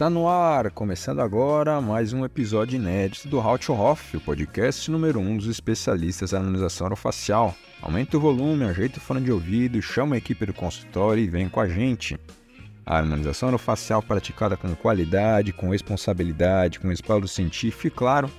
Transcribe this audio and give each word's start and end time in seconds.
Está 0.00 0.08
no 0.08 0.26
ar, 0.26 0.70
começando 0.70 1.20
agora 1.20 1.78
mais 1.78 2.14
um 2.14 2.24
episódio 2.24 2.76
inédito 2.76 3.28
do 3.28 3.38
How 3.38 3.58
to 3.58 3.74
Hoff, 3.74 4.16
o 4.16 4.20
podcast 4.22 4.90
número 4.90 5.20
1 5.20 5.28
um 5.28 5.36
dos 5.36 5.46
especialistas 5.46 6.32
em 6.32 6.36
harmonização 6.36 6.86
orofacial. 6.86 7.54
Aumente 7.82 8.16
o 8.16 8.20
volume, 8.20 8.64
ajeite 8.64 8.96
o 8.96 9.00
fone 9.02 9.20
de 9.20 9.30
ouvido, 9.30 9.82
chama 9.82 10.14
a 10.14 10.18
equipe 10.18 10.46
do 10.46 10.54
consultório 10.54 11.22
e 11.22 11.28
vem 11.28 11.50
com 11.50 11.60
a 11.60 11.68
gente. 11.68 12.18
A 12.86 12.96
harmonização 12.96 13.50
orofacial 13.50 14.02
praticada 14.02 14.56
com 14.56 14.74
qualidade, 14.74 15.52
com 15.52 15.68
responsabilidade, 15.68 16.80
com 16.80 16.88
respaldo 16.88 17.28
científico 17.28 17.86
e, 17.86 17.90
claro, 17.90 18.30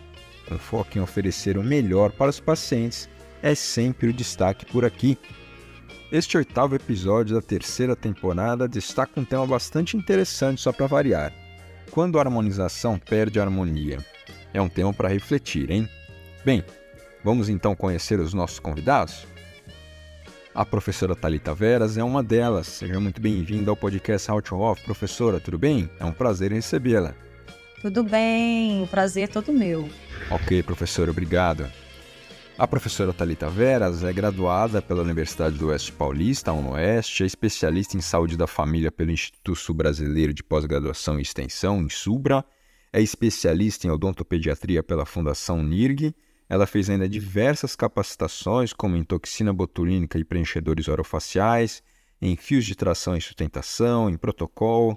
com 0.49 0.57
foco 0.57 0.97
em 0.97 1.01
oferecer 1.01 1.59
o 1.59 1.63
melhor 1.63 2.11
para 2.11 2.31
os 2.31 2.39
pacientes, 2.39 3.07
é 3.43 3.53
sempre 3.53 4.07
o 4.07 4.13
destaque 4.13 4.65
por 4.65 4.83
aqui. 4.83 5.15
Este 6.11 6.37
oitavo 6.37 6.73
episódio 6.73 7.35
da 7.35 7.41
terceira 7.41 7.95
temporada 7.95 8.67
destaca 8.67 9.19
um 9.21 9.23
tema 9.23 9.45
bastante 9.45 9.95
interessante 9.95 10.59
só 10.59 10.73
para 10.73 10.87
variar. 10.87 11.40
Quando 11.91 12.17
a 12.17 12.21
harmonização 12.21 12.97
perde 12.97 13.37
a 13.37 13.43
harmonia? 13.43 13.97
É 14.53 14.61
um 14.61 14.69
tema 14.69 14.93
para 14.93 15.09
refletir, 15.09 15.69
hein? 15.69 15.89
Bem, 16.43 16.63
vamos 17.21 17.49
então 17.49 17.75
conhecer 17.75 18.17
os 18.17 18.33
nossos 18.33 18.59
convidados? 18.59 19.27
A 20.55 20.65
professora 20.65 21.13
Talita 21.15 21.53
Veras 21.53 21.97
é 21.97 22.03
uma 22.03 22.23
delas. 22.23 22.67
Seja 22.67 22.97
muito 22.97 23.19
bem-vinda 23.19 23.71
ao 23.71 23.75
podcast 23.75 24.31
Out 24.31 24.53
Off. 24.53 24.81
Professora, 24.85 25.41
tudo 25.41 25.57
bem? 25.57 25.89
É 25.99 26.05
um 26.05 26.13
prazer 26.13 26.53
recebê-la. 26.53 27.13
Tudo 27.81 28.03
bem, 28.05 28.81
o 28.83 28.87
prazer 28.87 29.25
é 29.25 29.27
todo 29.27 29.51
meu. 29.51 29.89
Ok, 30.29 30.63
professora, 30.63 31.11
obrigado. 31.11 31.69
A 32.61 32.67
professora 32.67 33.11
Talita 33.11 33.49
Veras 33.49 34.03
é 34.03 34.13
graduada 34.13 34.83
pela 34.83 35.01
Universidade 35.01 35.57
do 35.57 35.69
Oeste 35.69 35.91
Paulista, 35.91 36.53
UNOeste, 36.53 37.23
é 37.23 37.25
especialista 37.25 37.97
em 37.97 38.01
saúde 38.01 38.37
da 38.37 38.45
família 38.45 38.91
pelo 38.91 39.09
Instituto 39.09 39.55
Sul 39.55 39.73
Brasileiro 39.73 40.31
de 40.31 40.43
Pós-Graduação 40.43 41.17
e 41.17 41.23
Extensão, 41.23 41.81
INSUBRA, 41.81 42.45
é 42.93 43.01
especialista 43.01 43.87
em 43.87 43.89
odontopediatria 43.89 44.83
pela 44.83 45.07
Fundação 45.07 45.63
NIRG. 45.63 46.15
Ela 46.47 46.67
fez 46.67 46.87
ainda 46.87 47.09
diversas 47.09 47.75
capacitações, 47.75 48.73
como 48.73 48.95
em 48.95 49.03
toxina 49.03 49.51
botulínica 49.51 50.19
e 50.19 50.23
preenchedores 50.23 50.87
orofaciais, 50.87 51.81
em 52.21 52.35
fios 52.35 52.63
de 52.63 52.75
tração 52.75 53.17
e 53.17 53.21
sustentação, 53.21 54.07
em 54.07 54.17
protocolo, 54.17 54.95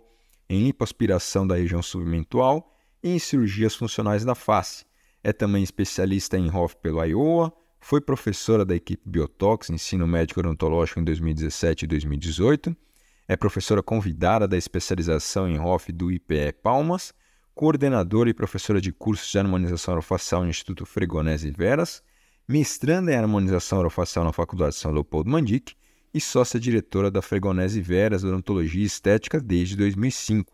em 0.50 0.64
lipoaspiração 0.64 1.46
da 1.46 1.56
região 1.56 1.80
submentual 1.80 2.76
e 3.02 3.14
em 3.14 3.18
cirurgias 3.18 3.74
funcionais 3.74 4.22
da 4.22 4.34
face 4.34 4.84
é 5.24 5.32
também 5.32 5.62
especialista 5.64 6.38
em 6.38 6.50
HOF 6.50 6.76
pelo 6.76 7.02
Iowa, 7.02 7.50
foi 7.80 8.00
professora 8.00 8.64
da 8.64 8.76
equipe 8.76 9.02
Biotox, 9.08 9.70
ensino 9.70 10.06
médico 10.06 10.40
odontológico 10.40 11.00
em 11.00 11.04
2017 11.04 11.84
e 11.84 11.88
2018, 11.88 12.76
é 13.26 13.36
professora 13.36 13.82
convidada 13.82 14.46
da 14.46 14.56
especialização 14.56 15.48
em 15.48 15.58
HOF 15.58 15.90
do 15.90 16.12
IPE 16.12 16.52
Palmas, 16.62 17.14
coordenadora 17.54 18.28
e 18.28 18.34
professora 18.34 18.80
de 18.80 18.92
cursos 18.92 19.30
de 19.30 19.38
harmonização 19.38 19.94
orofacial 19.94 20.42
no 20.42 20.50
Instituto 20.50 20.84
Fregonese 20.84 21.50
Veras, 21.50 22.02
mestranda 22.46 23.12
em 23.12 23.16
harmonização 23.16 23.78
orofacial 23.78 24.24
na 24.24 24.32
Faculdade 24.32 24.74
de 24.74 24.80
São 24.80 24.92
Leopoldo 24.92 25.30
Mandic 25.30 25.74
e 26.12 26.20
sócia-diretora 26.20 27.10
da 27.10 27.22
Fregonese 27.22 27.80
Veras 27.80 28.24
Odontologia 28.24 28.84
Estética 28.84 29.40
desde 29.40 29.76
2005. 29.76 30.52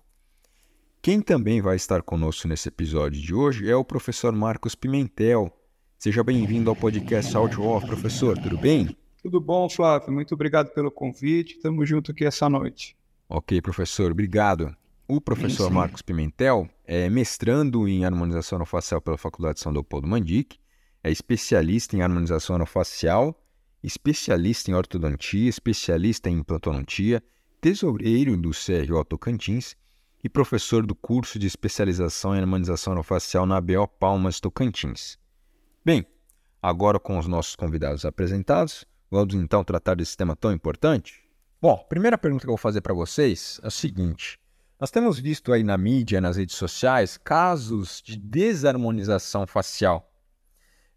Quem 1.02 1.22
também 1.22 1.62
vai 1.62 1.76
estar 1.76 2.02
conosco 2.02 2.46
nesse 2.46 2.68
episódio 2.68 3.18
de 3.18 3.34
hoje 3.34 3.70
é 3.70 3.74
o 3.74 3.82
professor 3.82 4.34
Marcos 4.34 4.74
Pimentel. 4.74 5.50
Seja 5.98 6.22
bem-vindo 6.22 6.68
ao 6.68 6.76
podcast 6.76 7.34
Audio 7.34 7.64
Off, 7.64 7.86
professor, 7.86 8.36
tudo 8.36 8.58
bem? 8.58 8.94
Tudo 9.22 9.40
bom, 9.40 9.66
Flávio. 9.66 10.12
Muito 10.12 10.34
obrigado 10.34 10.68
pelo 10.74 10.90
convite. 10.90 11.56
Estamos 11.56 11.88
juntos 11.88 12.10
aqui 12.10 12.26
essa 12.26 12.50
noite. 12.50 12.94
Ok, 13.30 13.62
professor, 13.62 14.12
obrigado. 14.12 14.76
O 15.08 15.22
professor 15.22 15.68
sim. 15.68 15.74
Marcos 15.74 16.02
Pimentel 16.02 16.68
é 16.84 17.08
mestrando 17.08 17.88
em 17.88 18.04
harmonização 18.04 18.58
orofacial 18.58 19.00
pela 19.00 19.16
Faculdade 19.16 19.54
de 19.54 19.60
São 19.60 19.72
Leopoldo 19.72 20.06
Mandic, 20.06 20.58
é 21.02 21.10
especialista 21.10 21.96
em 21.96 22.02
harmonização 22.02 22.56
orofacial, 22.56 23.42
especialista 23.82 24.70
em 24.70 24.74
ortodontia, 24.74 25.48
especialista 25.48 26.28
em 26.28 26.40
implantodontia, 26.40 27.22
tesoureiro 27.58 28.36
do 28.36 28.50
CRO 28.50 29.02
Tocantins 29.02 29.79
e 30.22 30.28
professor 30.28 30.84
do 30.84 30.94
curso 30.94 31.38
de 31.38 31.46
especialização 31.46 32.34
em 32.34 32.40
harmonização 32.40 32.92
orofacial 32.92 33.46
na 33.46 33.56
ABO 33.56 33.88
Palmas 33.88 34.40
Tocantins. 34.40 35.18
Bem, 35.84 36.06
agora 36.62 37.00
com 37.00 37.18
os 37.18 37.26
nossos 37.26 37.56
convidados 37.56 38.04
apresentados, 38.04 38.84
vamos 39.10 39.34
então 39.34 39.64
tratar 39.64 39.94
desse 39.94 40.16
tema 40.16 40.36
tão 40.36 40.52
importante? 40.52 41.22
Bom, 41.60 41.72
a 41.72 41.88
primeira 41.88 42.18
pergunta 42.18 42.42
que 42.42 42.48
eu 42.48 42.52
vou 42.52 42.58
fazer 42.58 42.80
para 42.80 42.94
vocês 42.94 43.60
é 43.62 43.68
o 43.68 43.70
seguinte: 43.70 44.38
nós 44.78 44.90
temos 44.90 45.18
visto 45.18 45.52
aí 45.52 45.62
na 45.62 45.76
mídia, 45.76 46.20
nas 46.20 46.36
redes 46.36 46.56
sociais, 46.56 47.18
casos 47.18 48.02
de 48.02 48.16
desarmonização 48.16 49.46
facial. 49.46 50.10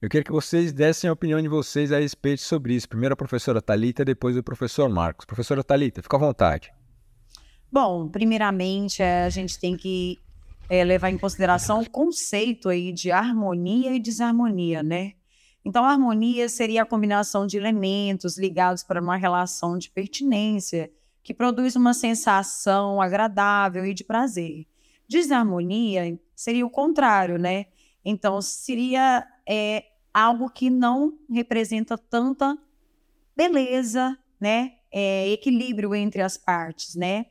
Eu 0.02 0.10
queria 0.10 0.26
que 0.26 0.34
vocês 0.34 0.74
dessem 0.74 1.10
a 1.10 1.14
opinião 1.14 1.42
de 1.42 1.48
vocês 1.48 1.92
a 1.94 2.00
respeito 2.00 2.42
sobre 2.42 2.74
isso. 2.74 2.90
Primeiro 2.90 3.14
a 3.14 3.16
professora 3.16 3.62
Talita, 3.62 4.04
depois 4.04 4.36
o 4.36 4.44
professor 4.44 4.90
Marcos. 4.90 5.26
Professora 5.26 5.64
Talita, 5.64 6.02
fica 6.02 6.18
à 6.18 6.20
vontade. 6.20 6.74
Bom, 7.74 8.08
primeiramente, 8.08 9.02
é, 9.02 9.24
a 9.24 9.30
gente 9.32 9.58
tem 9.58 9.76
que 9.76 10.20
é, 10.70 10.84
levar 10.84 11.10
em 11.10 11.18
consideração 11.18 11.82
o 11.82 11.90
conceito 11.90 12.70
aí 12.70 12.92
de 12.92 13.12
harmonia 13.12 13.96
e 13.96 14.00
desarmonia, 14.00 14.84
né? 14.84 15.14
Então, 15.66 15.84
a 15.84 15.90
harmonia 15.90 16.48
seria 16.48 16.84
a 16.84 16.86
combinação 16.86 17.48
de 17.48 17.58
elementos 17.58 18.38
ligados 18.38 18.84
para 18.84 19.02
uma 19.02 19.18
relação 19.18 19.76
de 19.76 19.90
pertinência 19.90 20.92
que 21.24 21.34
produz 21.34 21.76
uma 21.76 21.96
sensação 21.96 23.02
agradável 23.02 23.84
e 23.88 23.94
de 23.96 24.04
prazer. 24.04 24.68
Desarmonia 25.08 26.20
seria 26.36 26.68
o 26.68 26.70
contrário, 26.70 27.40
né? 27.40 27.66
Então, 28.06 28.40
seria 28.40 29.28
é, 29.50 29.86
algo 30.14 30.48
que 30.48 30.70
não 30.70 31.18
representa 31.28 31.98
tanta 31.98 32.56
beleza, 33.36 34.16
né? 34.40 34.74
É, 34.92 35.28
equilíbrio 35.30 35.96
entre 35.96 36.22
as 36.22 36.38
partes, 36.38 36.94
né? 36.94 37.26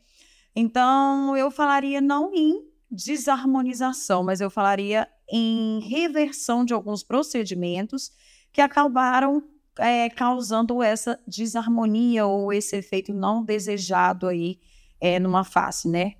Então, 0.54 1.36
eu 1.36 1.50
falaria 1.50 2.00
não 2.00 2.32
em 2.34 2.62
desarmonização, 2.90 4.22
mas 4.22 4.40
eu 4.40 4.50
falaria 4.50 5.08
em 5.30 5.80
reversão 5.80 6.64
de 6.64 6.74
alguns 6.74 7.02
procedimentos 7.02 8.12
que 8.52 8.60
acabaram 8.60 9.42
é, 9.78 10.10
causando 10.10 10.82
essa 10.82 11.18
desarmonia 11.26 12.26
ou 12.26 12.52
esse 12.52 12.76
efeito 12.76 13.14
não 13.14 13.42
desejado 13.42 14.28
aí 14.28 14.60
é, 15.00 15.18
numa 15.18 15.42
face, 15.42 15.88
né? 15.88 16.14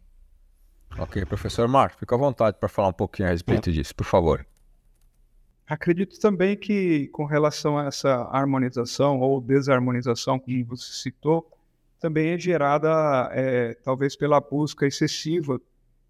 Ok, 0.99 1.25
professor 1.27 1.69
Marco, 1.69 1.99
fica 1.99 2.15
à 2.15 2.19
vontade 2.19 2.59
para 2.59 2.69
falar 2.69 2.89
um 2.89 2.93
pouquinho 2.93 3.29
a 3.29 3.31
respeito 3.31 3.71
é. 3.71 3.73
disso, 3.73 3.95
por 3.95 4.05
favor. 4.05 4.47
Acredito 5.67 6.19
também 6.19 6.57
que, 6.57 7.09
com 7.09 7.25
relação 7.25 7.79
a 7.79 7.87
essa 7.87 8.29
harmonização 8.31 9.21
ou 9.21 9.41
desarmonização, 9.41 10.39
como 10.39 10.65
você 10.67 10.93
citou, 10.93 11.49
também 12.03 12.31
é 12.31 12.39
gerada 12.39 13.31
é, 13.33 13.75
talvez 13.75 14.17
pela 14.17 14.41
busca 14.41 14.85
excessiva 14.85 15.61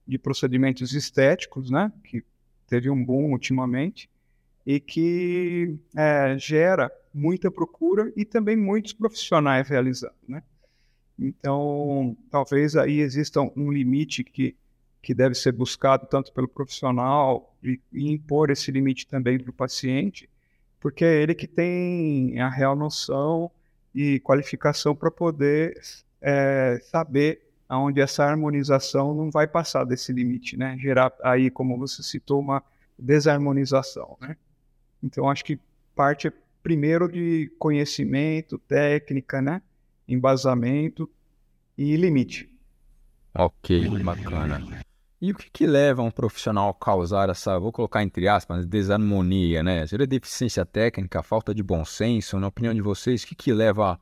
de 0.08 0.19
procedimentos 0.19 0.94
estéticos, 0.94 1.70
né, 1.70 1.92
que 2.03 2.25
teve 2.66 2.88
um 2.88 3.04
boom 3.04 3.32
ultimamente 3.32 4.08
e 4.64 4.81
que 4.81 5.78
é, 5.94 6.34
gera 6.38 6.91
muita 7.12 7.50
procura 7.50 8.10
e 8.16 8.25
também 8.25 8.56
muitos 8.56 8.94
profissionais 8.94 9.69
realizando, 9.69 10.14
né? 10.26 10.42
Então, 11.19 12.16
talvez 12.31 12.75
aí 12.75 13.00
exista 13.00 13.41
um 13.41 13.70
limite 13.70 14.25
que, 14.25 14.56
que 15.02 15.12
deve 15.12 15.34
ser 15.34 15.52
buscado 15.52 16.06
tanto 16.06 16.32
pelo 16.32 16.48
profissional 16.48 17.54
e, 17.62 17.78
e 17.92 18.10
impor 18.10 18.50
esse 18.50 18.70
limite 18.70 19.06
também 19.06 19.38
para 19.38 19.50
o 19.50 19.55
paciente, 19.55 20.28
porque 20.81 21.05
é 21.05 21.22
ele 21.22 21.34
que 21.34 21.46
tem 21.46 22.40
a 22.40 22.49
real 22.49 22.75
noção 22.75 23.50
e 23.94 24.21
qualificação 24.21 24.94
para 24.94 25.11
poder 25.11 25.81
é, 26.21 26.79
saber 26.91 27.43
aonde 27.69 28.00
essa 28.00 28.25
harmonização 28.25 29.15
não 29.15 29.31
vai 29.31 29.47
passar 29.47 29.85
desse 29.85 30.12
limite, 30.12 30.56
né? 30.56 30.77
Gerar 30.79 31.12
aí, 31.23 31.50
como 31.50 31.79
você 31.79 32.03
citou, 32.03 32.41
uma 32.41 32.62
desarmonização, 32.99 34.17
né? 34.21 34.37
Então, 35.03 35.29
acho 35.29 35.44
que 35.44 35.59
parte 35.94 36.29
é 36.29 36.33
primeiro 36.62 37.11
de 37.11 37.50
conhecimento, 37.59 38.59
técnica, 38.59 39.41
né? 39.43 39.62
Embasamento 40.06 41.09
e 41.77 41.97
limite. 41.97 42.49
Ok, 43.35 43.89
bacana. 44.03 44.83
E 45.22 45.30
o 45.30 45.36
que, 45.36 45.48
que 45.48 45.69
leva 45.69 46.02
um 46.02 46.10
profissional 46.10 46.70
a 46.70 46.74
causar 46.74 47.30
essa, 47.30 47.56
vou 47.56 47.70
colocar 47.70 48.02
entre 48.02 48.26
aspas, 48.26 48.66
desarmonia, 48.66 49.62
né? 49.62 49.86
Seria 49.86 50.04
deficiência 50.04 50.66
técnica, 50.66 51.22
falta 51.22 51.54
de 51.54 51.62
bom 51.62 51.84
senso? 51.84 52.40
Na 52.40 52.48
opinião 52.48 52.74
de 52.74 52.82
vocês, 52.82 53.22
o 53.22 53.28
que, 53.28 53.36
que 53.36 53.52
leva 53.52 54.00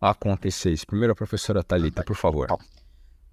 a 0.00 0.10
acontecer 0.10 0.70
isso? 0.70 0.86
Primeiro, 0.86 1.12
a 1.12 1.16
professora 1.16 1.64
Talita, 1.64 2.04
por 2.04 2.14
favor. 2.14 2.56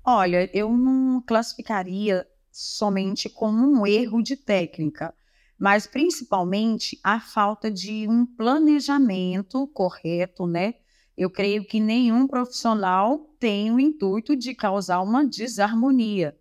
Olha, 0.04 0.50
eu 0.52 0.76
não 0.76 1.22
classificaria 1.22 2.26
somente 2.52 3.30
como 3.30 3.68
um 3.68 3.86
erro 3.86 4.24
de 4.24 4.36
técnica, 4.36 5.14
mas 5.60 5.86
principalmente 5.86 7.00
a 7.04 7.20
falta 7.20 7.70
de 7.70 8.08
um 8.10 8.26
planejamento 8.26 9.68
correto, 9.68 10.48
né? 10.48 10.74
Eu 11.16 11.30
creio 11.30 11.64
que 11.64 11.80
nenhum 11.80 12.26
profissional 12.26 13.20
tem 13.40 13.72
o 13.72 13.80
intuito 13.80 14.36
de 14.36 14.56
causar 14.56 15.04
uma 15.04 15.24
desarmonia 15.24 16.36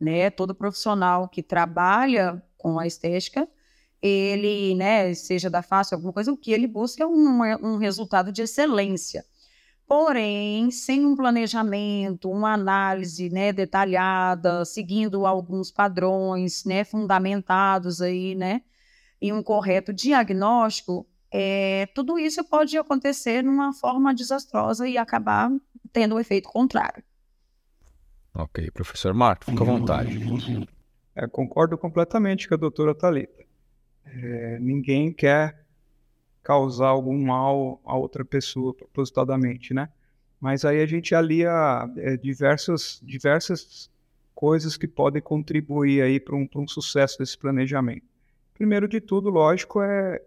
né? 0.00 0.30
Todo 0.30 0.54
profissional 0.54 1.28
que 1.28 1.42
trabalha 1.42 2.42
com 2.56 2.78
a 2.78 2.86
estética, 2.86 3.48
ele, 4.02 4.74
né, 4.74 5.14
seja 5.14 5.48
da 5.48 5.62
face, 5.62 5.94
alguma 5.94 6.12
coisa, 6.12 6.30
o 6.30 6.36
que 6.36 6.52
ele 6.52 6.66
busca 6.66 7.04
é 7.04 7.06
um, 7.06 7.40
um 7.62 7.76
resultado 7.78 8.30
de 8.30 8.42
excelência. 8.42 9.24
Porém, 9.86 10.70
sem 10.70 11.04
um 11.06 11.16
planejamento, 11.16 12.30
uma 12.30 12.52
análise 12.52 13.30
né, 13.30 13.52
detalhada, 13.52 14.64
seguindo 14.64 15.26
alguns 15.26 15.70
padrões 15.70 16.64
né, 16.64 16.84
fundamentados 16.84 18.00
aí, 18.02 18.34
né, 18.34 18.62
e 19.20 19.32
um 19.32 19.42
correto 19.42 19.92
diagnóstico, 19.92 21.06
é, 21.30 21.86
tudo 21.94 22.18
isso 22.18 22.44
pode 22.44 22.76
acontecer 22.76 23.42
numa 23.42 23.72
forma 23.72 24.14
desastrosa 24.14 24.86
e 24.86 24.98
acabar 24.98 25.50
tendo 25.92 26.12
o 26.12 26.16
um 26.16 26.20
efeito 26.20 26.48
contrário. 26.48 27.02
Ok, 28.34 28.70
professor 28.72 29.14
Marco, 29.14 29.44
fica 29.44 29.62
à 29.62 29.66
vontade. 29.66 30.18
É, 31.14 31.26
concordo 31.28 31.78
completamente 31.78 32.48
com 32.48 32.54
a 32.54 32.58
doutora 32.58 32.94
Thalita. 32.94 33.44
É, 34.04 34.58
ninguém 34.58 35.12
quer 35.12 35.64
causar 36.42 36.88
algum 36.88 37.24
mal 37.24 37.80
a 37.84 37.96
outra 37.96 38.24
pessoa 38.24 38.74
propositadamente, 38.74 39.72
né? 39.72 39.88
Mas 40.40 40.64
aí 40.64 40.82
a 40.82 40.86
gente 40.86 41.14
alia 41.14 41.88
é, 41.96 42.16
diversas, 42.16 43.00
diversas 43.02 43.88
coisas 44.34 44.76
que 44.76 44.88
podem 44.88 45.22
contribuir 45.22 46.02
aí 46.02 46.18
para 46.18 46.34
um, 46.34 46.46
um 46.56 46.68
sucesso 46.68 47.18
desse 47.18 47.38
planejamento. 47.38 48.04
Primeiro 48.52 48.88
de 48.88 49.00
tudo, 49.00 49.30
lógico, 49.30 49.80
é 49.80 50.20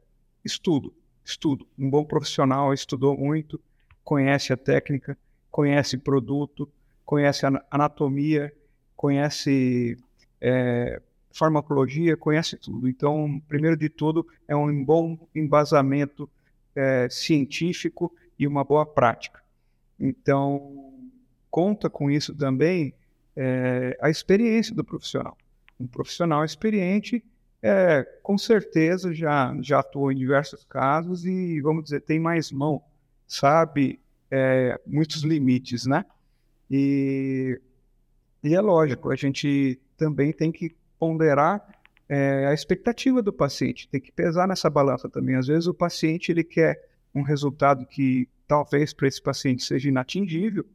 estudo. 0.44 0.94
Estudo. 1.24 1.68
Um 1.78 1.90
bom 1.90 2.06
profissional 2.06 2.74
estudou 2.74 3.18
muito, 3.18 3.62
conhece 4.04 4.54
a 4.54 4.58
técnica, 4.58 5.18
conhece 5.52 5.98
produto, 5.98 6.72
conhece 7.08 7.46
anatomia, 7.72 8.54
conhece 8.94 9.98
é, 10.42 11.02
farmacologia, 11.32 12.18
conhece 12.18 12.58
tudo. 12.58 12.90
Então, 12.90 13.42
primeiro 13.48 13.78
de 13.78 13.88
tudo, 13.88 14.28
é 14.46 14.54
um 14.54 14.84
bom 14.84 15.18
embasamento 15.34 16.30
é, 16.76 17.08
científico 17.10 18.14
e 18.38 18.46
uma 18.46 18.66
boa 18.66 18.86
prática. 18.86 19.42
Então, 19.98 20.94
conta 21.50 21.90
com 21.90 22.12
isso 22.12 22.36
também 22.36 22.94
é, 23.38 23.98
a 24.02 24.10
experiência 24.10 24.76
do 24.76 24.84
profissional. 24.84 25.38
Um 25.80 25.88
profissional 25.88 26.44
experiente, 26.44 27.24
é, 27.64 28.04
com 28.22 28.38
certeza, 28.38 29.14
já, 29.14 29.56
já 29.62 29.80
atuou 29.80 30.12
em 30.12 30.16
diversos 30.18 30.66
casos 30.66 31.26
e, 31.26 31.62
vamos 31.62 31.86
dizer, 31.86 32.02
tem 32.02 32.20
mais 32.20 32.52
mão, 32.52 32.84
sabe 33.26 33.98
é, 34.30 34.78
muitos 34.86 35.24
limites, 35.24 35.86
né? 35.86 36.04
E, 36.70 37.60
e 38.44 38.56
é 38.56 38.62
lógico, 38.62 39.12
a 39.12 39.16
gente 39.16 39.80
também 39.98 40.32
tem 40.32 40.52
que 40.52 40.76
ponderar 41.00 41.66
é, 42.10 42.48
a 42.48 42.54
expectativa 42.54 43.22
do 43.22 43.34
paciente, 43.34 43.88
tem 43.90 44.00
que 44.00 44.12
pesar 44.12 44.48
nessa 44.48 44.70
balança 44.70 45.10
também. 45.10 45.36
Às 45.36 45.48
vezes 45.48 45.68
o 45.68 45.74
paciente 45.74 46.32
ele 46.32 46.44
quer 46.44 46.88
um 47.14 47.22
resultado 47.22 47.86
que 47.86 48.28
talvez 48.48 48.94
para 48.94 49.08
esse 49.08 49.22
paciente 49.22 49.64
seja 49.64 49.90
inatingível 49.90 50.66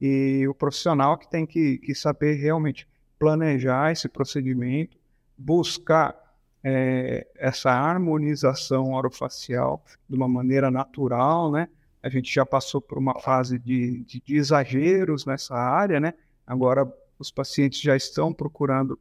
e 0.00 0.46
o 0.48 0.54
profissional 0.54 1.18
que 1.18 1.28
tem 1.28 1.44
que, 1.44 1.78
que 1.78 1.94
saber 1.94 2.34
realmente 2.34 2.88
planejar 3.18 3.92
esse 3.92 4.08
procedimento, 4.08 4.96
buscar 5.36 6.16
é, 6.64 7.26
essa 7.36 7.70
harmonização 7.70 8.92
orofacial 8.92 9.84
de 10.08 10.16
uma 10.16 10.28
maneira 10.28 10.70
natural, 10.70 11.50
né? 11.50 11.68
A 12.02 12.08
gente 12.08 12.32
já 12.32 12.46
passou 12.46 12.80
por 12.80 12.98
uma 12.98 13.18
fase 13.20 13.58
de, 13.58 14.00
de, 14.04 14.20
de 14.20 14.36
exageros 14.36 15.26
nessa 15.26 15.54
área, 15.54 16.00
né? 16.00 16.14
Agora 16.46 16.90
os 17.18 17.30
pacientes 17.30 17.80
já 17.80 17.94
estão 17.94 18.32
procurando 18.32 18.98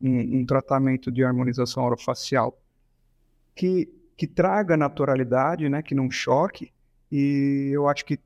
um, 0.00 0.40
um 0.40 0.46
tratamento 0.46 1.12
de 1.12 1.22
harmonização 1.22 1.84
orofacial 1.84 2.58
que, 3.54 3.88
que 4.16 4.26
traga 4.26 4.76
naturalidade, 4.76 5.68
né, 5.68 5.82
que 5.82 5.94
não 5.94 6.10
choque, 6.10 6.72
e 7.10 7.70
eu 7.72 7.88
acho 7.88 8.04
que 8.04 8.18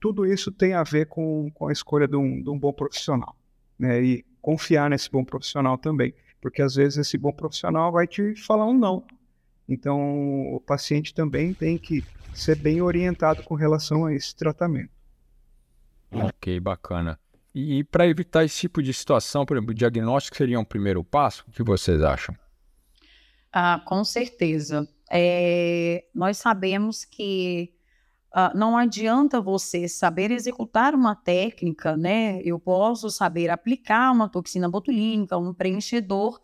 tudo 0.00 0.26
isso 0.26 0.50
tem 0.50 0.74
a 0.74 0.82
ver 0.82 1.06
com, 1.06 1.50
com 1.54 1.68
a 1.68 1.72
escolha 1.72 2.08
de 2.08 2.16
um, 2.16 2.42
de 2.42 2.50
um 2.50 2.58
bom 2.58 2.72
profissional, 2.72 3.36
né, 3.78 4.02
e 4.02 4.24
confiar 4.42 4.90
nesse 4.90 5.10
bom 5.10 5.24
profissional 5.24 5.78
também, 5.78 6.12
porque 6.40 6.60
às 6.60 6.74
vezes 6.74 6.98
esse 6.98 7.16
bom 7.16 7.32
profissional 7.32 7.92
vai 7.92 8.06
te 8.06 8.34
falar 8.34 8.66
um 8.66 8.76
não. 8.76 9.04
Então, 9.70 10.52
o 10.52 10.60
paciente 10.60 11.14
também 11.14 11.54
tem 11.54 11.78
que 11.78 12.04
ser 12.34 12.56
bem 12.56 12.82
orientado 12.82 13.44
com 13.44 13.54
relação 13.54 14.04
a 14.04 14.12
esse 14.12 14.34
tratamento. 14.34 14.90
Ok, 16.12 16.58
bacana. 16.58 17.16
E 17.54 17.84
para 17.84 18.06
evitar 18.06 18.44
esse 18.44 18.58
tipo 18.58 18.82
de 18.82 18.92
situação, 18.92 19.46
por 19.46 19.56
exemplo, 19.56 19.70
o 19.70 19.74
diagnóstico 19.74 20.36
seria 20.36 20.58
um 20.58 20.64
primeiro 20.64 21.04
passo? 21.04 21.44
O 21.46 21.52
que 21.52 21.62
vocês 21.62 22.02
acham? 22.02 22.34
Ah, 23.52 23.80
com 23.84 24.04
certeza. 24.04 24.88
É, 25.08 26.04
nós 26.12 26.36
sabemos 26.36 27.04
que 27.04 27.72
ah, 28.32 28.52
não 28.54 28.76
adianta 28.76 29.40
você 29.40 29.88
saber 29.88 30.32
executar 30.32 30.94
uma 30.94 31.14
técnica, 31.14 31.96
né? 31.96 32.40
Eu 32.42 32.58
posso 32.58 33.08
saber 33.10 33.50
aplicar 33.50 34.12
uma 34.12 34.28
toxina 34.28 34.68
botulínica, 34.68 35.36
um 35.36 35.54
preenchedor, 35.54 36.40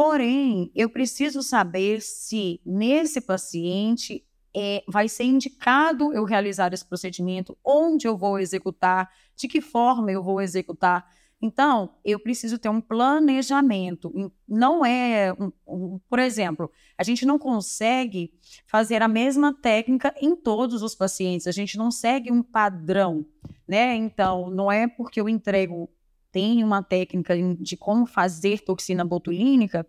porém, 0.00 0.72
eu 0.74 0.88
preciso 0.88 1.42
saber 1.42 2.00
se 2.00 2.58
nesse 2.64 3.20
paciente 3.20 4.24
é, 4.56 4.82
vai 4.88 5.10
ser 5.10 5.24
indicado 5.24 6.10
eu 6.14 6.24
realizar 6.24 6.72
esse 6.72 6.86
procedimento, 6.86 7.54
onde 7.62 8.08
eu 8.08 8.16
vou 8.16 8.38
executar, 8.38 9.10
de 9.36 9.46
que 9.46 9.60
forma 9.60 10.10
eu 10.10 10.22
vou 10.22 10.40
executar. 10.40 11.06
Então, 11.42 11.96
eu 12.02 12.18
preciso 12.18 12.58
ter 12.58 12.70
um 12.70 12.80
planejamento. 12.80 14.32
Não 14.48 14.86
é, 14.86 15.34
um, 15.38 15.52
um, 15.68 16.00
por 16.08 16.18
exemplo, 16.18 16.70
a 16.96 17.02
gente 17.02 17.26
não 17.26 17.38
consegue 17.38 18.32
fazer 18.66 19.02
a 19.02 19.08
mesma 19.08 19.52
técnica 19.52 20.14
em 20.18 20.34
todos 20.34 20.82
os 20.82 20.94
pacientes. 20.94 21.46
A 21.46 21.52
gente 21.52 21.76
não 21.76 21.90
segue 21.90 22.32
um 22.32 22.42
padrão, 22.42 23.26
né? 23.68 23.96
Então, 23.96 24.48
não 24.48 24.72
é 24.72 24.88
porque 24.88 25.20
eu 25.20 25.28
entrego 25.28 25.90
tem 26.32 26.62
uma 26.64 26.82
técnica 26.82 27.34
de 27.58 27.76
como 27.76 28.06
fazer 28.06 28.60
toxina 28.60 29.04
botulínica 29.04 29.86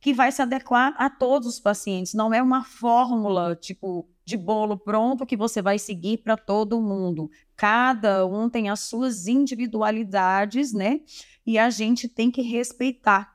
que 0.00 0.12
vai 0.12 0.30
se 0.30 0.42
adequar 0.42 0.94
a 0.98 1.08
todos 1.08 1.48
os 1.48 1.60
pacientes. 1.60 2.14
Não 2.14 2.32
é 2.32 2.42
uma 2.42 2.64
fórmula 2.64 3.56
tipo 3.56 4.08
de 4.24 4.36
bolo 4.36 4.76
pronto 4.76 5.24
que 5.24 5.36
você 5.36 5.62
vai 5.62 5.78
seguir 5.78 6.18
para 6.18 6.36
todo 6.36 6.80
mundo. 6.80 7.30
Cada 7.56 8.26
um 8.26 8.50
tem 8.50 8.68
as 8.68 8.80
suas 8.80 9.26
individualidades, 9.26 10.72
né? 10.72 11.00
E 11.46 11.58
a 11.58 11.70
gente 11.70 12.08
tem 12.08 12.30
que 12.30 12.42
respeitar 12.42 13.32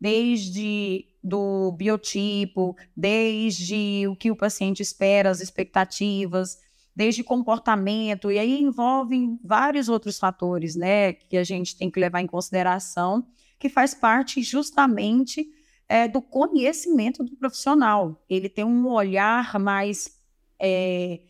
desde 0.00 1.06
do 1.22 1.72
biotipo, 1.72 2.74
desde 2.96 4.06
o 4.08 4.16
que 4.16 4.30
o 4.30 4.36
paciente 4.36 4.80
espera, 4.80 5.28
as 5.28 5.40
expectativas, 5.40 6.58
desde 6.94 7.22
comportamento, 7.22 8.30
e 8.30 8.38
aí 8.38 8.60
envolvem 8.60 9.38
vários 9.42 9.88
outros 9.88 10.18
fatores, 10.18 10.74
né, 10.74 11.12
que 11.12 11.36
a 11.36 11.44
gente 11.44 11.76
tem 11.76 11.90
que 11.90 12.00
levar 12.00 12.20
em 12.20 12.26
consideração, 12.26 13.26
que 13.58 13.68
faz 13.68 13.94
parte 13.94 14.42
justamente 14.42 15.48
é, 15.88 16.06
do 16.06 16.22
conhecimento 16.22 17.24
do 17.24 17.36
profissional. 17.36 18.24
Ele 18.28 18.48
tem 18.48 18.64
um 18.64 18.86
olhar 18.88 19.58
mais, 19.58 20.18
é, 20.58 21.20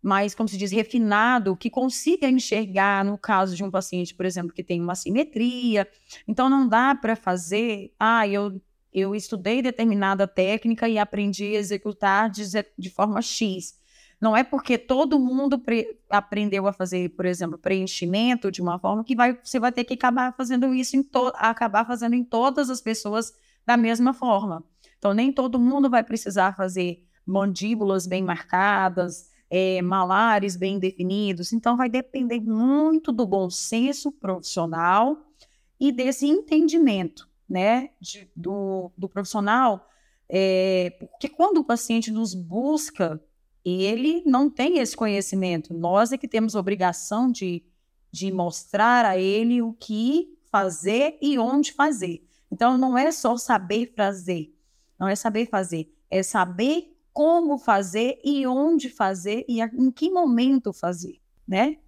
mais, 0.00 0.34
como 0.34 0.48
se 0.48 0.56
diz, 0.56 0.70
refinado, 0.70 1.56
que 1.56 1.68
consiga 1.68 2.28
enxergar, 2.28 3.04
no 3.04 3.18
caso 3.18 3.56
de 3.56 3.64
um 3.64 3.70
paciente, 3.70 4.14
por 4.14 4.24
exemplo, 4.24 4.54
que 4.54 4.62
tem 4.62 4.80
uma 4.80 4.94
simetria. 4.94 5.88
Então, 6.26 6.48
não 6.48 6.68
dá 6.68 6.94
para 6.94 7.16
fazer, 7.16 7.92
ah, 7.98 8.26
eu, 8.28 8.60
eu 8.92 9.14
estudei 9.14 9.60
determinada 9.60 10.26
técnica 10.26 10.88
e 10.88 10.98
aprendi 10.98 11.56
a 11.56 11.58
executar 11.58 12.30
de, 12.30 12.44
de 12.78 12.90
forma 12.90 13.20
X. 13.20 13.74
Não 14.20 14.36
é 14.36 14.42
porque 14.42 14.78
todo 14.78 15.18
mundo 15.18 15.62
aprendeu 16.08 16.66
a 16.66 16.72
fazer, 16.72 17.10
por 17.10 17.26
exemplo, 17.26 17.58
preenchimento 17.58 18.50
de 18.50 18.62
uma 18.62 18.78
forma 18.78 19.04
que 19.04 19.14
vai, 19.14 19.38
você 19.42 19.60
vai 19.60 19.70
ter 19.70 19.84
que 19.84 19.94
acabar 19.94 20.34
fazendo 20.34 20.74
isso 20.74 20.96
em 20.96 21.06
acabar 21.34 21.86
fazendo 21.86 22.14
em 22.14 22.24
todas 22.24 22.70
as 22.70 22.80
pessoas 22.80 23.32
da 23.66 23.76
mesma 23.76 24.14
forma. 24.14 24.64
Então, 24.98 25.12
nem 25.12 25.30
todo 25.32 25.60
mundo 25.60 25.90
vai 25.90 26.02
precisar 26.02 26.56
fazer 26.56 27.04
mandíbulas 27.26 28.06
bem 28.06 28.22
marcadas, 28.22 29.30
é, 29.50 29.82
malares 29.82 30.56
bem 30.56 30.78
definidos. 30.78 31.52
Então, 31.52 31.76
vai 31.76 31.88
depender 31.88 32.40
muito 32.40 33.12
do 33.12 33.26
bom 33.26 33.50
senso 33.50 34.10
profissional 34.12 35.18
e 35.78 35.92
desse 35.92 36.26
entendimento, 36.26 37.28
né, 37.48 37.90
de, 38.00 38.30
do, 38.34 38.90
do 38.96 39.08
profissional. 39.08 39.86
É, 40.28 40.96
porque 40.98 41.28
quando 41.28 41.58
o 41.58 41.64
paciente 41.64 42.10
nos 42.10 42.34
busca, 42.34 43.20
ele 43.68 44.22
não 44.24 44.48
tem 44.48 44.78
esse 44.78 44.96
conhecimento. 44.96 45.74
Nós 45.74 46.12
é 46.12 46.16
que 46.16 46.28
temos 46.28 46.54
obrigação 46.54 47.30
de, 47.30 47.64
de 48.12 48.32
mostrar 48.32 49.04
a 49.04 49.18
ele 49.18 49.60
o 49.60 49.72
que 49.72 50.38
fazer 50.50 51.18
e 51.20 51.38
onde 51.38 51.72
fazer. 51.72 52.24
Então, 52.50 52.78
não 52.78 52.96
é 52.96 53.10
só 53.10 53.36
saber 53.36 53.92
fazer, 53.96 54.54
não 54.98 55.08
é 55.08 55.16
saber 55.16 55.46
fazer, 55.46 55.92
é 56.08 56.22
saber 56.22 56.96
como 57.12 57.58
fazer 57.58 58.20
e 58.24 58.46
onde 58.46 58.88
fazer 58.88 59.44
e 59.48 59.60
em 59.60 59.90
que 59.90 60.10
momento 60.10 60.72
fazer, 60.72 61.20
né? 61.46 61.78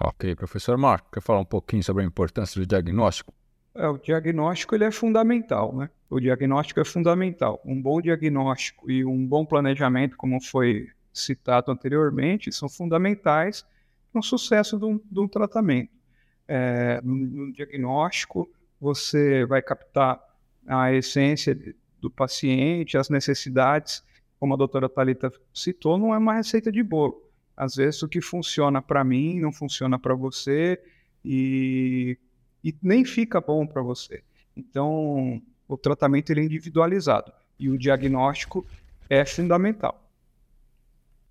Ok, 0.00 0.34
professor 0.34 0.78
Marco, 0.78 1.10
quer 1.10 1.20
falar 1.20 1.40
um 1.40 1.44
pouquinho 1.44 1.82
sobre 1.82 2.02
a 2.02 2.06
importância 2.06 2.58
do 2.58 2.66
diagnóstico? 2.66 3.34
É, 3.74 3.86
o 3.88 3.98
diagnóstico 3.98 4.74
ele 4.74 4.84
é 4.84 4.90
fundamental, 4.90 5.74
né? 5.76 5.90
O 6.08 6.18
diagnóstico 6.18 6.80
é 6.80 6.84
fundamental. 6.84 7.60
Um 7.64 7.80
bom 7.80 8.00
diagnóstico 8.00 8.90
e 8.90 9.04
um 9.04 9.26
bom 9.26 9.46
planejamento, 9.46 10.16
como 10.16 10.42
foi 10.42 10.88
citado 11.12 11.70
anteriormente, 11.70 12.52
são 12.52 12.68
fundamentais 12.68 13.64
para 14.12 14.20
o 14.20 14.22
sucesso 14.22 14.78
de 14.78 15.20
um, 15.20 15.28
tratamento. 15.28 15.92
É, 16.48 17.00
no, 17.02 17.14
no, 17.14 17.52
diagnóstico, 17.52 18.50
você 18.80 19.46
vai 19.46 19.62
captar 19.62 20.20
a 20.66 20.92
essência 20.92 21.56
do 22.00 22.10
paciente, 22.10 22.98
as 22.98 23.08
necessidades, 23.08 24.02
como 24.38 24.54
a 24.54 24.56
doutora 24.56 24.88
Talita 24.88 25.30
citou, 25.54 25.96
não 25.96 26.14
é 26.14 26.18
uma 26.18 26.34
receita 26.34 26.72
de 26.72 26.82
bolo. 26.82 27.22
Às 27.56 27.76
vezes 27.76 28.02
o 28.02 28.08
que 28.08 28.20
funciona 28.20 28.80
para 28.82 29.04
mim 29.04 29.38
não 29.38 29.52
funciona 29.52 29.98
para 29.98 30.14
você 30.14 30.80
e, 31.24 32.18
e 32.62 32.74
nem 32.82 33.04
fica 33.04 33.40
bom 33.40 33.66
para 33.66 33.82
você. 33.82 34.22
Então, 34.56 35.40
o 35.68 35.76
tratamento 35.76 36.30
ele 36.30 36.40
é 36.40 36.44
individualizado 36.44 37.32
e 37.58 37.68
o 37.68 37.78
diagnóstico 37.78 38.66
é 39.08 39.24
fundamental. 39.24 40.02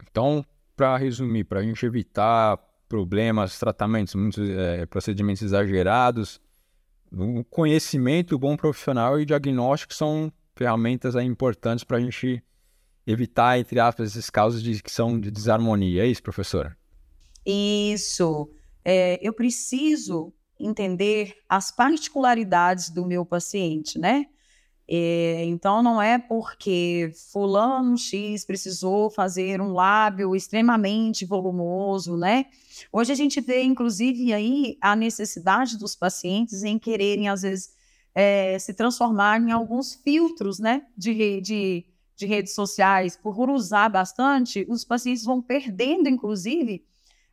Então, 0.09 0.45
para 0.75 0.97
resumir, 0.97 1.43
para 1.43 1.59
a 1.59 1.63
gente 1.63 1.85
evitar 1.85 2.57
problemas, 2.87 3.59
tratamentos, 3.59 4.15
muitos 4.15 4.49
é, 4.49 4.85
procedimentos 4.85 5.41
exagerados, 5.41 6.41
o 7.11 7.43
conhecimento, 7.43 8.35
o 8.35 8.39
bom 8.39 8.55
profissional 8.55 9.19
e 9.19 9.23
o 9.23 9.25
diagnóstico 9.25 9.93
são 9.93 10.31
ferramentas 10.55 11.15
aí, 11.15 11.25
importantes 11.25 11.83
para 11.83 11.97
a 11.97 12.01
gente 12.01 12.43
evitar, 13.05 13.59
entre 13.59 13.79
aspas, 13.79 14.11
esses 14.11 14.29
casos 14.29 14.61
de, 14.61 14.81
que 14.81 14.91
são 14.91 15.19
de 15.19 15.31
desarmonia. 15.31 16.03
É 16.03 16.07
isso, 16.07 16.21
professora? 16.21 16.77
Isso. 17.45 18.49
É, 18.83 19.19
eu 19.25 19.33
preciso 19.33 20.33
entender 20.59 21.35
as 21.47 21.71
particularidades 21.71 22.89
do 22.89 23.05
meu 23.05 23.25
paciente, 23.25 23.97
né? 23.97 24.25
É, 24.91 25.45
então, 25.45 25.83
não 25.83 26.01
é 26.01 26.17
porque 26.17 27.11
fulano 27.31 27.95
X 27.95 28.43
precisou 28.43 29.11
fazer 29.11 29.61
um 29.61 29.71
lábio 29.71 30.35
extremamente 30.35 31.25
volumoso, 31.25 32.17
né? 32.17 32.45
Hoje 32.91 33.11
a 33.11 33.15
gente 33.15 33.39
vê, 33.39 33.61
inclusive, 33.61 34.33
aí 34.33 34.77
a 34.81 34.95
necessidade 34.95 35.77
dos 35.77 35.95
pacientes 35.95 36.63
em 36.63 36.79
quererem, 36.79 37.29
às 37.29 37.43
vezes, 37.43 37.69
é, 38.15 38.57
se 38.57 38.73
transformar 38.73 39.39
em 39.39 39.51
alguns 39.51 39.93
filtros, 39.93 40.57
né? 40.57 40.81
De, 40.97 41.39
de, 41.39 41.85
de 42.15 42.25
redes 42.25 42.55
sociais. 42.55 43.15
Por 43.15 43.47
usar 43.47 43.89
bastante, 43.89 44.65
os 44.67 44.83
pacientes 44.83 45.23
vão 45.23 45.39
perdendo, 45.39 46.09
inclusive, 46.09 46.83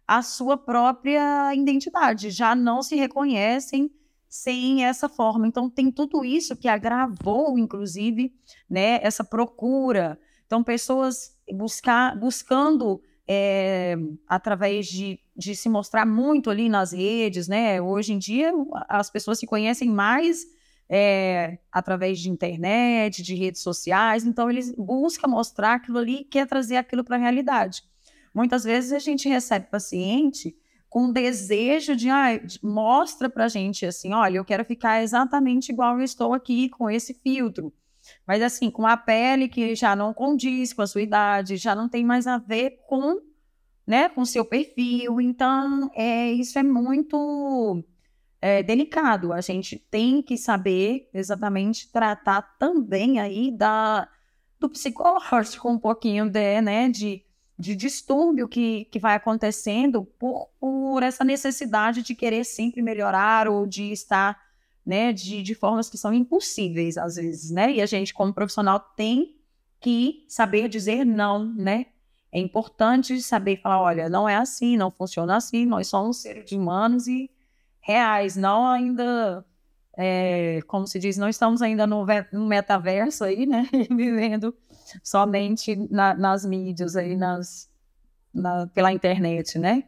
a 0.06 0.22
sua 0.22 0.56
própria 0.56 1.54
identidade, 1.54 2.30
já 2.30 2.54
não 2.54 2.82
se 2.82 2.94
reconhecem 2.94 3.90
sem 4.28 4.84
essa 4.84 5.08
forma. 5.08 5.46
Então, 5.46 5.68
tem 5.68 5.90
tudo 5.90 6.24
isso 6.24 6.56
que 6.56 6.68
agravou, 6.68 7.58
inclusive, 7.58 8.32
né, 8.68 9.00
essa 9.02 9.24
procura. 9.24 10.18
Então, 10.46 10.62
pessoas 10.62 11.36
buscar, 11.52 12.16
buscando, 12.18 13.00
é, 13.26 13.96
através 14.28 14.86
de, 14.86 15.18
de 15.36 15.56
se 15.56 15.68
mostrar 15.68 16.06
muito 16.06 16.50
ali 16.50 16.68
nas 16.68 16.92
redes, 16.92 17.48
né? 17.48 17.80
Hoje 17.80 18.12
em 18.12 18.18
dia, 18.18 18.52
as 18.88 19.10
pessoas 19.10 19.38
se 19.38 19.46
conhecem 19.46 19.88
mais 19.88 20.44
é, 20.88 21.58
através 21.72 22.20
de 22.20 22.30
internet, 22.30 23.22
de 23.22 23.34
redes 23.34 23.60
sociais, 23.60 24.24
então 24.24 24.48
eles 24.48 24.72
buscam 24.76 25.28
mostrar 25.28 25.74
aquilo 25.74 25.98
ali 25.98 26.20
e 26.20 26.24
quer 26.24 26.46
trazer 26.46 26.76
aquilo 26.76 27.02
para 27.02 27.16
a 27.16 27.18
realidade. 27.18 27.82
Muitas 28.36 28.64
vezes 28.64 28.92
a 28.92 28.98
gente 28.98 29.30
recebe 29.30 29.70
paciente 29.70 30.54
com 30.90 31.10
desejo 31.10 31.96
de, 31.96 32.10
ah, 32.10 32.38
mostra 32.62 33.30
pra 33.30 33.48
gente 33.48 33.86
assim, 33.86 34.12
olha, 34.12 34.36
eu 34.36 34.44
quero 34.44 34.62
ficar 34.62 35.02
exatamente 35.02 35.72
igual 35.72 35.98
eu 35.98 36.04
estou 36.04 36.34
aqui 36.34 36.68
com 36.68 36.90
esse 36.90 37.14
filtro. 37.14 37.72
Mas 38.26 38.42
assim, 38.42 38.70
com 38.70 38.86
a 38.86 38.94
pele 38.94 39.48
que 39.48 39.74
já 39.74 39.96
não 39.96 40.12
condiz 40.12 40.74
com 40.74 40.82
a 40.82 40.86
sua 40.86 41.00
idade, 41.00 41.56
já 41.56 41.74
não 41.74 41.88
tem 41.88 42.04
mais 42.04 42.26
a 42.26 42.36
ver 42.36 42.82
com, 42.86 43.22
né, 43.86 44.10
com 44.10 44.22
seu 44.26 44.44
perfil. 44.44 45.18
Então, 45.18 45.90
é, 45.94 46.30
isso 46.30 46.58
é 46.58 46.62
muito 46.62 47.82
é, 48.38 48.62
delicado. 48.62 49.32
A 49.32 49.40
gente 49.40 49.78
tem 49.78 50.20
que 50.20 50.36
saber 50.36 51.08
exatamente 51.14 51.90
tratar 51.90 52.42
também 52.58 53.18
aí 53.18 53.50
da 53.50 54.06
do 54.60 54.68
psicológico 54.68 55.68
um 55.72 55.78
pouquinho 55.78 56.28
de, 56.28 56.60
né, 56.60 56.90
de 56.90 57.25
de 57.58 57.74
distúrbio 57.74 58.48
que, 58.48 58.84
que 58.86 58.98
vai 58.98 59.14
acontecendo 59.14 60.04
por, 60.18 60.48
por 60.60 61.02
essa 61.02 61.24
necessidade 61.24 62.02
de 62.02 62.14
querer 62.14 62.44
sempre 62.44 62.82
melhorar 62.82 63.48
ou 63.48 63.66
de 63.66 63.90
estar 63.92 64.38
né, 64.84 65.12
de, 65.12 65.42
de 65.42 65.54
formas 65.54 65.90
que 65.90 65.98
são 65.98 66.12
impossíveis 66.12 66.96
às 66.96 67.16
vezes, 67.16 67.50
né? 67.50 67.72
E 67.72 67.82
a 67.82 67.86
gente, 67.86 68.14
como 68.14 68.32
profissional, 68.32 68.78
tem 68.78 69.36
que 69.80 70.24
saber 70.28 70.68
dizer 70.68 71.04
não, 71.04 71.44
né? 71.44 71.86
É 72.30 72.38
importante 72.38 73.20
saber 73.20 73.60
falar, 73.60 73.80
olha, 73.80 74.08
não 74.08 74.28
é 74.28 74.36
assim, 74.36 74.76
não 74.76 74.90
funciona 74.90 75.36
assim, 75.36 75.64
nós 75.66 75.88
somos 75.88 76.18
seres 76.18 76.52
humanos 76.52 77.08
e 77.08 77.30
reais, 77.80 78.36
não 78.36 78.66
ainda, 78.66 79.44
é, 79.96 80.60
como 80.66 80.86
se 80.86 80.98
diz, 80.98 81.16
não 81.16 81.28
estamos 81.28 81.62
ainda 81.62 81.86
no, 81.86 82.04
no 82.32 82.46
metaverso 82.46 83.24
aí, 83.24 83.46
né? 83.46 83.66
Vivendo 83.90 84.54
somente 85.02 85.74
na, 85.90 86.14
nas 86.14 86.44
mídias 86.44 86.96
aí, 86.96 87.16
nas, 87.16 87.70
na, 88.32 88.66
pela 88.68 88.92
internet, 88.92 89.58
né? 89.58 89.84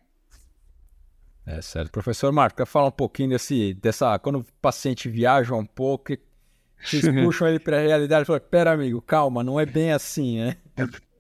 É 1.44 1.60
certo. 1.60 1.90
Professor 1.90 2.32
Marco, 2.32 2.56
quer 2.56 2.66
falar 2.66 2.88
um 2.88 2.92
pouquinho 2.92 3.30
desse, 3.30 3.74
dessa. 3.74 4.18
Quando 4.18 4.40
o 4.40 4.46
paciente 4.60 5.08
viaja 5.08 5.54
um 5.54 5.64
pouco, 5.64 6.16
vocês 6.82 7.04
puxam 7.24 7.48
ele 7.48 7.58
para 7.58 7.78
a 7.78 7.80
realidade 7.80 8.22
e 8.22 8.26
falam: 8.26 8.42
pera, 8.50 8.72
amigo, 8.72 9.02
calma, 9.02 9.44
não 9.44 9.60
é 9.60 9.66
bem 9.66 9.92
assim, 9.92 10.40
né? 10.40 10.56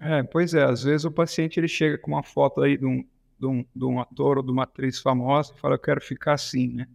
É, 0.00 0.22
pois 0.22 0.54
é, 0.54 0.64
às 0.64 0.82
vezes 0.82 1.04
o 1.04 1.10
paciente 1.10 1.58
ele 1.58 1.68
chega 1.68 1.98
com 1.98 2.12
uma 2.12 2.22
foto 2.22 2.62
aí 2.62 2.76
de 2.76 2.86
um, 2.86 3.04
de 3.38 3.46
um, 3.46 3.64
de 3.74 3.84
um 3.84 4.00
ator 4.00 4.38
ou 4.38 4.42
de 4.42 4.50
uma 4.50 4.62
atriz 4.62 4.98
famosa 4.98 5.52
e 5.54 5.60
fala: 5.60 5.74
eu 5.74 5.78
quero 5.78 6.00
ficar 6.00 6.34
assim, 6.34 6.68
né? 6.68 6.88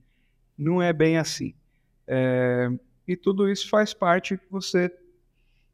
Não 0.57 0.81
é 0.81 0.93
bem 0.93 1.17
assim. 1.17 1.53
É, 2.07 2.69
e 3.07 3.15
tudo 3.15 3.49
isso 3.49 3.69
faz 3.69 3.93
parte 3.93 4.37
que 4.37 4.45
você 4.49 4.91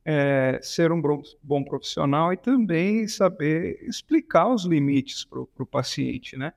é, 0.05 0.59
ser 0.61 0.91
um 0.91 1.01
bom 1.43 1.63
profissional 1.63 2.33
e 2.33 2.37
também 2.37 3.07
saber 3.07 3.79
explicar 3.83 4.47
os 4.47 4.65
limites 4.65 5.25
para 5.25 5.41
o 5.41 5.65
paciente, 5.65 6.37
né? 6.37 6.53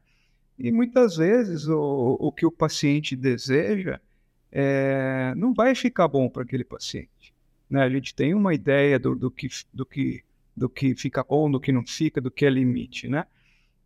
E 0.58 0.70
muitas 0.70 1.16
vezes 1.16 1.66
o, 1.66 2.16
o 2.20 2.30
que 2.30 2.46
o 2.46 2.52
paciente 2.52 3.16
deseja 3.16 4.00
é, 4.50 5.34
não 5.36 5.52
vai 5.52 5.74
ficar 5.74 6.06
bom 6.06 6.28
para 6.28 6.42
aquele 6.42 6.64
paciente. 6.64 7.34
Né? 7.68 7.82
A 7.82 7.88
gente 7.88 8.14
tem 8.14 8.34
uma 8.34 8.54
ideia 8.54 8.98
do, 8.98 9.16
do, 9.16 9.30
que, 9.30 9.48
do, 9.72 9.86
que, 9.86 10.22
do 10.54 10.68
que 10.68 10.94
fica 10.94 11.24
bom, 11.24 11.50
do 11.50 11.58
que 11.58 11.72
não 11.72 11.86
fica, 11.86 12.20
do 12.20 12.30
que 12.30 12.44
é 12.44 12.50
limite, 12.50 13.08
né? 13.08 13.26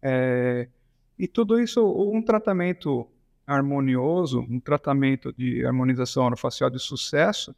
É, 0.02 0.68
e 1.18 1.26
tudo 1.26 1.58
isso, 1.58 1.82
um 1.86 2.20
tratamento 2.20 3.08
harmonioso, 3.46 4.40
um 4.40 4.58
tratamento 4.58 5.32
de 5.32 5.64
harmonização 5.64 6.24
orofacial 6.24 6.68
de 6.68 6.78
sucesso, 6.78 7.54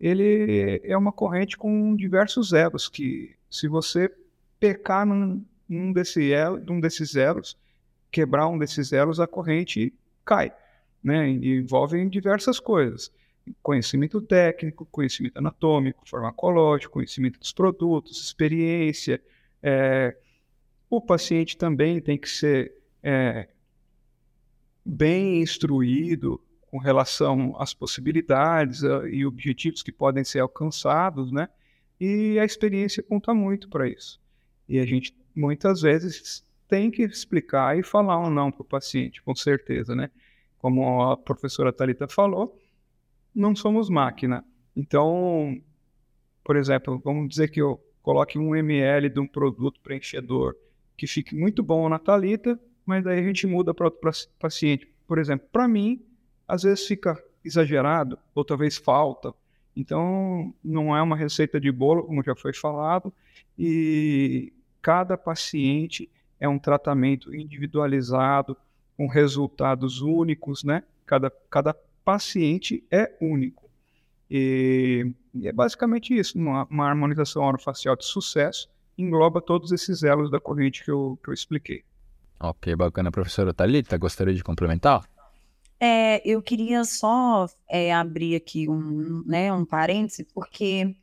ele 0.00 0.80
é 0.84 0.96
uma 0.96 1.12
corrente 1.12 1.56
com 1.56 1.94
diversos 1.94 2.52
elos, 2.52 2.88
que 2.88 3.34
se 3.50 3.68
você 3.68 4.10
pecar 4.58 5.04
num, 5.04 5.44
num, 5.68 5.92
desse 5.92 6.32
elo, 6.32 6.58
num 6.64 6.80
desses 6.80 7.16
elos, 7.16 7.56
quebrar 8.10 8.48
um 8.48 8.58
desses 8.58 8.92
elos, 8.92 9.20
a 9.20 9.26
corrente 9.26 9.92
cai. 10.24 10.52
Né? 11.02 11.30
E 11.30 11.58
envolve 11.58 12.08
diversas 12.08 12.58
coisas. 12.58 13.12
Conhecimento 13.62 14.20
técnico, 14.20 14.86
conhecimento 14.86 15.38
anatômico, 15.38 16.08
farmacológico, 16.08 16.94
conhecimento 16.94 17.38
dos 17.38 17.52
produtos, 17.52 18.24
experiência. 18.24 19.20
É... 19.62 20.16
O 20.90 21.00
paciente 21.00 21.56
também 21.56 22.00
tem 22.00 22.16
que 22.16 22.28
ser 22.28 22.74
é, 23.02 23.48
bem 24.88 25.42
instruído 25.42 26.40
com 26.70 26.78
relação 26.78 27.54
às 27.58 27.74
possibilidades 27.74 28.82
uh, 28.82 29.06
e 29.06 29.26
objetivos 29.26 29.82
que 29.82 29.92
podem 29.92 30.24
ser 30.24 30.40
alcançados, 30.40 31.30
né? 31.30 31.48
E 32.00 32.38
a 32.38 32.44
experiência 32.44 33.02
conta 33.02 33.34
muito 33.34 33.68
para 33.68 33.86
isso. 33.86 34.18
E 34.66 34.78
a 34.78 34.86
gente 34.86 35.14
muitas 35.34 35.82
vezes 35.82 36.44
tem 36.66 36.90
que 36.90 37.02
explicar 37.02 37.78
e 37.78 37.82
falar 37.82 38.18
um 38.18 38.30
não 38.30 38.50
para 38.50 38.62
o 38.62 38.64
paciente, 38.64 39.22
com 39.22 39.34
certeza, 39.34 39.94
né? 39.94 40.10
Como 40.58 41.02
a 41.02 41.16
professora 41.16 41.72
Talita 41.72 42.08
falou, 42.08 42.58
não 43.34 43.54
somos 43.54 43.90
máquina. 43.90 44.44
Então, 44.74 45.60
por 46.42 46.56
exemplo, 46.56 47.00
vamos 47.04 47.28
dizer 47.28 47.50
que 47.50 47.60
eu 47.60 47.78
coloque 48.02 48.38
um 48.38 48.56
ml 48.56 49.10
de 49.10 49.20
um 49.20 49.26
produto 49.26 49.80
preenchedor 49.80 50.56
que 50.96 51.06
fique 51.06 51.34
muito 51.34 51.62
bom 51.62 51.88
na 51.88 51.98
Talita, 51.98 52.58
mas 52.88 53.04
daí 53.04 53.18
a 53.18 53.22
gente 53.22 53.46
muda 53.46 53.74
para 53.74 53.84
outro 53.84 54.00
paciente. 54.38 54.88
Por 55.06 55.18
exemplo, 55.18 55.46
para 55.52 55.68
mim, 55.68 56.02
às 56.48 56.62
vezes 56.62 56.86
fica 56.86 57.22
exagerado, 57.44 58.18
ou 58.34 58.42
talvez 58.42 58.78
falta. 58.78 59.34
Então, 59.76 60.54
não 60.64 60.96
é 60.96 61.02
uma 61.02 61.14
receita 61.14 61.60
de 61.60 61.70
bolo, 61.70 62.04
como 62.04 62.24
já 62.24 62.34
foi 62.34 62.54
falado, 62.54 63.12
e 63.58 64.54
cada 64.80 65.18
paciente 65.18 66.10
é 66.40 66.48
um 66.48 66.58
tratamento 66.58 67.34
individualizado, 67.34 68.56
com 68.96 69.06
resultados 69.06 70.00
únicos, 70.00 70.64
né? 70.64 70.82
Cada, 71.04 71.30
cada 71.50 71.74
paciente 72.02 72.82
é 72.90 73.14
único. 73.20 73.68
E, 74.30 75.12
e 75.34 75.46
é 75.46 75.52
basicamente 75.52 76.18
isso, 76.18 76.38
uma, 76.38 76.64
uma 76.70 76.88
harmonização 76.88 77.44
orofacial 77.44 77.94
de 77.94 78.06
sucesso 78.06 78.66
engloba 78.96 79.42
todos 79.42 79.72
esses 79.72 80.02
elos 80.02 80.30
da 80.30 80.40
corrente 80.40 80.82
que 80.82 80.90
eu, 80.90 81.18
que 81.22 81.28
eu 81.28 81.34
expliquei. 81.34 81.84
Ok, 82.40 82.74
bacana. 82.76 83.10
Professora 83.10 83.52
Thalita, 83.52 83.96
gostaria 83.96 84.34
de 84.34 84.44
complementar? 84.44 85.08
É, 85.80 86.20
eu 86.28 86.42
queria 86.42 86.84
só 86.84 87.46
é, 87.68 87.92
abrir 87.92 88.36
aqui 88.36 88.68
um, 88.68 89.22
né, 89.26 89.52
um 89.52 89.64
parêntese, 89.64 90.24
porque 90.34 90.96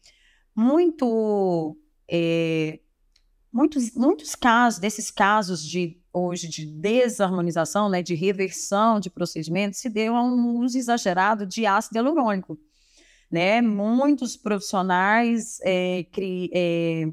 muito, 0.56 1.77
é, 2.10 2.80
muitos, 3.51 3.94
muitos 3.96 4.36
casos, 4.36 4.80
desses 4.80 5.10
casos 5.12 5.63
de 5.63 6.01
hoje 6.12 6.48
de 6.48 6.65
desarmonização, 6.65 7.89
né, 7.89 8.01
de 8.01 8.15
reversão 8.15 9.00
de 9.00 9.10
procedimentos, 9.10 9.80
se 9.80 9.89
deu 9.89 10.15
a 10.15 10.24
um 10.24 10.60
uso 10.60 10.77
exagerado 10.77 11.46
de 11.46 11.65
ácido 11.65 11.98
hialurônico. 11.98 12.58
Né? 13.30 13.62
Muitos 13.62 14.38
profissionais 14.38 15.60
é, 15.62 16.06
cri, 16.12 16.50
é, 16.54 17.12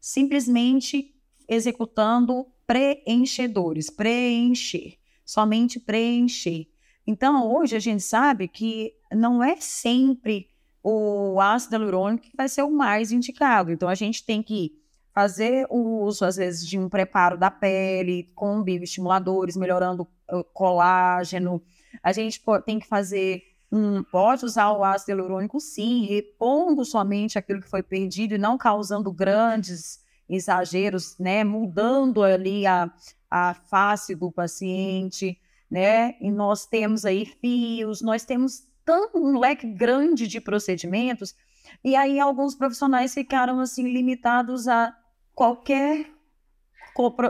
simplesmente 0.00 1.14
executando 1.48 2.46
preenchedores, 2.66 3.90
preencher, 3.90 4.96
somente 5.24 5.78
preencher. 5.78 6.66
Então, 7.06 7.52
hoje 7.52 7.76
a 7.76 7.80
gente 7.80 8.02
sabe 8.02 8.48
que 8.48 8.94
não 9.12 9.42
é 9.42 9.56
sempre 9.56 10.48
o 10.82 11.40
ácido 11.40 11.76
hialurônico 11.76 12.24
que 12.24 12.36
vai 12.36 12.48
ser 12.48 12.62
o 12.62 12.70
mais 12.70 13.12
indicado. 13.12 13.72
Então, 13.72 13.88
a 13.88 13.94
gente 13.94 14.24
tem 14.24 14.42
que 14.42 14.72
fazer 15.14 15.66
o 15.70 16.02
uso, 16.02 16.24
às 16.24 16.36
vezes, 16.36 16.66
de 16.66 16.78
um 16.78 16.88
preparo 16.88 17.38
da 17.38 17.50
pele 17.50 18.30
com 18.34 18.62
bioestimuladores, 18.62 19.56
melhorando 19.56 20.08
o 20.28 20.44
colágeno. 20.44 21.62
A 22.02 22.12
gente 22.12 22.42
tem 22.66 22.78
que 22.78 22.86
fazer 22.86 23.42
um, 23.70 24.02
pode 24.02 24.44
usar 24.44 24.72
o 24.72 24.84
ácido 24.84 25.12
hialurônico, 25.12 25.60
sim, 25.60 26.04
repondo 26.06 26.84
somente 26.84 27.38
aquilo 27.38 27.60
que 27.60 27.68
foi 27.68 27.82
perdido 27.82 28.34
e 28.34 28.38
não 28.38 28.58
causando 28.58 29.12
grandes 29.12 30.03
exageros, 30.28 31.18
né? 31.18 31.44
Mudando 31.44 32.22
ali 32.22 32.66
a, 32.66 32.90
a 33.30 33.54
face 33.54 34.14
do 34.14 34.30
paciente 34.30 35.38
né? 35.74 36.14
E 36.20 36.30
nós 36.30 36.66
temos 36.66 37.04
aí 37.04 37.26
fios, 37.26 38.00
nós 38.00 38.24
temos 38.24 38.62
tanto 38.84 39.18
um 39.18 39.38
leque 39.38 39.66
grande 39.66 40.28
de 40.28 40.40
procedimentos, 40.40 41.34
e 41.82 41.96
aí 41.96 42.20
alguns 42.20 42.54
profissionais 42.54 43.12
ficaram 43.12 43.58
assim 43.58 43.92
limitados 43.92 44.68
a 44.68 44.96
qualquer 45.34 46.06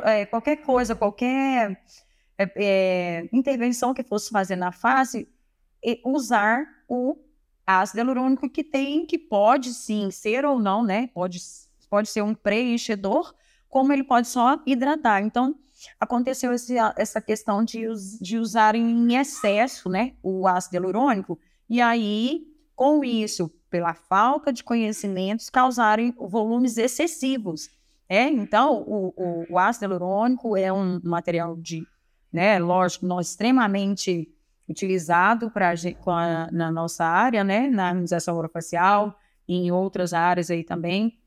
é, 0.05 0.27
qualquer 0.27 0.57
coisa, 0.57 0.95
qualquer 0.95 1.83
é, 2.37 2.53
é, 2.57 3.29
intervenção 3.33 3.95
que 3.95 4.03
fosse 4.03 4.29
fazer 4.29 4.57
na 4.57 4.71
face, 4.71 5.27
usar 6.05 6.67
o 6.87 7.17
ácido 7.67 8.01
hialurônico 8.01 8.51
que 8.51 8.63
tem, 8.63 9.07
que 9.07 9.17
pode 9.17 9.73
sim 9.73 10.11
ser 10.11 10.45
ou 10.45 10.59
não, 10.59 10.85
né? 10.85 11.07
Pode, 11.15 11.39
pode 11.95 12.09
ser 12.09 12.23
um 12.23 12.35
preenchedor, 12.35 13.33
como 13.69 13.93
ele 13.93 14.03
pode 14.03 14.27
só 14.27 14.61
hidratar. 14.67 15.23
Então, 15.23 15.55
aconteceu 16.01 16.53
esse, 16.53 16.75
essa 16.97 17.21
questão 17.21 17.65
de, 17.65 17.87
de 18.21 18.37
usarem 18.37 18.83
em 18.83 19.15
excesso 19.17 19.89
né, 19.89 20.15
o 20.21 20.49
ácido 20.49 20.75
hialurônico, 20.75 21.39
e 21.71 21.81
aí, 21.81 22.49
com 22.75 23.05
isso, 23.05 23.49
pela 23.71 23.95
falta 23.95 24.53
de 24.53 24.65
conhecimentos, 24.65 25.49
causarem 25.49 26.13
volumes 26.19 26.77
excessivos. 26.79 27.69
É? 28.09 28.25
Então, 28.25 28.83
o, 28.83 29.15
o, 29.17 29.47
o 29.51 29.59
ácido 29.59 29.85
hialurônico 29.85 30.57
é 30.57 30.73
um 30.73 31.01
material 31.05 31.57
de, 31.57 31.87
né, 32.33 32.59
lógico, 32.59 33.07
extremamente 33.21 34.29
utilizado 34.69 35.49
pra, 35.49 35.75
na 36.51 36.73
nossa 36.73 37.05
área, 37.05 37.45
né, 37.45 37.69
na 37.69 37.87
harmonização 37.87 38.37
orofacial, 38.37 39.17
em 39.47 39.71
outras 39.71 40.13
áreas 40.13 40.51
aí 40.51 40.65
também, 40.65 41.19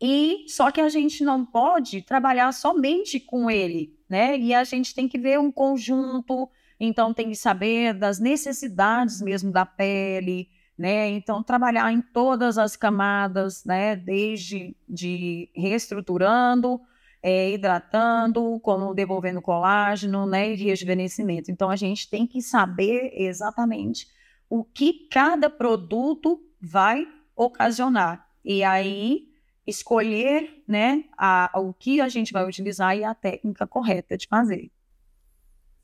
e 0.00 0.44
só 0.48 0.70
que 0.70 0.80
a 0.80 0.88
gente 0.88 1.24
não 1.24 1.44
pode 1.44 2.02
trabalhar 2.02 2.52
somente 2.52 3.20
com 3.20 3.50
ele, 3.50 3.96
né? 4.08 4.36
E 4.38 4.52
a 4.52 4.64
gente 4.64 4.94
tem 4.94 5.08
que 5.08 5.18
ver 5.18 5.38
um 5.38 5.50
conjunto, 5.50 6.48
então 6.78 7.14
tem 7.14 7.30
que 7.30 7.36
saber 7.36 7.94
das 7.94 8.18
necessidades 8.18 9.22
mesmo 9.22 9.52
da 9.52 9.64
pele, 9.64 10.48
né? 10.76 11.08
Então 11.10 11.42
trabalhar 11.42 11.92
em 11.92 12.02
todas 12.02 12.58
as 12.58 12.76
camadas, 12.76 13.64
né? 13.64 13.94
Desde 13.94 14.76
de 14.88 15.48
reestruturando, 15.54 16.80
é, 17.22 17.52
hidratando, 17.52 18.58
como 18.60 18.92
devolvendo 18.94 19.40
colágeno, 19.40 20.26
né? 20.26 20.52
E 20.52 20.56
rejuvenescimento. 20.56 21.50
Então 21.50 21.70
a 21.70 21.76
gente 21.76 22.10
tem 22.10 22.26
que 22.26 22.42
saber 22.42 23.12
exatamente 23.14 24.08
o 24.50 24.64
que 24.64 25.08
cada 25.10 25.48
produto 25.48 26.42
vai 26.60 27.06
ocasionar. 27.36 28.26
E 28.44 28.62
aí 28.62 29.33
escolher 29.66 30.62
né, 30.66 31.04
a, 31.16 31.50
o 31.56 31.72
que 31.72 32.00
a 32.00 32.08
gente 32.08 32.32
vai 32.32 32.46
utilizar 32.46 32.96
e 32.96 33.04
a 33.04 33.14
técnica 33.14 33.66
correta 33.66 34.16
de 34.16 34.26
fazer. 34.26 34.70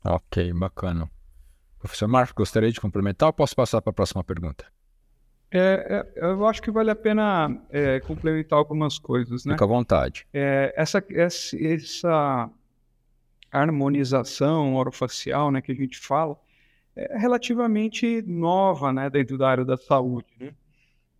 Ok, 0.03 0.53
bacana. 0.53 1.09
Professor 1.79 2.07
Marcos, 2.07 2.33
gostaria 2.33 2.71
de 2.71 2.79
complementar 2.79 3.27
ou 3.27 3.33
posso 3.33 3.55
passar 3.55 3.81
para 3.81 3.91
a 3.91 3.93
próxima 3.93 4.23
pergunta? 4.23 4.65
É, 5.53 6.05
é, 6.15 6.25
eu 6.25 6.45
acho 6.47 6.61
que 6.61 6.71
vale 6.71 6.89
a 6.91 6.95
pena 6.95 7.61
é, 7.69 7.99
complementar 7.99 8.57
algumas 8.57 8.97
coisas, 8.97 9.43
né? 9.45 9.53
Fica 9.53 9.65
à 9.65 9.67
vontade. 9.67 10.25
É, 10.33 10.73
essa, 10.77 11.03
essa, 11.09 11.57
essa, 11.57 12.49
harmonização 13.51 14.75
orofacial, 14.75 15.51
né, 15.51 15.61
que 15.61 15.73
a 15.73 15.75
gente 15.75 15.99
fala, 15.99 16.39
é 16.95 17.17
relativamente 17.17 18.21
nova, 18.21 18.93
né, 18.93 19.09
dentro 19.09 19.37
da 19.37 19.49
área 19.49 19.65
da 19.65 19.75
saúde. 19.75 20.27
Né? 20.39 20.53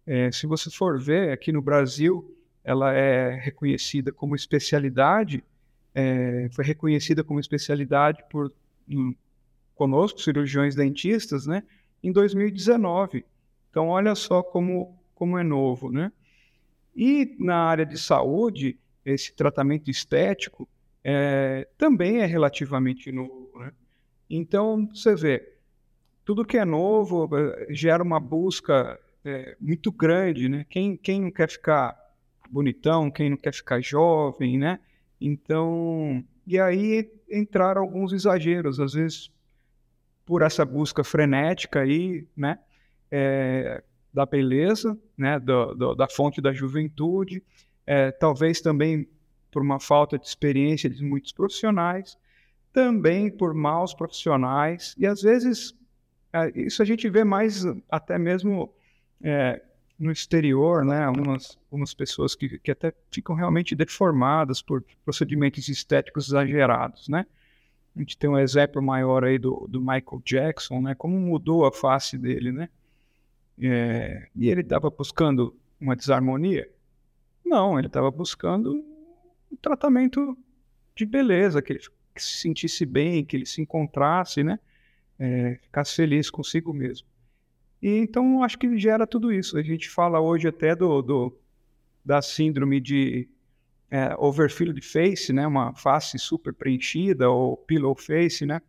É, 0.06 0.32
se 0.32 0.48
você 0.48 0.72
for 0.72 0.98
ver, 0.98 1.32
aqui 1.32 1.52
no 1.52 1.62
Brasil, 1.62 2.34
ela 2.64 2.94
é 2.94 3.36
reconhecida 3.36 4.12
como 4.12 4.36
especialidade, 4.36 5.44
é, 5.94 6.48
foi 6.52 6.64
reconhecida 6.64 7.24
como 7.24 7.40
especialidade 7.40 8.24
por 8.30 8.52
um, 8.90 9.14
conosco, 9.76 10.22
cirurgiões 10.22 10.76
dentistas, 10.76 11.46
né, 11.48 11.64
em 12.04 12.12
2019. 12.12 13.26
Então, 13.70 13.88
olha 13.88 14.16
só 14.16 14.44
como, 14.44 14.98
como 15.16 15.38
é 15.38 15.44
novo, 15.44 15.92
né? 15.92 16.12
E 16.96 17.36
na 17.40 17.56
área 17.56 17.86
de 17.86 17.98
saúde, 17.98 18.78
esse 19.06 19.34
tratamento 19.34 19.90
estético 19.90 20.68
é, 21.04 21.68
também 21.78 22.20
é 22.20 22.26
relativamente 22.26 23.12
novo, 23.12 23.50
né? 23.58 23.72
Então, 24.30 24.88
você 24.94 25.16
vê, 25.16 25.56
tudo 26.24 26.46
que 26.46 26.58
é 26.58 26.66
novo 26.66 27.30
é, 27.36 27.68
gera 27.74 28.04
uma 28.04 28.20
busca 28.20 29.00
é, 29.24 29.56
muito 29.60 29.92
grande, 29.92 30.50
né? 30.50 30.66
Quem, 30.70 30.98
quem 30.98 31.32
quer 31.32 31.50
ficar 31.50 32.01
bonitão, 32.52 33.10
quem 33.10 33.30
não 33.30 33.38
quer 33.38 33.54
ficar 33.54 33.82
jovem, 33.82 34.58
né? 34.58 34.80
Então, 35.20 36.24
e 36.46 36.60
aí 36.60 37.10
entraram 37.30 37.82
alguns 37.82 38.12
exageros, 38.12 38.80
às 38.80 38.94
vezes 38.94 39.32
por 40.26 40.42
essa 40.42 40.66
busca 40.66 41.04
frenética 41.04 41.82
aí, 41.82 42.28
né? 42.36 42.60
É, 43.10 43.84
da 44.14 44.26
beleza, 44.26 44.98
né? 45.18 45.40
Do, 45.40 45.74
do, 45.74 45.96
da 45.96 46.08
fonte 46.08 46.42
da 46.42 46.52
juventude, 46.52 47.44
é, 47.86 48.12
talvez 48.12 48.62
também 48.62 49.08
por 49.52 49.62
uma 49.62 49.80
falta 49.80 50.18
de 50.18 50.26
experiência 50.26 50.90
de 50.90 51.04
muitos 51.04 51.32
profissionais, 51.32 52.18
também 52.72 53.30
por 53.30 53.54
maus 53.54 53.94
profissionais, 53.94 54.96
e 54.98 55.06
às 55.06 55.22
vezes 55.22 55.76
é, 56.34 56.52
isso 56.56 56.82
a 56.82 56.86
gente 56.86 57.10
vê 57.10 57.24
mais 57.24 57.64
até 57.90 58.18
mesmo 58.18 58.74
é, 59.22 59.62
no 60.02 60.12
exterior, 60.12 60.84
né, 60.84 61.04
algumas, 61.04 61.60
algumas 61.72 61.94
pessoas 61.94 62.34
que, 62.34 62.58
que 62.58 62.72
até 62.72 62.92
ficam 63.12 63.36
realmente 63.36 63.76
deformadas 63.76 64.60
por 64.60 64.84
procedimentos 65.06 65.68
estéticos 65.70 66.28
exagerados, 66.30 67.08
né? 67.08 67.28
A 67.96 68.00
gente 68.00 68.18
tem 68.18 68.28
um 68.28 68.38
exemplo 68.38 68.82
maior 68.82 69.24
aí 69.24 69.38
do, 69.38 69.68
do 69.70 69.80
Michael 69.80 70.22
Jackson, 70.26 70.82
né? 70.82 70.96
Como 70.96 71.20
mudou 71.20 71.66
a 71.66 71.72
face 71.72 72.18
dele, 72.18 72.52
né? 72.52 72.70
É, 73.62 74.28
e 74.36 74.50
ele 74.50 74.62
estava 74.62 74.90
buscando 74.90 75.56
uma 75.80 75.96
desarmonia? 75.96 76.68
Não, 77.46 77.78
ele 77.78 77.88
estava 77.88 78.10
buscando 78.10 78.84
um 79.52 79.56
tratamento 79.62 80.36
de 80.96 81.06
beleza, 81.06 81.62
que 81.62 81.74
ele 81.74 81.82
se 82.16 82.42
sentisse 82.42 82.86
bem, 82.86 83.24
que 83.24 83.36
ele 83.36 83.46
se 83.46 83.62
encontrasse, 83.62 84.44
né? 84.44 84.58
É, 85.20 85.60
ficasse 85.62 85.96
feliz 85.96 86.32
consigo 86.32 86.74
mesmo. 86.74 87.11
E 87.82 87.98
então 87.98 88.44
acho 88.44 88.58
que 88.58 88.78
gera 88.78 89.08
tudo 89.08 89.32
isso. 89.32 89.58
A 89.58 89.64
gente 89.64 89.90
fala 89.90 90.20
hoje 90.20 90.48
até 90.48 90.76
do, 90.76 91.02
do 91.02 91.38
da 92.04 92.22
síndrome 92.22 92.80
de 92.80 93.28
é, 93.90 94.16
overfilled 94.18 94.82
face, 94.82 95.34
né, 95.34 95.46
uma 95.46 95.74
face 95.76 96.18
super 96.18 96.54
preenchida 96.54 97.30
ou 97.30 97.58
pillow 97.58 97.96
face, 97.96 98.46
né, 98.46 98.62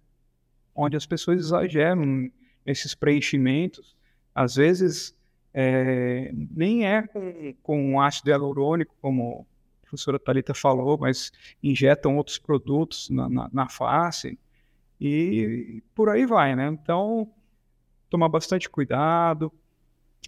onde 0.74 0.96
as 0.96 1.06
pessoas 1.06 1.38
exageram 1.38 2.30
esses 2.66 2.94
preenchimentos. 2.94 3.96
Às 4.34 4.56
vezes 4.56 5.16
é, 5.54 6.30
nem 6.32 6.86
é 6.86 7.02
com, 7.06 7.54
com 7.62 8.00
ácido 8.00 8.30
hialurônico, 8.30 8.94
como 9.00 9.46
a 9.82 9.86
professora 9.86 10.18
Thalita 10.18 10.54
falou, 10.54 10.96
mas 10.98 11.30
injetam 11.62 12.16
outros 12.16 12.38
produtos 12.38 13.10
na, 13.10 13.28
na, 13.28 13.50
na 13.52 13.68
face 13.68 14.38
e 14.98 15.82
por 15.94 16.08
aí 16.08 16.24
vai, 16.24 16.54
né? 16.54 16.68
Então 16.68 17.30
tomar 18.12 18.28
bastante 18.28 18.68
cuidado, 18.68 19.50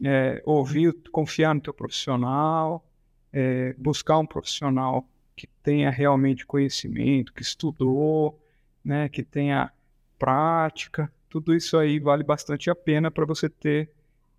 é, 0.02 0.42
ouvir, 0.46 0.94
confiar 1.12 1.54
no 1.54 1.60
teu 1.60 1.74
profissional, 1.74 2.82
é, 3.30 3.74
buscar 3.76 4.18
um 4.18 4.24
profissional 4.24 5.06
que 5.36 5.46
tenha 5.62 5.90
realmente 5.90 6.46
conhecimento, 6.46 7.34
que 7.34 7.42
estudou, 7.42 8.40
né, 8.82 9.10
que 9.10 9.22
tenha 9.22 9.70
prática, 10.18 11.12
tudo 11.28 11.54
isso 11.54 11.76
aí 11.76 11.98
vale 11.98 12.24
bastante 12.24 12.70
a 12.70 12.74
pena 12.74 13.10
para 13.10 13.26
você 13.26 13.50
ter 13.50 13.90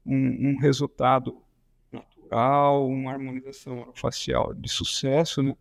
um, 0.04 0.50
um, 0.50 0.58
resultado 0.60 1.38
natural, 1.92 2.88
uma 2.88 3.12
harmonização 3.12 3.92
facial 3.94 4.56
de 4.56 4.70
sucesso, 4.70 5.44
né? 5.44 5.56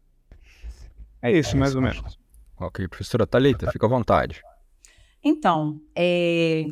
É 1.21 1.31
isso, 1.33 1.55
mais 1.57 1.75
ou 1.75 1.83
menos. 1.83 2.19
Ok, 2.59 2.87
professora 2.89 3.27
Thalita, 3.27 3.71
fica 3.71 3.85
à 3.85 3.89
vontade. 3.89 4.43
Então, 5.23 5.81
é, 5.95 6.67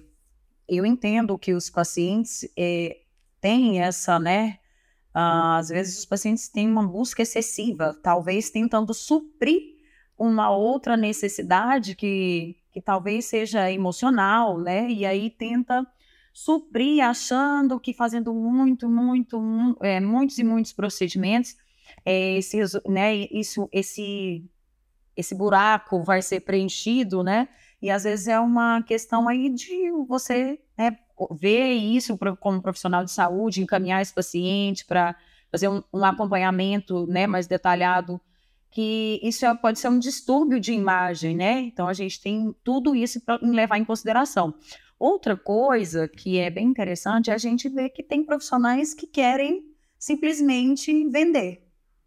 eu 0.76 0.86
entendo 0.86 1.38
que 1.38 1.52
os 1.52 1.68
pacientes 1.70 2.48
é, 2.56 3.00
têm 3.40 3.80
essa, 3.80 4.18
né? 4.18 4.58
Uh, 5.14 5.58
às 5.58 5.68
vezes 5.68 5.98
os 5.98 6.06
pacientes 6.06 6.48
têm 6.48 6.66
uma 6.66 6.86
busca 6.86 7.20
excessiva, 7.20 7.94
talvez 8.02 8.48
tentando 8.48 8.94
suprir 8.94 9.60
uma 10.18 10.50
outra 10.50 10.96
necessidade 10.96 11.94
que, 11.94 12.56
que 12.72 12.80
talvez 12.80 13.26
seja 13.26 13.70
emocional, 13.70 14.58
né? 14.58 14.88
E 14.90 15.04
aí 15.04 15.28
tenta 15.28 15.86
suprir 16.32 17.04
achando 17.04 17.78
que 17.78 17.92
fazendo 17.92 18.32
muito, 18.32 18.88
muito, 18.88 19.40
muito 19.40 19.84
é, 19.84 20.00
muitos 20.00 20.38
e 20.38 20.44
muitos 20.44 20.72
procedimentos, 20.72 21.56
é, 22.04 22.38
esse, 22.38 22.58
né, 22.88 23.14
isso, 23.30 23.68
esse, 23.70 24.48
esse 25.14 25.34
buraco 25.34 26.02
vai 26.02 26.22
ser 26.22 26.40
preenchido, 26.40 27.22
né? 27.22 27.48
E 27.82 27.90
às 27.90 28.04
vezes 28.04 28.28
é 28.28 28.38
uma 28.38 28.80
questão 28.82 29.28
aí 29.28 29.50
de 29.50 29.90
você 30.06 30.60
né, 30.78 30.96
ver 31.32 31.72
isso 31.72 32.16
como 32.38 32.62
profissional 32.62 33.04
de 33.04 33.10
saúde, 33.10 33.60
encaminhar 33.60 34.00
esse 34.00 34.14
paciente 34.14 34.86
para 34.86 35.16
fazer 35.50 35.68
um, 35.68 35.82
um, 35.92 36.04
acompanhamento 36.04 37.06
né, 37.08 37.26
mais 37.26 37.48
detalhado, 37.48 38.20
que 38.70 39.20
isso 39.22 39.44
é, 39.44 39.54
pode 39.54 39.80
ser 39.80 39.88
um 39.88 39.98
distúrbio 39.98 40.60
de 40.60 40.72
imagem, 40.72 41.36
né? 41.36 41.60
Então 41.60 41.88
a 41.88 41.92
gente 41.92 42.22
tem 42.22 42.54
tudo 42.64 42.94
isso 42.94 43.20
para 43.20 43.38
levar 43.42 43.78
em 43.78 43.84
consideração. 43.84 44.54
Outra 44.98 45.36
coisa 45.36 46.06
que 46.06 46.38
é 46.38 46.48
bem 46.48 46.66
interessante 46.68 47.30
é 47.30 47.34
a 47.34 47.38
gente 47.38 47.68
ver 47.68 47.90
que 47.90 48.02
tem 48.02 48.24
profissionais 48.24 48.94
que 48.94 49.06
querem 49.06 49.64
simplesmente 49.98 51.06
vender, 51.08 51.66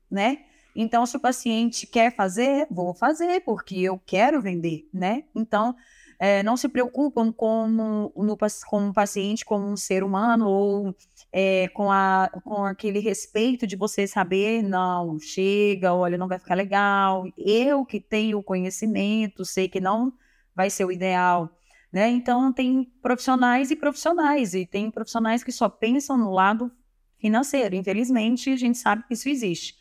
né? 0.09 0.45
Então, 0.75 1.05
se 1.05 1.15
o 1.15 1.19
paciente 1.19 1.88
quer 1.88 2.13
fazer, 2.13 2.67
vou 2.69 2.93
fazer, 2.93 3.41
porque 3.41 3.79
eu 3.79 3.97
quero 4.05 4.41
vender, 4.41 4.89
né? 4.93 5.23
Então, 5.33 5.73
é, 6.19 6.43
não 6.43 6.57
se 6.57 6.67
preocupam 6.67 7.31
com, 7.31 7.67
no, 7.67 8.38
com 8.69 8.89
o 8.89 8.93
paciente 8.93 9.45
como 9.45 9.65
um 9.65 9.77
ser 9.77 10.03
humano 10.03 10.47
ou 10.47 10.95
é, 11.31 11.67
com, 11.69 11.91
a, 11.91 12.29
com 12.43 12.65
aquele 12.65 12.99
respeito 12.99 13.65
de 13.65 13.75
você 13.75 14.05
saber, 14.07 14.61
não, 14.63 15.19
chega, 15.19 15.93
olha, 15.93 16.17
não 16.17 16.27
vai 16.27 16.39
ficar 16.39 16.55
legal. 16.55 17.25
Eu 17.38 17.85
que 17.85 17.99
tenho 17.99 18.39
o 18.39 18.43
conhecimento, 18.43 19.45
sei 19.45 19.67
que 19.67 19.79
não 19.79 20.13
vai 20.53 20.69
ser 20.69 20.85
o 20.85 20.91
ideal. 20.91 21.49
Né? 21.91 22.09
Então, 22.09 22.51
tem 22.51 22.91
profissionais 23.01 23.71
e 23.71 23.75
profissionais, 23.75 24.53
e 24.53 24.65
tem 24.65 24.91
profissionais 24.91 25.43
que 25.43 25.51
só 25.51 25.69
pensam 25.69 26.17
no 26.17 26.31
lado 26.31 26.69
financeiro. 27.17 27.75
Infelizmente, 27.75 28.49
a 28.49 28.57
gente 28.57 28.77
sabe 28.77 29.03
que 29.07 29.13
isso 29.13 29.29
existe. 29.29 29.75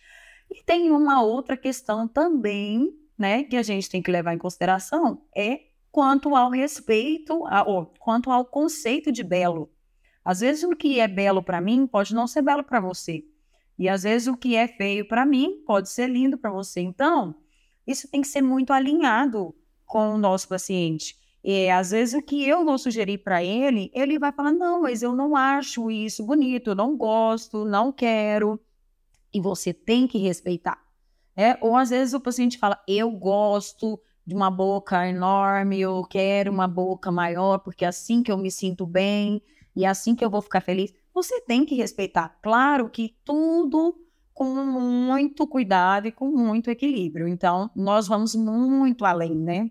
E 0.55 0.63
tem 0.63 0.93
uma 0.93 1.21
outra 1.21 1.57
questão 1.57 2.07
também, 2.07 2.97
né, 3.19 3.43
que 3.43 3.57
a 3.57 3.63
gente 3.63 3.91
tem 3.91 4.01
que 4.01 4.11
levar 4.11 4.33
em 4.33 4.39
consideração, 4.39 5.21
é 5.37 5.63
quanto 5.91 6.37
ao 6.37 6.49
respeito, 6.49 7.45
a, 7.47 7.69
ou, 7.69 7.87
quanto 7.99 8.31
ao 8.31 8.45
conceito 8.45 9.11
de 9.11 9.25
belo. 9.25 9.69
Às 10.25 10.41
vezes 10.41 10.63
o 10.63 10.77
que 10.77 11.01
é 11.01 11.09
belo 11.09 11.43
para 11.43 11.61
mim 11.61 11.89
pode 11.89 12.15
não 12.15 12.29
ser 12.29 12.41
belo 12.41 12.63
para 12.63 12.79
você. 12.79 13.25
E 13.77 13.89
às 13.89 14.05
vezes 14.05 14.29
o 14.29 14.37
que 14.37 14.55
é 14.55 14.69
feio 14.69 15.09
para 15.09 15.27
mim 15.27 15.61
pode 15.67 15.89
ser 15.89 16.09
lindo 16.09 16.39
para 16.39 16.53
você. 16.53 16.81
Então, 16.81 17.35
isso 17.85 18.09
tem 18.09 18.21
que 18.21 18.29
ser 18.29 18.41
muito 18.41 18.73
alinhado 18.73 19.53
com 19.85 20.15
o 20.15 20.19
nosso 20.19 20.49
paciente. 20.49 21.17
E 21.43 21.69
às 21.69 21.91
vezes 21.91 22.15
o 22.15 22.23
que 22.23 22.49
eu 22.49 22.65
vou 22.65 22.79
sugerir 22.79 23.19
para 23.19 23.43
ele, 23.43 23.91
ele 23.93 24.21
vai 24.21 24.31
falar: 24.31 24.53
não, 24.53 24.83
mas 24.83 25.03
eu 25.03 25.17
não 25.17 25.35
acho 25.35 25.91
isso 25.91 26.25
bonito, 26.25 26.71
eu 26.71 26.75
não 26.77 26.97
gosto, 26.97 27.65
não 27.65 27.93
quero 27.93 28.61
e 29.35 29.41
você 29.41 29.75
tem 29.75 30.07
que 30.07 30.19
respeitar. 30.19 30.83
É? 31.37 31.59
Ou 31.61 31.77
às 31.77 31.91
vezes 31.91 32.15
o 32.15 32.21
paciente 32.21 32.57
fala, 32.57 32.81
eu 32.87 33.11
gosto 33.11 34.01
de 34.25 34.35
uma 34.35 34.51
boca 34.51 35.07
enorme, 35.07 35.81
eu 35.81 36.05
quero 36.09 36.51
uma 36.53 36.69
boca 36.69 37.11
maior, 37.11 37.59
porque 37.59 37.85
é 37.85 37.89
assim 37.89 38.23
que 38.23 38.31
eu 38.31 38.39
me 38.39 38.51
sinto 38.51 38.87
bem 38.87 39.43
e 39.75 39.85
é 39.85 39.89
assim 39.89 40.15
que 40.15 40.25
eu 40.25 40.31
vou 40.31 40.41
ficar 40.41 40.61
feliz. 40.61 40.95
Você 41.13 41.41
tem 41.41 41.67
que 41.67 41.75
respeitar. 41.75 42.39
Claro 42.41 42.89
que 42.89 43.17
tudo 43.25 43.99
com 44.33 44.47
muito 44.65 45.47
cuidado 45.47 46.07
e 46.07 46.13
com 46.13 46.29
muito 46.29 46.71
equilíbrio. 46.71 47.29
Então, 47.29 47.71
nós 47.75 48.07
vamos 48.07 48.35
muito 48.35 49.05
além, 49.05 49.35
né? 49.35 49.71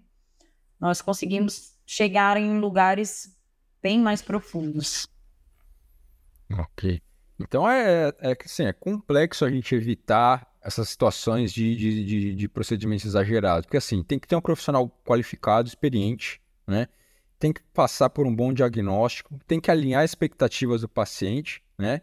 Nós 0.80 1.02
conseguimos 1.02 1.78
chegar 1.86 2.38
em 2.38 2.60
lugares 2.60 3.38
bem 3.82 4.00
mais 4.00 4.22
profundos. 4.22 5.08
Ok. 6.52 7.02
Então 7.40 7.70
é, 7.70 8.14
é 8.20 8.36
que 8.36 8.46
assim, 8.46 8.66
é 8.66 8.74
complexo 8.74 9.44
a 9.44 9.50
gente 9.50 9.74
evitar 9.74 10.48
essas 10.62 10.90
situações 10.90 11.52
de, 11.52 11.76
de, 11.76 12.06
de, 12.06 12.36
de, 12.36 12.48
procedimentos 12.48 13.06
exagerados. 13.06 13.66
Porque 13.66 13.78
assim, 13.78 14.02
tem 14.02 14.18
que 14.18 14.28
ter 14.28 14.36
um 14.36 14.42
profissional 14.42 14.90
qualificado, 15.06 15.68
experiente, 15.68 16.42
né? 16.66 16.88
Tem 17.38 17.52
que 17.52 17.62
passar 17.74 18.10
por 18.10 18.26
um 18.26 18.34
bom 18.34 18.54
diagnóstico, 18.54 19.38
tem 19.46 19.60
que 19.60 19.70
alinhar 19.70 20.06
expectativas 20.06 20.82
do 20.82 20.88
paciente, 20.88 21.62
né? 21.78 22.02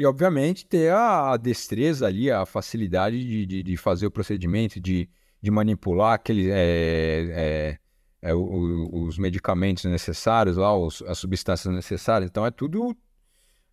E, 0.00 0.06
obviamente, 0.06 0.64
ter 0.64 0.92
a, 0.92 1.36
destreza 1.36 2.06
ali, 2.06 2.30
a 2.30 2.46
facilidade 2.46 3.22
de, 3.22 3.44
de, 3.44 3.62
de 3.62 3.76
fazer 3.76 4.06
o 4.06 4.10
procedimento, 4.10 4.80
de, 4.80 5.06
de 5.42 5.50
manipular 5.50 6.14
aquele, 6.14 6.50
é, 6.50 7.76
é, 8.22 8.30
é, 8.30 8.34
os 8.34 9.18
medicamentos 9.18 9.84
necessários, 9.84 10.56
lá, 10.56 10.74
os, 10.74 11.02
as 11.02 11.18
substâncias 11.18 11.74
necessárias. 11.74 12.30
Então, 12.30 12.46
é 12.46 12.50
tudo 12.50 12.96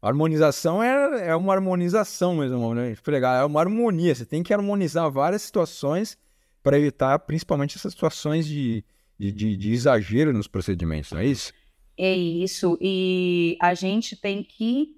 harmonização 0.01 0.81
é, 0.81 1.29
é 1.29 1.35
uma 1.35 1.53
harmonização 1.53 2.35
mesmo, 2.35 2.73
né? 2.73 2.95
É 3.39 3.45
uma 3.45 3.59
harmonia. 3.59 4.13
Você 4.13 4.25
tem 4.25 4.43
que 4.43 4.53
harmonizar 4.53 5.09
várias 5.09 5.41
situações 5.41 6.17
para 6.61 6.77
evitar 6.77 7.17
principalmente 7.19 7.77
essas 7.77 7.93
situações 7.93 8.47
de, 8.47 8.83
de, 9.17 9.31
de, 9.31 9.57
de, 9.57 9.71
exagero 9.71 10.33
nos 10.33 10.47
procedimentos, 10.47 11.11
não 11.11 11.19
é 11.19 11.25
isso? 11.25 11.53
É 11.97 12.13
isso. 12.13 12.77
E 12.81 13.57
a 13.61 13.73
gente 13.73 14.15
tem 14.15 14.43
que 14.43 14.95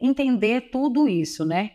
entender 0.00 0.70
tudo 0.70 1.08
isso, 1.08 1.44
né? 1.44 1.72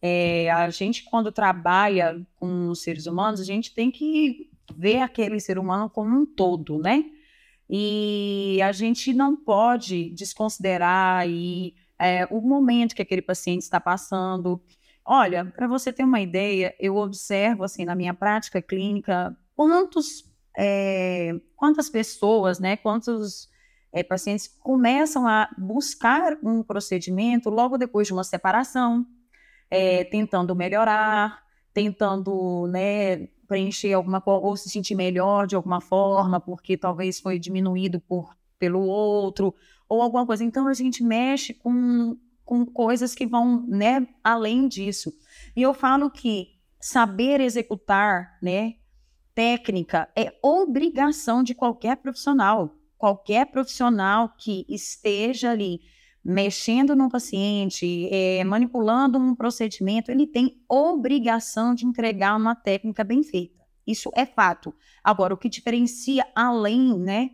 É, 0.00 0.50
a 0.50 0.70
gente, 0.70 1.04
quando 1.04 1.32
trabalha 1.32 2.20
com 2.36 2.74
seres 2.74 3.06
humanos, 3.06 3.40
a 3.40 3.44
gente 3.44 3.74
tem 3.74 3.90
que 3.90 4.50
ver 4.76 5.00
aquele 5.00 5.40
ser 5.40 5.58
humano 5.58 5.88
como 5.88 6.16
um 6.16 6.26
todo, 6.26 6.78
né? 6.78 7.04
E 7.68 8.60
a 8.62 8.72
gente 8.72 9.12
não 9.12 9.36
pode 9.36 10.10
desconsiderar 10.10 11.20
aí, 11.20 11.74
é, 11.98 12.26
o 12.30 12.40
momento 12.40 12.94
que 12.94 13.02
aquele 13.02 13.20
paciente 13.20 13.62
está 13.62 13.80
passando. 13.80 14.62
Olha, 15.04 15.44
para 15.44 15.66
você 15.66 15.92
ter 15.92 16.04
uma 16.04 16.20
ideia, 16.20 16.74
eu 16.78 16.96
observo 16.96 17.64
assim 17.64 17.84
na 17.84 17.94
minha 17.94 18.14
prática 18.14 18.62
clínica 18.62 19.36
quantos, 19.54 20.24
é, 20.56 21.34
quantas 21.56 21.90
pessoas, 21.90 22.58
né, 22.58 22.76
quantos 22.76 23.48
é, 23.92 24.02
pacientes 24.02 24.46
começam 24.46 25.26
a 25.26 25.48
buscar 25.58 26.38
um 26.42 26.62
procedimento 26.62 27.50
logo 27.50 27.76
depois 27.76 28.06
de 28.06 28.12
uma 28.12 28.24
separação, 28.24 29.06
tentando 30.10 30.54
melhorar, 30.56 31.42
tentando 31.78 32.66
né, 32.66 33.28
preencher 33.46 33.92
alguma 33.92 34.20
coisa, 34.20 34.44
ou 34.44 34.56
se 34.56 34.68
sentir 34.68 34.96
melhor 34.96 35.46
de 35.46 35.54
alguma 35.54 35.80
forma, 35.80 36.40
porque 36.40 36.76
talvez 36.76 37.20
foi 37.20 37.38
diminuído 37.38 38.00
por, 38.00 38.36
pelo 38.58 38.80
outro, 38.80 39.54
ou 39.88 40.02
alguma 40.02 40.26
coisa. 40.26 40.42
Então 40.42 40.66
a 40.66 40.74
gente 40.74 41.04
mexe 41.04 41.54
com, 41.54 42.16
com 42.44 42.66
coisas 42.66 43.14
que 43.14 43.24
vão 43.24 43.64
né, 43.68 44.08
além 44.24 44.66
disso. 44.66 45.12
E 45.54 45.62
eu 45.62 45.72
falo 45.72 46.10
que 46.10 46.48
saber 46.80 47.40
executar 47.40 48.36
né, 48.42 48.74
técnica 49.32 50.08
é 50.16 50.36
obrigação 50.42 51.44
de 51.44 51.54
qualquer 51.54 51.98
profissional. 51.98 52.74
Qualquer 52.96 53.46
profissional 53.52 54.34
que 54.36 54.66
esteja 54.68 55.52
ali 55.52 55.80
mexendo 56.28 56.94
no 56.94 57.08
paciente, 57.08 58.06
é, 58.12 58.44
manipulando 58.44 59.18
um 59.18 59.34
procedimento, 59.34 60.10
ele 60.10 60.26
tem 60.26 60.62
obrigação 60.68 61.74
de 61.74 61.86
entregar 61.86 62.36
uma 62.36 62.54
técnica 62.54 63.02
bem 63.02 63.22
feita. 63.22 63.64
Isso 63.86 64.10
é 64.14 64.26
fato. 64.26 64.74
Agora, 65.02 65.32
o 65.32 65.38
que 65.38 65.48
diferencia 65.48 66.26
além, 66.36 66.98
né, 66.98 67.30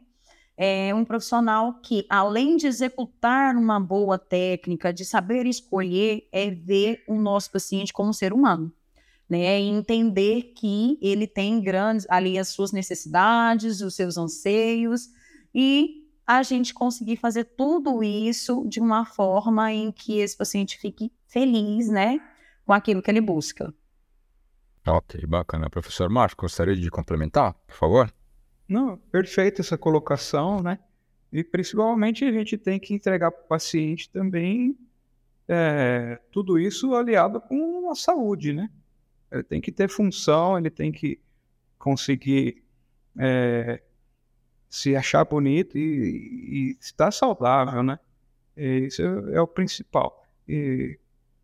é 0.56 0.94
um 0.94 1.04
profissional 1.04 1.80
que, 1.80 2.06
além 2.08 2.56
de 2.56 2.68
executar 2.68 3.56
uma 3.56 3.80
boa 3.80 4.16
técnica, 4.16 4.92
de 4.92 5.04
saber 5.04 5.44
escolher, 5.44 6.28
é 6.30 6.48
ver 6.52 7.02
o 7.08 7.16
nosso 7.16 7.50
paciente 7.50 7.92
como 7.92 8.10
um 8.10 8.12
ser 8.12 8.32
humano. 8.32 8.72
Né, 9.28 9.60
e 9.60 9.70
entender 9.70 10.52
que 10.54 10.98
ele 11.02 11.26
tem 11.26 11.60
grandes 11.60 12.06
ali 12.08 12.38
as 12.38 12.48
suas 12.48 12.70
necessidades, 12.70 13.80
os 13.80 13.96
seus 13.96 14.16
anseios, 14.16 15.08
e 15.52 16.03
a 16.26 16.42
gente 16.42 16.72
conseguir 16.72 17.16
fazer 17.16 17.44
tudo 17.44 18.02
isso 18.02 18.66
de 18.68 18.80
uma 18.80 19.04
forma 19.04 19.72
em 19.72 19.92
que 19.92 20.18
esse 20.18 20.36
paciente 20.36 20.78
fique 20.78 21.12
feliz, 21.26 21.88
né, 21.88 22.20
com 22.64 22.72
aquilo 22.72 23.02
que 23.02 23.10
ele 23.10 23.20
busca. 23.20 23.74
Ok, 24.86 25.24
bacana. 25.26 25.70
Professor 25.70 26.08
Marcos, 26.10 26.36
gostaria 26.36 26.76
de 26.76 26.90
complementar, 26.90 27.54
por 27.66 27.74
favor? 27.74 28.14
Não, 28.68 28.96
perfeita 28.96 29.60
essa 29.60 29.78
colocação, 29.78 30.62
né? 30.62 30.78
E 31.32 31.42
principalmente 31.42 32.24
a 32.24 32.32
gente 32.32 32.56
tem 32.56 32.78
que 32.78 32.94
entregar 32.94 33.30
para 33.30 33.44
o 33.44 33.48
paciente 33.48 34.08
também 34.10 34.76
é, 35.48 36.20
tudo 36.30 36.58
isso 36.58 36.94
aliado 36.94 37.40
com 37.40 37.90
a 37.90 37.94
saúde, 37.94 38.52
né? 38.52 38.70
Ele 39.30 39.42
tem 39.42 39.60
que 39.60 39.72
ter 39.72 39.88
função, 39.88 40.56
ele 40.56 40.70
tem 40.70 40.92
que 40.92 41.20
conseguir 41.78 42.62
é, 43.18 43.82
se 44.74 44.96
achar 44.96 45.24
bonito 45.24 45.78
e, 45.78 46.72
e, 46.72 46.76
estar 46.80 47.12
saudável, 47.12 47.80
né? 47.80 47.96
E 48.56 48.86
isso 48.86 49.02
é, 49.02 49.36
é, 49.36 49.40
o 49.40 49.46
principal. 49.46 50.26
E 50.48 50.98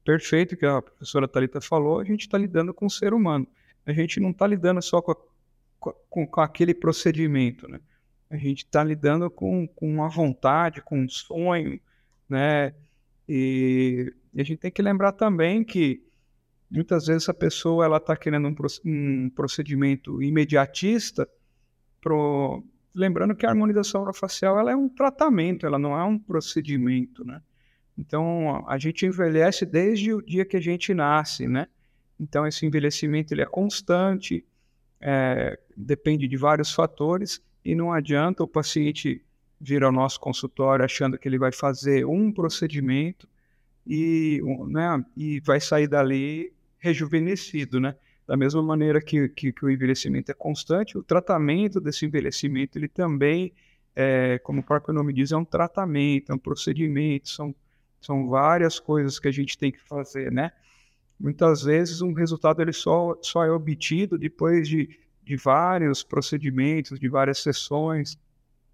perfeito 0.04 0.56
que 0.56 0.66
a 0.66 0.82
professora 0.82 1.28
Talita 1.28 1.60
falou, 1.60 2.00
a 2.00 2.04
gente 2.04 2.22
está 2.22 2.36
lidando 2.36 2.74
com 2.74 2.86
o 2.86 2.90
ser 2.90 3.14
humano. 3.14 3.46
A 3.86 3.92
gente 3.92 4.18
não 4.18 4.30
está 4.30 4.48
lidando 4.48 4.82
só 4.82 5.00
com, 5.00 5.12
a, 5.12 5.16
com, 6.08 6.26
com, 6.26 6.40
aquele 6.40 6.74
procedimento, 6.74 7.68
né? 7.68 7.80
A 8.28 8.36
gente 8.36 8.64
está 8.64 8.82
lidando 8.82 9.30
com, 9.30 9.68
com 9.68 9.88
uma 9.88 10.08
vontade, 10.08 10.82
com 10.82 10.98
um 10.98 11.08
sonho, 11.08 11.80
né? 12.28 12.74
E, 13.28 14.12
e, 14.34 14.40
a 14.40 14.44
gente 14.44 14.58
tem 14.58 14.72
que 14.72 14.82
lembrar 14.82 15.12
também 15.12 15.62
que 15.62 16.04
muitas 16.68 17.06
vezes 17.06 17.28
a 17.28 17.34
pessoa 17.34 17.84
ela 17.84 17.98
está 17.98 18.16
querendo 18.16 18.48
um, 18.48 18.56
um, 18.84 19.30
procedimento 19.30 20.20
imediatista, 20.20 21.28
pro, 22.00 22.64
lembrando 22.94 23.34
que 23.34 23.46
a 23.46 23.50
harmonização 23.50 24.02
orofacial 24.02 24.58
ela 24.58 24.72
é 24.72 24.76
um 24.76 24.88
tratamento, 24.88 25.66
ela 25.66 25.78
não 25.78 25.98
é 25.98 26.04
um 26.04 26.18
procedimento, 26.18 27.24
né? 27.24 27.40
Então, 27.96 28.64
a 28.66 28.78
gente 28.78 29.04
envelhece 29.04 29.66
desde 29.66 30.14
o 30.14 30.22
dia 30.22 30.44
que 30.44 30.56
a 30.56 30.60
gente 30.60 30.94
nasce, 30.94 31.46
né? 31.46 31.66
Então, 32.18 32.46
esse 32.46 32.64
envelhecimento 32.64 33.34
ele 33.34 33.42
é 33.42 33.46
constante, 33.46 34.44
é, 35.00 35.58
depende 35.76 36.26
de 36.28 36.36
vários 36.36 36.72
fatores 36.72 37.42
e 37.64 37.74
não 37.74 37.92
adianta 37.92 38.42
o 38.42 38.48
paciente 38.48 39.24
vir 39.60 39.82
ao 39.82 39.92
nosso 39.92 40.18
consultório 40.18 40.84
achando 40.84 41.18
que 41.18 41.28
ele 41.28 41.38
vai 41.38 41.52
fazer 41.52 42.06
um 42.06 42.32
procedimento 42.32 43.28
e, 43.86 44.40
né, 44.68 45.04
e 45.16 45.40
vai 45.40 45.60
sair 45.60 45.86
dali 45.86 46.52
rejuvenescido, 46.78 47.78
né? 47.78 47.94
Da 48.30 48.36
mesma 48.36 48.62
maneira 48.62 49.02
que, 49.02 49.28
que, 49.30 49.52
que, 49.52 49.64
o 49.64 49.68
envelhecimento 49.68 50.30
é 50.30 50.34
constante, 50.34 50.96
o 50.96 51.02
tratamento 51.02 51.80
desse 51.80 52.06
envelhecimento 52.06 52.78
ele 52.78 52.86
também, 52.86 53.52
é, 53.92 54.38
como 54.38 54.60
o 54.60 54.62
próprio 54.62 54.94
nome 54.94 55.12
diz, 55.12 55.32
é 55.32 55.36
um 55.36 55.44
tratamento, 55.44 56.30
é 56.30 56.34
um 56.36 56.38
procedimento, 56.38 57.28
são 57.28 57.52
são 58.00 58.28
várias 58.28 58.78
coisas 58.78 59.18
que 59.18 59.26
a 59.26 59.32
gente 59.32 59.58
tem 59.58 59.72
que 59.72 59.80
fazer, 59.80 60.30
né? 60.30 60.52
Muitas 61.18 61.64
vezes 61.64 62.02
um 62.02 62.12
resultado 62.12 62.62
ele 62.62 62.72
só, 62.72 63.18
só 63.20 63.44
é 63.44 63.50
obtido 63.50 64.16
depois 64.16 64.68
de, 64.68 64.96
de 65.24 65.34
vários 65.34 66.04
procedimentos, 66.04 67.00
de 67.00 67.08
várias 67.08 67.38
sessões, 67.42 68.16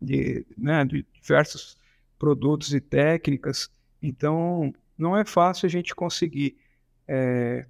de, 0.02 0.46
né, 0.54 0.84
de 0.84 1.02
diversos 1.14 1.78
produtos 2.18 2.74
e 2.74 2.80
técnicas. 2.80 3.70
Então, 4.02 4.70
não 4.98 5.16
é 5.16 5.24
fácil 5.24 5.64
a 5.64 5.70
gente 5.70 5.94
conseguir 5.94 6.58
é, 7.08 7.66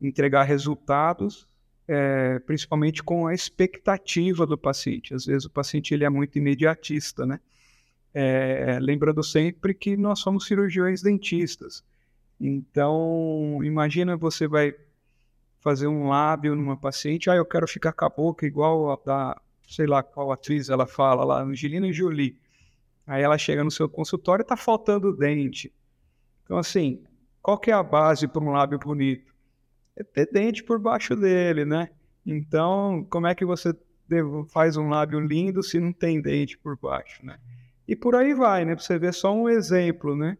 entregar 0.00 0.44
resultados, 0.44 1.46
é, 1.86 2.38
principalmente 2.40 3.02
com 3.02 3.26
a 3.26 3.34
expectativa 3.34 4.46
do 4.46 4.56
paciente. 4.56 5.12
Às 5.14 5.26
vezes 5.26 5.44
o 5.44 5.50
paciente 5.50 5.92
ele 5.92 6.04
é 6.04 6.08
muito 6.08 6.38
imediatista, 6.38 7.26
né? 7.26 7.40
É, 8.12 8.78
lembrando 8.80 9.22
sempre 9.22 9.72
que 9.74 9.96
nós 9.96 10.18
somos 10.18 10.46
cirurgiões 10.46 11.02
dentistas. 11.02 11.84
Então, 12.40 13.60
imagina 13.62 14.16
você 14.16 14.48
vai 14.48 14.74
fazer 15.60 15.86
um 15.86 16.08
lábio 16.08 16.56
numa 16.56 16.76
paciente, 16.76 17.28
ah, 17.28 17.36
eu 17.36 17.44
quero 17.44 17.68
ficar 17.68 17.92
com 17.92 18.04
a 18.04 18.08
boca 18.08 18.46
igual 18.46 18.90
a 18.90 18.98
da, 19.04 19.40
sei 19.68 19.86
lá 19.86 20.02
qual 20.02 20.32
atriz 20.32 20.70
ela 20.70 20.86
fala 20.86 21.22
lá, 21.22 21.42
Angelina 21.42 21.92
Jolie. 21.92 22.36
Aí 23.06 23.22
ela 23.22 23.36
chega 23.36 23.62
no 23.62 23.70
seu 23.70 23.88
consultório 23.88 24.42
e 24.42 24.46
tá 24.46 24.56
faltando 24.56 25.14
dente. 25.14 25.72
Então, 26.44 26.56
assim, 26.56 27.02
qual 27.42 27.58
que 27.58 27.70
é 27.70 27.74
a 27.74 27.82
base 27.82 28.26
para 28.26 28.42
um 28.42 28.50
lábio 28.50 28.78
bonito? 28.78 29.29
Ter 30.04 30.30
dente 30.30 30.62
por 30.62 30.78
baixo 30.78 31.14
dele, 31.16 31.64
né? 31.64 31.90
Então, 32.24 33.06
como 33.10 33.26
é 33.26 33.34
que 33.34 33.44
você 33.44 33.74
faz 34.48 34.76
um 34.76 34.88
lábio 34.88 35.20
lindo 35.20 35.62
se 35.62 35.78
não 35.78 35.92
tem 35.92 36.20
dente 36.20 36.58
por 36.58 36.76
baixo, 36.76 37.24
né? 37.24 37.38
E 37.86 37.96
por 37.96 38.14
aí 38.14 38.34
vai, 38.34 38.64
né? 38.64 38.74
Para 38.74 38.84
você 38.84 38.98
ver 38.98 39.14
só 39.14 39.34
um 39.34 39.48
exemplo, 39.48 40.16
né? 40.16 40.36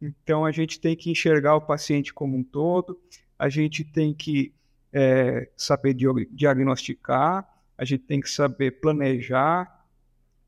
Então 0.00 0.44
a 0.44 0.50
gente 0.50 0.80
tem 0.80 0.96
que 0.96 1.10
enxergar 1.10 1.56
o 1.56 1.60
paciente 1.60 2.12
como 2.12 2.36
um 2.36 2.44
todo, 2.44 3.00
a 3.38 3.48
gente 3.48 3.84
tem 3.84 4.12
que 4.12 4.52
é, 4.92 5.48
saber 5.56 5.94
diagnosticar, 6.30 7.48
a 7.76 7.84
gente 7.84 8.04
tem 8.04 8.20
que 8.20 8.30
saber 8.30 8.80
planejar, 8.80 9.86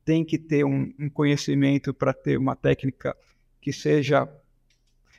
tem 0.04 0.24
que 0.24 0.38
ter 0.38 0.64
um, 0.64 0.92
um 0.98 1.08
conhecimento 1.08 1.92
para 1.92 2.12
ter 2.12 2.38
uma 2.38 2.54
técnica 2.54 3.16
que 3.60 3.72
seja 3.72 4.28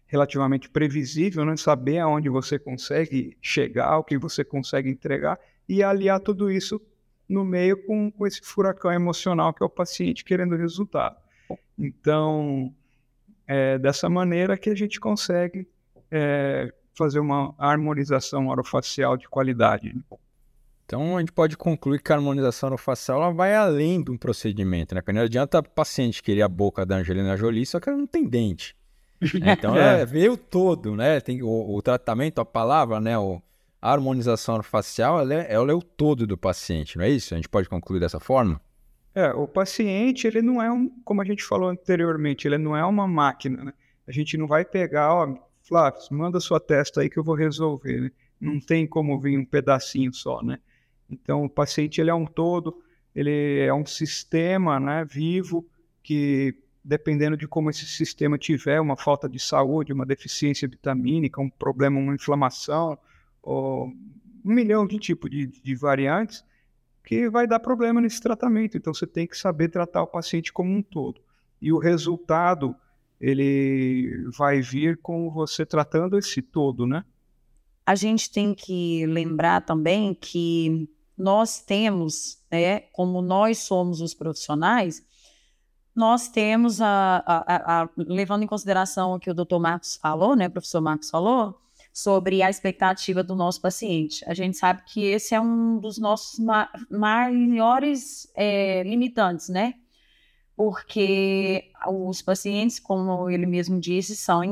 relativamente 0.08 0.70
previsível, 0.70 1.46
né? 1.46 1.56
saber 1.58 2.00
aonde 2.00 2.30
você 2.30 2.58
consegue 2.58 3.38
chegar, 3.42 3.98
o 3.98 4.04
que 4.04 4.18
você 4.18 4.44
consegue 4.44 4.90
entregar 4.90 5.40
e 5.68 5.84
aliar 5.84 6.20
tudo 6.20 6.50
isso 6.50 6.82
no 7.28 7.44
meio 7.44 7.86
com, 7.86 8.10
com 8.10 8.26
esse 8.26 8.42
furacão 8.42 8.92
emocional 8.92 9.54
que 9.54 9.62
é 9.62 9.66
o 9.66 9.70
paciente 9.70 10.24
querendo 10.24 10.56
resultado. 10.56 11.18
Então, 11.78 12.74
é 13.46 13.78
dessa 13.78 14.10
maneira 14.10 14.58
que 14.58 14.70
a 14.70 14.76
gente 14.76 15.00
consegue 15.00 15.68
é, 16.10 16.74
fazer 16.94 17.20
uma 17.20 17.54
harmonização 17.58 18.48
orofacial 18.48 19.18
de 19.18 19.28
qualidade. 19.28 19.94
Né? 19.94 20.02
Então, 20.86 21.18
a 21.18 21.20
gente 21.20 21.34
pode 21.34 21.58
concluir 21.58 22.02
que 22.02 22.14
a 22.14 22.16
harmonização 22.16 22.70
orofacial 22.70 23.22
ela 23.22 23.34
vai 23.34 23.54
além 23.54 24.02
de 24.02 24.10
um 24.10 24.18
procedimento, 24.18 24.96
né? 24.96 25.02
Porque 25.02 25.12
não 25.12 25.22
adianta 25.22 25.60
o 25.60 25.64
paciente 25.64 26.24
querer 26.24 26.44
a 26.44 26.48
boca 26.48 26.86
da 26.86 26.96
Angelina 26.96 27.36
Jolie, 27.36 27.66
só 27.66 27.78
que 27.78 27.90
ela 27.90 27.98
não 27.98 28.08
tem 28.08 28.26
dente. 28.26 28.74
Então, 29.22 29.76
é. 29.78 30.02
é 30.02 30.06
veio 30.06 30.38
todo, 30.38 30.96
né? 30.96 31.20
Tem 31.20 31.42
o, 31.42 31.76
o, 31.76 31.82
tratamento, 31.82 32.40
a 32.40 32.46
palavra, 32.46 33.00
né? 33.00 33.18
O, 33.18 33.42
a 33.82 33.92
harmonização 33.92 34.62
facial, 34.64 35.20
ela 35.20 35.34
é, 35.34 35.54
ela 35.54 35.72
é 35.72 35.76
o 35.76 35.82
todo 35.82 36.26
do 36.26 36.38
paciente, 36.38 36.98
não 36.98 37.06
é 37.06 37.10
isso? 37.10 37.34
A 37.34 37.38
gente 37.38 37.50
pode 37.50 37.70
concluir 37.70 38.00
dessa 38.00 38.20
forma? 38.20 38.60
É, 39.14 39.32
o 39.32 39.48
paciente, 39.48 40.28
ele 40.28 40.42
não 40.42 40.62
é 40.62 40.72
um, 40.72 40.90
como 41.04 41.22
a 41.22 41.26
gente 41.26 41.44
falou 41.44 41.70
anteriormente, 41.70 42.48
ele 42.48 42.58
não 42.58 42.76
é 42.76 42.86
uma 42.86 43.08
máquina, 43.08 43.64
né? 43.64 43.74
A 44.08 44.12
gente 44.12 44.38
não 44.38 44.48
vai 44.48 44.64
pegar, 44.64 45.14
ó, 45.14 45.36
Flávio, 45.64 46.00
manda 46.12 46.40
sua 46.40 46.60
testa 46.60 47.02
aí 47.02 47.10
que 47.10 47.18
eu 47.18 47.24
vou 47.24 47.36
resolver, 47.36 48.02
né? 48.02 48.12
Não 48.40 48.60
tem 48.60 48.86
como 48.86 49.20
vir 49.20 49.38
um 49.38 49.46
pedacinho 49.46 50.14
só, 50.14 50.42
né? 50.44 50.60
Então, 51.10 51.44
o 51.44 51.50
paciente, 51.50 52.00
ele 52.00 52.10
é 52.10 52.14
um 52.14 52.26
todo, 52.26 52.82
ele 53.16 53.60
é 53.60 53.74
um 53.74 53.86
sistema, 53.86 54.80
né, 54.80 55.04
vivo, 55.04 55.66
que 56.04 56.56
dependendo 56.88 57.36
de 57.36 57.46
como 57.46 57.70
esse 57.70 57.86
sistema 57.86 58.38
tiver, 58.38 58.80
uma 58.80 58.96
falta 58.96 59.28
de 59.28 59.40
saúde, 59.40 59.92
uma 59.92 60.06
deficiência 60.06 60.66
vitamínica, 60.68 61.42
um 61.42 61.50
problema, 61.50 62.00
uma 62.00 62.16
inflamação, 62.16 62.98
um 63.46 63.94
milhão 64.46 64.88
de 64.88 64.98
tipos 64.98 65.30
de, 65.30 65.48
de 65.48 65.76
variantes 65.76 66.46
que 67.04 67.30
vai 67.30 67.46
dar 67.46 67.60
problema 67.60 68.00
nesse 68.00 68.22
tratamento. 68.22 68.78
Então 68.78 68.94
você 68.94 69.06
tem 69.06 69.28
que 69.28 69.38
saber 69.38 69.68
tratar 69.68 70.04
o 70.04 70.08
paciente 70.08 70.54
como 70.54 70.74
um 70.74 70.82
todo. 70.82 71.20
E 71.62 71.74
o 71.74 71.78
resultado 71.78 72.74
ele 73.20 74.26
vai 74.38 74.62
vir 74.62 74.98
com 74.98 75.30
você 75.30 75.66
tratando 75.66 76.18
esse 76.18 76.42
todo, 76.42 76.88
né? 76.88 77.04
A 77.86 77.96
gente 77.96 78.32
tem 78.32 78.54
que 78.54 79.06
lembrar 79.08 79.62
também 79.62 80.14
que 80.14 80.90
nós 81.18 81.60
temos, 81.60 82.42
né, 82.52 82.82
como 82.92 83.22
nós 83.22 83.60
somos 83.60 84.02
os 84.02 84.14
profissionais, 84.14 85.06
nós 85.98 86.30
temos 86.30 86.80
a, 86.80 87.24
a, 87.26 87.82
a, 87.82 87.90
levando 87.98 88.44
em 88.44 88.48
consideração 88.48 89.16
o 89.16 89.20
que 89.20 89.32
o 89.32 89.34
doutor 89.34 89.60
Marcos 89.60 89.96
falou, 89.96 90.36
né, 90.36 90.48
professor 90.48 90.80
Marcos 90.80 91.10
falou, 91.10 91.60
sobre 91.92 92.44
a 92.44 92.50
expectativa 92.52 93.24
do 93.24 93.36
nosso 93.36 93.60
paciente. 93.60 94.24
A 94.28 94.34
gente 94.36 94.56
sabe 94.56 94.84
que 94.86 95.04
esse 95.04 95.34
é 95.34 95.42
um 95.42 95.80
dos 95.80 95.98
nossos 95.98 96.38
ma 96.38 96.70
maiores 96.92 98.32
é, 98.36 98.84
limitantes, 98.84 99.50
né? 99.50 99.74
Porque 100.56 101.72
os 101.88 102.22
pacientes, 102.22 102.80
como 102.80 103.28
ele 103.32 103.48
mesmo 103.48 103.80
disse, 103.80 104.16
são 104.16 104.44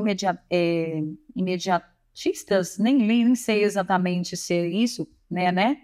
é, 0.50 1.02
imediatistas, 1.36 2.78
nem, 2.78 2.96
nem 2.96 3.34
sei 3.36 3.62
exatamente 3.62 4.36
se 4.36 4.52
é 4.52 4.66
isso, 4.66 5.06
né? 5.30 5.52
né? 5.52 5.76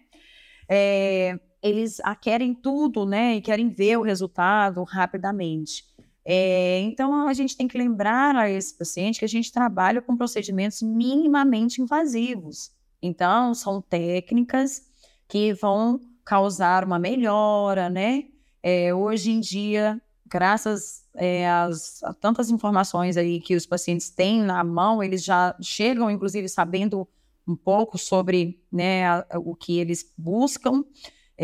É, 0.68 1.38
eles 1.62 2.00
querem 2.20 2.54
tudo, 2.54 3.06
né? 3.06 3.36
E 3.36 3.40
querem 3.40 3.68
ver 3.68 3.98
o 3.98 4.02
resultado 4.02 4.82
rapidamente. 4.82 5.84
É, 6.24 6.80
então, 6.80 7.26
a 7.26 7.32
gente 7.32 7.56
tem 7.56 7.66
que 7.66 7.78
lembrar 7.78 8.36
a 8.36 8.50
esse 8.50 8.76
paciente 8.76 9.18
que 9.18 9.24
a 9.24 9.28
gente 9.28 9.52
trabalha 9.52 10.00
com 10.00 10.16
procedimentos 10.16 10.80
minimamente 10.82 11.82
invasivos. 11.82 12.70
Então, 13.00 13.54
são 13.54 13.82
técnicas 13.82 14.82
que 15.28 15.52
vão 15.52 16.00
causar 16.24 16.84
uma 16.84 16.98
melhora, 16.98 17.90
né? 17.90 18.24
É, 18.62 18.94
hoje 18.94 19.32
em 19.32 19.40
dia, 19.40 20.00
graças 20.26 21.02
é, 21.16 21.48
às, 21.50 22.02
a 22.04 22.14
tantas 22.14 22.48
informações 22.48 23.16
aí 23.16 23.40
que 23.40 23.56
os 23.56 23.66
pacientes 23.66 24.08
têm 24.08 24.42
na 24.42 24.62
mão, 24.62 25.02
eles 25.02 25.24
já 25.24 25.56
chegam, 25.60 26.10
inclusive, 26.10 26.48
sabendo 26.48 27.08
um 27.46 27.56
pouco 27.56 27.98
sobre 27.98 28.62
né, 28.70 29.06
a, 29.06 29.26
o 29.36 29.56
que 29.56 29.78
eles 29.78 30.12
buscam. 30.16 30.84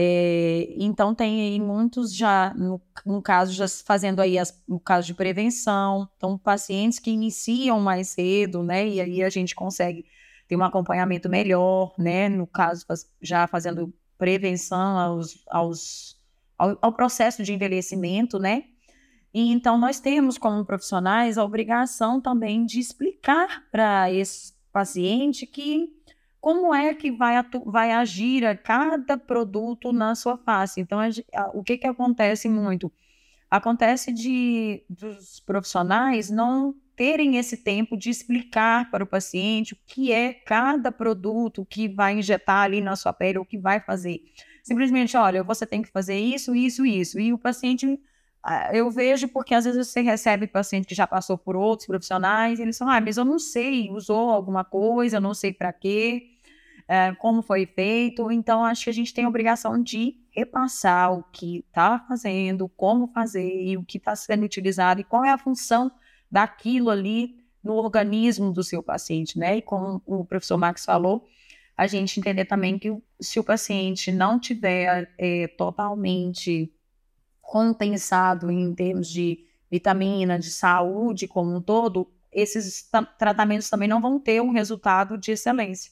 É, 0.00 0.74
então, 0.76 1.12
tem 1.12 1.40
aí 1.40 1.60
muitos 1.60 2.14
já, 2.14 2.54
no, 2.54 2.80
no 3.04 3.20
caso, 3.20 3.52
já 3.52 3.66
fazendo 3.84 4.20
aí 4.20 4.38
as, 4.38 4.62
o 4.68 4.78
caso 4.78 5.08
de 5.08 5.14
prevenção. 5.14 6.08
Então, 6.16 6.38
pacientes 6.38 7.00
que 7.00 7.10
iniciam 7.10 7.80
mais 7.80 8.10
cedo, 8.10 8.62
né? 8.62 8.86
E 8.86 9.00
aí 9.00 9.24
a 9.24 9.28
gente 9.28 9.56
consegue 9.56 10.06
ter 10.46 10.54
um 10.54 10.62
acompanhamento 10.62 11.28
melhor, 11.28 11.92
né? 11.98 12.28
No 12.28 12.46
caso, 12.46 12.86
já 13.20 13.48
fazendo 13.48 13.92
prevenção 14.16 14.96
aos, 14.98 15.42
aos, 15.48 16.16
ao, 16.56 16.78
ao 16.80 16.92
processo 16.92 17.42
de 17.42 17.52
envelhecimento, 17.52 18.38
né? 18.38 18.66
E 19.34 19.50
então 19.50 19.76
nós 19.76 19.98
temos 19.98 20.38
como 20.38 20.64
profissionais 20.64 21.36
a 21.36 21.44
obrigação 21.44 22.20
também 22.20 22.64
de 22.64 22.78
explicar 22.78 23.64
para 23.68 24.12
esse 24.12 24.52
paciente 24.72 25.44
que 25.44 25.97
como 26.40 26.74
é 26.74 26.94
que 26.94 27.10
vai, 27.10 27.34
vai 27.66 27.92
agir 27.92 28.44
a 28.46 28.56
cada 28.56 29.16
produto 29.16 29.92
na 29.92 30.14
sua 30.14 30.36
face. 30.36 30.80
Então, 30.80 30.98
a, 31.00 31.08
a, 31.34 31.50
o 31.52 31.62
que, 31.62 31.78
que 31.78 31.86
acontece 31.86 32.48
muito? 32.48 32.92
Acontece 33.50 34.12
de 34.12 34.84
dos 34.88 35.40
profissionais 35.40 36.30
não 36.30 36.74
terem 36.94 37.36
esse 37.36 37.56
tempo 37.56 37.96
de 37.96 38.10
explicar 38.10 38.90
para 38.90 39.04
o 39.04 39.06
paciente 39.06 39.72
o 39.72 39.78
que 39.86 40.12
é 40.12 40.34
cada 40.34 40.90
produto 40.90 41.64
que 41.64 41.88
vai 41.88 42.18
injetar 42.18 42.64
ali 42.64 42.80
na 42.80 42.96
sua 42.96 43.12
pele, 43.12 43.38
o 43.38 43.44
que 43.44 43.56
vai 43.56 43.80
fazer. 43.80 44.20
Simplesmente, 44.62 45.16
olha, 45.16 45.42
você 45.42 45.64
tem 45.64 45.80
que 45.80 45.90
fazer 45.90 46.18
isso, 46.18 46.54
isso, 46.54 46.84
isso. 46.84 47.18
E 47.18 47.32
o 47.32 47.38
paciente 47.38 47.98
eu 48.72 48.90
vejo 48.90 49.28
porque 49.28 49.54
às 49.54 49.64
vezes 49.64 49.86
você 49.86 50.00
recebe 50.00 50.46
paciente 50.46 50.86
que 50.86 50.94
já 50.94 51.06
passou 51.06 51.36
por 51.36 51.56
outros 51.56 51.86
profissionais, 51.86 52.58
e 52.58 52.62
eles 52.62 52.78
falam, 52.78 52.94
ah, 52.94 53.00
mas 53.00 53.16
eu 53.16 53.24
não 53.24 53.38
sei, 53.38 53.90
usou 53.90 54.30
alguma 54.30 54.64
coisa, 54.64 55.16
eu 55.16 55.20
não 55.20 55.34
sei 55.34 55.52
para 55.52 55.72
quê, 55.72 56.30
é, 56.86 57.12
como 57.16 57.42
foi 57.42 57.66
feito. 57.66 58.30
Então, 58.32 58.64
acho 58.64 58.84
que 58.84 58.90
a 58.90 58.94
gente 58.94 59.12
tem 59.12 59.24
a 59.24 59.28
obrigação 59.28 59.82
de 59.82 60.16
repassar 60.30 61.12
o 61.12 61.22
que 61.24 61.58
está 61.68 61.98
fazendo, 62.08 62.68
como 62.68 63.08
fazer, 63.08 63.62
e 63.62 63.76
o 63.76 63.84
que 63.84 63.98
está 63.98 64.16
sendo 64.16 64.44
utilizado, 64.44 65.00
e 65.00 65.04
qual 65.04 65.24
é 65.24 65.30
a 65.30 65.38
função 65.38 65.90
daquilo 66.30 66.90
ali 66.90 67.36
no 67.62 67.74
organismo 67.74 68.52
do 68.52 68.62
seu 68.62 68.82
paciente, 68.82 69.38
né? 69.38 69.58
E 69.58 69.62
como 69.62 70.00
o 70.06 70.24
professor 70.24 70.56
Max 70.56 70.84
falou, 70.84 71.26
a 71.76 71.86
gente 71.86 72.18
entender 72.18 72.44
também 72.44 72.78
que 72.78 72.96
se 73.20 73.38
o 73.38 73.44
paciente 73.44 74.10
não 74.10 74.38
tiver 74.38 75.12
é, 75.18 75.48
totalmente 75.48 76.72
compensado 77.48 78.50
em 78.50 78.74
termos 78.74 79.08
de 79.08 79.42
vitamina, 79.70 80.38
de 80.38 80.50
saúde 80.50 81.26
como 81.26 81.56
um 81.56 81.62
todo, 81.62 82.06
esses 82.30 82.86
tratamentos 83.18 83.70
também 83.70 83.88
não 83.88 84.02
vão 84.02 84.20
ter 84.20 84.42
um 84.42 84.50
resultado 84.50 85.16
de 85.16 85.32
excelência. 85.32 85.90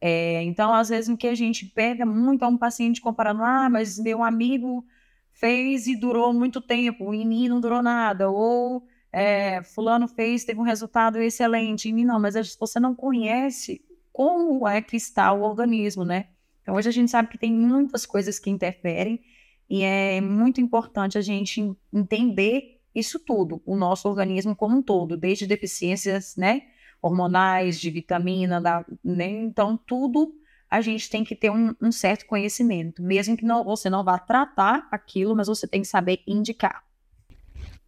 É, 0.00 0.44
então, 0.44 0.72
às 0.72 0.88
vezes, 0.88 1.08
o 1.08 1.16
que 1.16 1.26
a 1.26 1.34
gente 1.34 1.66
pega 1.66 2.06
muito 2.06 2.44
é 2.44 2.48
um 2.48 2.56
paciente 2.56 3.00
comparando, 3.00 3.42
ah, 3.42 3.68
mas 3.68 3.98
meu 3.98 4.22
amigo 4.22 4.86
fez 5.32 5.88
e 5.88 5.96
durou 5.96 6.32
muito 6.32 6.60
tempo, 6.60 7.12
em 7.12 7.26
mim 7.26 7.48
não 7.48 7.60
durou 7.60 7.82
nada, 7.82 8.30
ou 8.30 8.86
é, 9.12 9.64
fulano 9.64 10.06
fez, 10.06 10.44
teve 10.44 10.60
um 10.60 10.62
resultado 10.62 11.18
excelente, 11.18 11.88
em 11.88 11.92
mim 11.92 12.04
não, 12.04 12.20
mas 12.20 12.36
você 12.56 12.78
não 12.78 12.94
conhece 12.94 13.84
como 14.12 14.68
é 14.68 14.80
que 14.80 14.96
está 14.96 15.32
o 15.32 15.42
organismo, 15.42 16.04
né? 16.04 16.28
Então, 16.62 16.76
hoje 16.76 16.88
a 16.88 16.92
gente 16.92 17.10
sabe 17.10 17.28
que 17.28 17.38
tem 17.38 17.52
muitas 17.52 18.06
coisas 18.06 18.38
que 18.38 18.50
interferem, 18.50 19.20
e 19.68 19.82
é 19.82 20.20
muito 20.20 20.60
importante 20.60 21.18
a 21.18 21.20
gente 21.20 21.74
entender 21.92 22.80
isso 22.94 23.18
tudo, 23.18 23.60
o 23.66 23.76
nosso 23.76 24.08
organismo 24.08 24.56
como 24.56 24.78
um 24.78 24.82
todo, 24.82 25.16
desde 25.16 25.46
deficiências, 25.46 26.36
né, 26.36 26.62
hormonais, 27.02 27.78
de 27.78 27.90
vitamina, 27.90 28.60
da, 28.60 28.84
né, 29.04 29.28
então 29.28 29.76
tudo 29.76 30.34
a 30.68 30.80
gente 30.80 31.08
tem 31.08 31.22
que 31.22 31.36
ter 31.36 31.50
um, 31.50 31.74
um, 31.80 31.92
certo 31.92 32.26
conhecimento, 32.26 33.02
mesmo 33.02 33.36
que 33.36 33.44
não, 33.44 33.62
você 33.62 33.88
não 33.88 34.02
vá 34.02 34.18
tratar 34.18 34.88
aquilo, 34.90 35.36
mas 35.36 35.46
você 35.46 35.66
tem 35.66 35.82
que 35.82 35.86
saber 35.86 36.22
indicar. 36.26 36.84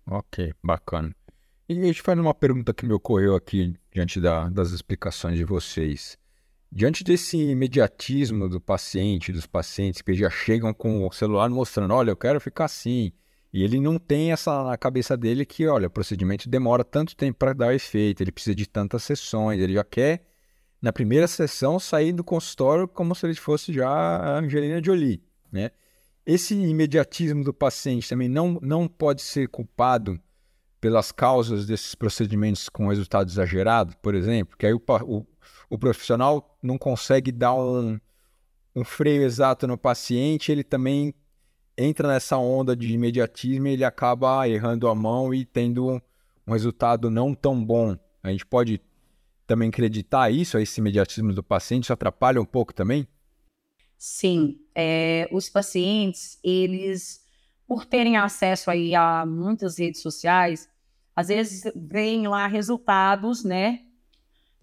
Ok, 0.07 0.53
bacana. 0.63 1.15
E 1.69 1.75
deixa 1.75 2.01
eu 2.01 2.05
fazer 2.05 2.21
uma 2.21 2.35
pergunta 2.35 2.73
que 2.73 2.87
me 2.87 2.95
ocorreu 2.95 3.35
aqui 3.35 3.75
diante 3.93 4.21
da, 4.21 4.49
das 4.49 4.71
explicações 4.71 5.37
de 5.37 5.45
vocês. 5.45 6.17
Diante 6.71 7.03
desse 7.03 7.37
imediatismo 7.37 8.49
do 8.49 8.61
paciente, 8.61 9.33
dos 9.33 9.47
pacientes 9.47 10.03
que 10.03 10.13
já 10.13 10.29
chegam 10.29 10.73
com 10.75 11.07
o 11.07 11.13
celular 11.13 11.49
mostrando, 11.49 11.95
olha, 11.95 12.11
eu 12.11 12.17
quero 12.17 12.39
ficar 12.41 12.67
assim, 12.67 13.11
e 13.53 13.63
ele 13.65 13.81
não 13.81 13.99
tem 13.99 14.33
essa 14.33 14.63
na 14.63 14.77
cabeça 14.77 15.17
dele 15.17 15.47
que, 15.47 15.67
olha, 15.67 15.89
o 15.89 15.91
procedimento 15.91 16.49
demora 16.49 16.85
tanto 16.85 17.17
tempo 17.17 17.39
para 17.39 17.55
dar 17.55 17.75
efeito, 17.75 18.23
ele 18.23 18.31
precisa 18.31 18.55
de 18.55 18.69
tantas 18.69 19.03
sessões, 19.03 19.59
ele 19.59 19.73
já 19.73 19.85
quer, 19.85 20.27
na 20.81 20.93
primeira 20.93 21.27
sessão, 21.27 21.79
sair 21.79 22.13
do 22.13 22.23
consultório 22.23 22.87
como 22.87 23.15
se 23.15 23.27
ele 23.27 23.35
fosse 23.35 23.73
já 23.73 23.89
a 23.89 24.39
Angelina 24.39 24.83
Jolie, 24.85 25.23
né? 25.51 25.71
Esse 26.25 26.55
imediatismo 26.55 27.43
do 27.43 27.55
paciente 27.55 28.07
também 28.07 28.29
não, 28.29 28.59
não 28.61 28.87
pode 28.87 29.23
ser 29.23 29.49
culpado 29.49 30.21
pelas 30.79 31.11
causas 31.11 31.67
desses 31.67 31.95
procedimentos 31.95 32.69
com 32.69 32.89
resultado 32.89 33.29
exagerado, 33.31 33.97
por 34.03 34.15
exemplo, 34.15 34.57
que 34.57 34.67
aí 34.67 34.75
o, 34.75 34.83
o 35.07 35.27
o 35.71 35.79
profissional 35.79 36.57
não 36.63 36.79
consegue 36.79 37.31
dar 37.31 37.55
um, 37.55 37.99
um 38.75 38.85
freio 38.85 39.23
exato 39.23 39.67
no 39.67 39.77
paciente, 39.77 40.51
ele 40.51 40.65
também 40.65 41.15
entra 41.77 42.09
nessa 42.09 42.37
onda 42.37 42.75
de 42.75 42.93
imediatismo 42.93 43.69
e 43.69 43.73
ele 43.73 43.85
acaba 43.85 44.49
errando 44.49 44.89
a 44.89 44.95
mão 44.95 45.33
e 45.33 45.45
tendo 45.45 46.01
um, 46.47 46.53
resultado 46.53 47.11
não 47.11 47.35
tão 47.35 47.63
bom. 47.65 47.97
A 48.23 48.31
gente 48.31 48.45
pode 48.45 48.81
também 49.47 49.69
acreditar 49.69 50.31
isso, 50.31 50.59
esse 50.59 50.81
imediatismo 50.81 51.33
do 51.33 51.43
paciente, 51.43 51.85
isso 51.85 51.93
atrapalha 51.93 52.41
um 52.41 52.45
pouco 52.45 52.75
também? 52.75 53.07
Sim, 53.97 54.61
é, 54.75 55.29
os 55.33 55.49
pacientes, 55.49 56.39
eles, 56.43 57.21
por 57.67 57.85
terem 57.85 58.17
acesso 58.17 58.71
aí 58.71 58.95
a 58.95 59.25
muitas 59.27 59.79
redes 59.79 60.03
sociais, 60.03 60.69
às 61.15 61.29
vezes 61.29 61.73
veem 61.75 62.29
lá 62.29 62.47
resultados, 62.47 63.45
né, 63.45 63.81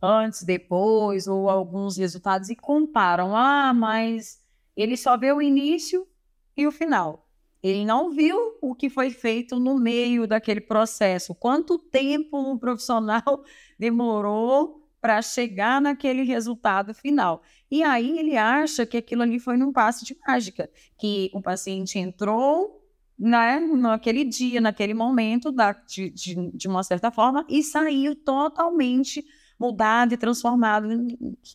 antes, 0.01 0.43
depois, 0.43 1.27
ou 1.27 1.49
alguns 1.49 1.97
resultados 1.97 2.49
e 2.49 2.55
comparam. 2.55 3.35
Ah, 3.35 3.73
mas 3.73 4.39
ele 4.75 4.97
só 4.97 5.17
vê 5.17 5.31
o 5.31 5.41
início 5.41 6.07
e 6.55 6.67
o 6.67 6.71
final. 6.71 7.27
Ele 7.63 7.83
não 7.83 8.11
viu 8.11 8.37
o 8.61 8.75
que 8.75 8.89
foi 8.89 9.09
feito 9.09 9.59
no 9.59 9.79
meio 9.79 10.27
daquele 10.27 10.61
processo. 10.61 11.33
Quanto 11.33 11.79
tempo 11.79 12.37
um 12.37 12.57
profissional 12.57 13.43
demorou 13.79 14.85
para 15.01 15.21
chegar 15.21 15.81
naquele 15.81 16.23
resultado 16.23 16.93
final. 16.93 17.41
E 17.69 17.83
aí 17.83 18.17
ele 18.17 18.37
acha 18.37 18.85
que 18.85 18.97
aquilo 18.97 19.21
ali 19.21 19.39
foi 19.39 19.57
num 19.57 19.71
passe 19.71 20.05
de 20.05 20.17
mágica, 20.27 20.69
que 20.97 21.29
o 21.33 21.41
paciente 21.41 21.99
entrou 21.99 22.83
né, 23.17 23.59
naquele 23.59 24.25
dia, 24.25 24.59
naquele 24.59 24.93
momento, 24.93 25.51
da, 25.51 25.71
de, 25.71 26.09
de, 26.09 26.51
de 26.51 26.67
uma 26.67 26.83
certa 26.83 27.11
forma, 27.11 27.45
e 27.49 27.63
saiu 27.63 28.15
totalmente 28.15 29.25
mudado 29.59 30.13
e 30.13 30.17
transformado 30.17 30.87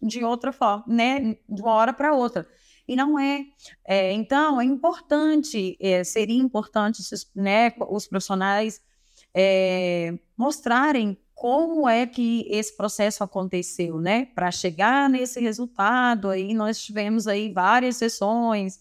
de 0.02 0.24
outra 0.24 0.52
forma, 0.52 0.84
né? 0.86 1.36
De 1.48 1.62
uma 1.62 1.72
hora 1.72 1.92
para 1.92 2.14
outra. 2.14 2.46
E 2.88 2.96
não 2.96 3.18
é. 3.18 3.44
é. 3.86 4.12
então, 4.12 4.60
é 4.60 4.64
importante, 4.64 5.76
é, 5.80 6.02
seria 6.02 6.40
importante 6.40 7.02
né, 7.36 7.72
os 7.88 8.06
profissionais 8.06 8.80
é, 9.34 10.18
mostrarem 10.36 11.16
como 11.34 11.88
é 11.88 12.06
que 12.06 12.46
esse 12.50 12.76
processo 12.76 13.22
aconteceu, 13.24 13.98
né? 13.98 14.26
Para 14.34 14.50
chegar 14.50 15.08
nesse 15.08 15.40
resultado, 15.40 16.28
aí 16.28 16.52
nós 16.52 16.82
tivemos 16.82 17.26
aí 17.26 17.52
várias 17.52 17.96
sessões, 17.96 18.80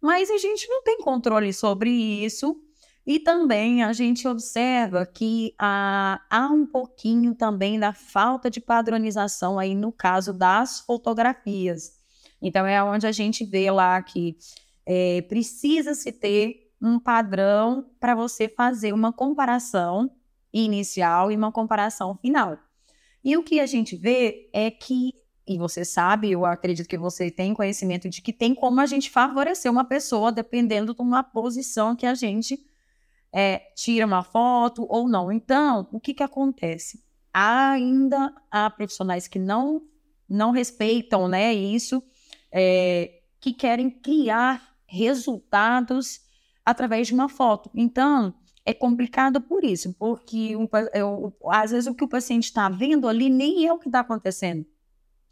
mas 0.00 0.30
a 0.30 0.38
gente 0.38 0.68
não 0.68 0.82
tem 0.82 0.98
controle 0.98 1.52
sobre 1.52 1.90
isso 1.90 2.62
e 3.06 3.20
também 3.20 3.84
a 3.84 3.92
gente 3.92 4.26
observa 4.26 5.06
que 5.06 5.54
há, 5.56 6.20
há 6.28 6.48
um 6.48 6.66
pouquinho 6.66 7.36
também 7.36 7.78
da 7.78 7.92
falta 7.92 8.50
de 8.50 8.60
padronização 8.60 9.60
aí 9.60 9.76
no 9.76 9.92
caso 9.92 10.32
das 10.32 10.80
fotografias. 10.80 12.00
Então, 12.42 12.66
é 12.66 12.82
onde 12.82 13.06
a 13.06 13.12
gente 13.12 13.44
vê 13.44 13.70
lá 13.70 14.02
que 14.02 14.36
é, 14.84 15.22
precisa-se 15.22 16.10
ter 16.10 16.72
um 16.82 16.98
padrão 16.98 17.86
para 18.00 18.14
você 18.16 18.48
fazer 18.48 18.92
uma 18.92 19.12
comparação 19.12 20.10
inicial 20.52 21.30
e 21.30 21.36
uma 21.36 21.52
comparação 21.52 22.16
final. 22.16 22.58
E 23.22 23.36
o 23.36 23.42
que 23.42 23.60
a 23.60 23.66
gente 23.66 23.96
vê 23.96 24.50
é 24.52 24.68
que, 24.68 25.12
e 25.46 25.56
você 25.58 25.84
sabe, 25.84 26.32
eu 26.32 26.44
acredito 26.44 26.88
que 26.88 26.98
você 26.98 27.30
tem 27.30 27.54
conhecimento 27.54 28.08
de 28.08 28.20
que 28.20 28.32
tem 28.32 28.52
como 28.52 28.80
a 28.80 28.86
gente 28.86 29.10
favorecer 29.10 29.70
uma 29.70 29.84
pessoa 29.84 30.32
dependendo 30.32 30.92
de 30.92 31.00
uma 31.00 31.22
posição 31.22 31.94
que 31.94 32.06
a 32.06 32.14
gente 32.14 32.66
é, 33.36 33.58
tira 33.74 34.06
uma 34.06 34.22
foto 34.22 34.86
ou 34.88 35.06
não. 35.06 35.30
Então, 35.30 35.86
o 35.92 36.00
que, 36.00 36.14
que 36.14 36.22
acontece? 36.22 37.04
Ainda 37.34 38.34
há 38.50 38.70
profissionais 38.70 39.28
que 39.28 39.38
não, 39.38 39.82
não 40.26 40.52
respeitam 40.52 41.28
né, 41.28 41.52
isso, 41.52 42.02
é, 42.50 43.20
que 43.38 43.52
querem 43.52 43.90
criar 43.90 44.74
resultados 44.86 46.20
através 46.64 47.08
de 47.08 47.12
uma 47.12 47.28
foto. 47.28 47.70
Então, 47.74 48.32
é 48.64 48.72
complicado 48.72 49.38
por 49.38 49.64
isso, 49.64 49.92
porque 49.98 50.56
o, 50.56 50.66
é, 50.94 51.00
às 51.50 51.72
vezes 51.72 51.86
o 51.86 51.94
que 51.94 52.04
o 52.04 52.08
paciente 52.08 52.44
está 52.44 52.70
vendo 52.70 53.06
ali 53.06 53.28
nem 53.28 53.66
é 53.66 53.72
o 53.72 53.78
que 53.78 53.90
está 53.90 54.00
acontecendo. 54.00 54.64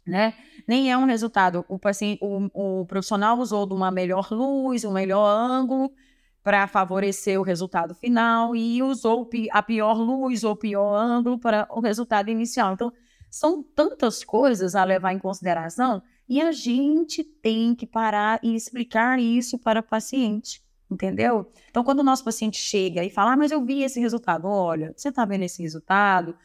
Né? 0.05 0.35
Nem 0.67 0.91
é 0.91 0.95
um 0.95 1.05
resultado. 1.05 1.65
O, 1.67 1.79
paciente, 1.79 2.19
o, 2.21 2.81
o 2.81 2.85
profissional 2.85 3.39
usou 3.39 3.65
de 3.65 3.73
uma 3.73 3.89
melhor 3.89 4.31
luz, 4.31 4.85
um 4.85 4.93
melhor 4.93 5.25
ângulo 5.25 5.91
para 6.45 6.67
favorecer 6.67 7.39
o 7.39 7.43
resultado 7.43 7.95
final 7.95 8.55
e 8.55 8.83
usou 8.83 9.27
a 9.51 9.63
pior 9.63 9.97
luz 9.97 10.43
ou 10.43 10.55
pior 10.55 10.93
ângulo 10.93 11.39
para 11.39 11.67
o 11.71 11.79
resultado 11.79 12.29
inicial. 12.29 12.71
Então, 12.71 12.93
são 13.31 13.63
tantas 13.63 14.23
coisas 14.23 14.75
a 14.75 14.83
levar 14.83 15.11
em 15.11 15.17
consideração 15.17 16.03
e 16.29 16.39
a 16.39 16.51
gente 16.51 17.23
tem 17.23 17.73
que 17.73 17.87
parar 17.87 18.39
e 18.43 18.53
explicar 18.55 19.19
isso 19.19 19.57
para 19.57 19.79
o 19.79 19.83
paciente, 19.83 20.61
entendeu? 20.89 21.51
Então, 21.71 21.83
quando 21.83 22.01
o 22.01 22.03
nosso 22.03 22.23
paciente 22.23 22.57
chega 22.57 23.03
e 23.03 23.09
fala, 23.09 23.33
ah, 23.33 23.37
mas 23.37 23.49
eu 23.49 23.65
vi 23.65 23.81
esse 23.81 23.99
resultado, 23.99 24.47
olha, 24.47 24.93
você 24.95 25.09
está 25.09 25.25
vendo 25.25 25.45
esse 25.45 25.63
resultado? 25.63 26.37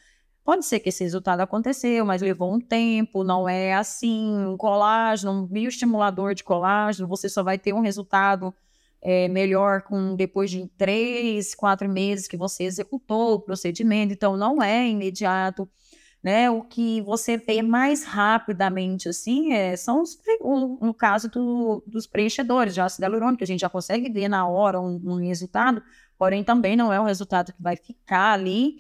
Pode 0.43 0.65
ser 0.65 0.81
que 0.81 0.89
esse 0.89 1.05
resultado 1.05 1.41
aconteceu, 1.41 2.07
mas 2.07 2.23
levou 2.23 2.55
um 2.55 2.59
tempo, 2.59 3.23
não 3.23 3.47
é 3.47 3.75
assim, 3.75 4.47
um 4.47 4.57
colágeno, 4.57 5.43
um 5.43 5.47
bioestimulador 5.47 6.35
de 6.35 6.43
colágeno, 6.43 7.07
você 7.07 7.29
só 7.29 7.43
vai 7.43 7.59
ter 7.59 7.75
um 7.75 7.81
resultado 7.81 8.55
é, 9.03 9.29
melhor 9.29 9.83
com 9.83 10.15
depois 10.15 10.51
de 10.51 10.67
três, 10.77 11.55
quatro 11.55 11.89
meses 11.89 12.29
que 12.29 12.37
você 12.37 12.65
executou 12.65 13.35
o 13.35 13.41
procedimento, 13.41 14.13
então 14.13 14.37
não 14.37 14.63
é 14.63 14.89
imediato. 14.89 15.69
Né, 16.23 16.51
o 16.51 16.63
que 16.63 17.01
você 17.01 17.39
vê 17.39 17.63
mais 17.63 18.05
rapidamente 18.05 19.09
assim 19.09 19.55
é, 19.55 19.75
são 19.75 20.03
os, 20.03 20.19
no 20.79 20.93
caso 20.93 21.31
do, 21.31 21.83
dos 21.87 22.07
preenchedores 22.07 22.75
de 22.75 22.81
ácido 22.83 23.07
hialurônico, 23.07 23.43
a 23.43 23.47
gente 23.47 23.61
já 23.61 23.71
consegue 23.71 24.13
ver 24.13 24.29
na 24.29 24.47
hora 24.47 24.79
um, 24.79 25.01
um 25.03 25.15
resultado, 25.15 25.83
porém 26.19 26.45
também 26.45 26.77
não 26.77 26.93
é 26.93 27.01
o 27.01 27.05
resultado 27.05 27.55
que 27.55 27.63
vai 27.63 27.75
ficar 27.75 28.33
ali 28.35 28.77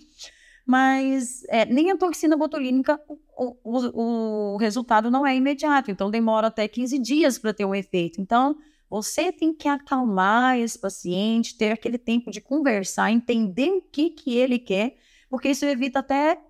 mas 0.70 1.42
é, 1.48 1.64
nem 1.64 1.90
a 1.90 1.96
toxina 1.96 2.36
botulínica, 2.36 3.00
o, 3.36 3.56
o, 3.64 4.54
o, 4.54 4.56
resultado 4.56 5.10
não 5.10 5.26
é 5.26 5.34
imediato, 5.34 5.90
então 5.90 6.08
demora 6.08 6.46
até 6.46 6.68
15 6.68 6.96
dias 7.00 7.38
para 7.38 7.52
ter 7.52 7.64
um 7.64 7.74
efeito. 7.74 8.20
Então, 8.20 8.56
você 8.90 9.30
tem 9.30 9.54
que 9.54 9.68
acalmar 9.68 10.58
esse 10.58 10.76
paciente, 10.76 11.56
ter 11.56 11.70
aquele 11.70 11.96
tempo 11.96 12.30
de 12.30 12.40
conversar, 12.40 13.12
entender 13.12 13.70
o 13.70 13.80
que, 13.80 14.10
que 14.10 14.36
ele 14.36 14.58
quer, 14.58 14.96
porque 15.28 15.48
isso 15.48 15.64
evita 15.64 16.00
até 16.00 16.40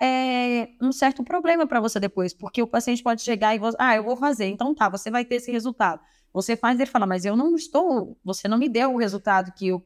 é, 0.00 0.68
um 0.80 0.92
certo 0.92 1.24
problema 1.24 1.66
para 1.66 1.80
você 1.80 1.98
depois, 1.98 2.32
porque 2.32 2.62
o 2.62 2.68
paciente 2.68 3.02
pode 3.02 3.22
chegar 3.22 3.56
e 3.56 3.58
você, 3.58 3.76
ah, 3.80 3.96
eu 3.96 4.04
vou 4.04 4.16
fazer, 4.16 4.46
então 4.46 4.72
tá, 4.72 4.88
você 4.88 5.10
vai 5.10 5.24
ter 5.24 5.34
esse 5.34 5.50
resultado. 5.50 6.00
Você 6.32 6.56
faz 6.56 6.78
ele 6.78 6.88
fala, 6.88 7.06
mas 7.06 7.24
eu 7.24 7.36
não 7.36 7.56
estou, 7.56 8.16
você 8.24 8.46
não 8.46 8.58
me 8.58 8.68
deu 8.68 8.94
o 8.94 8.98
resultado 8.98 9.52
que 9.52 9.68
eu 9.68 9.84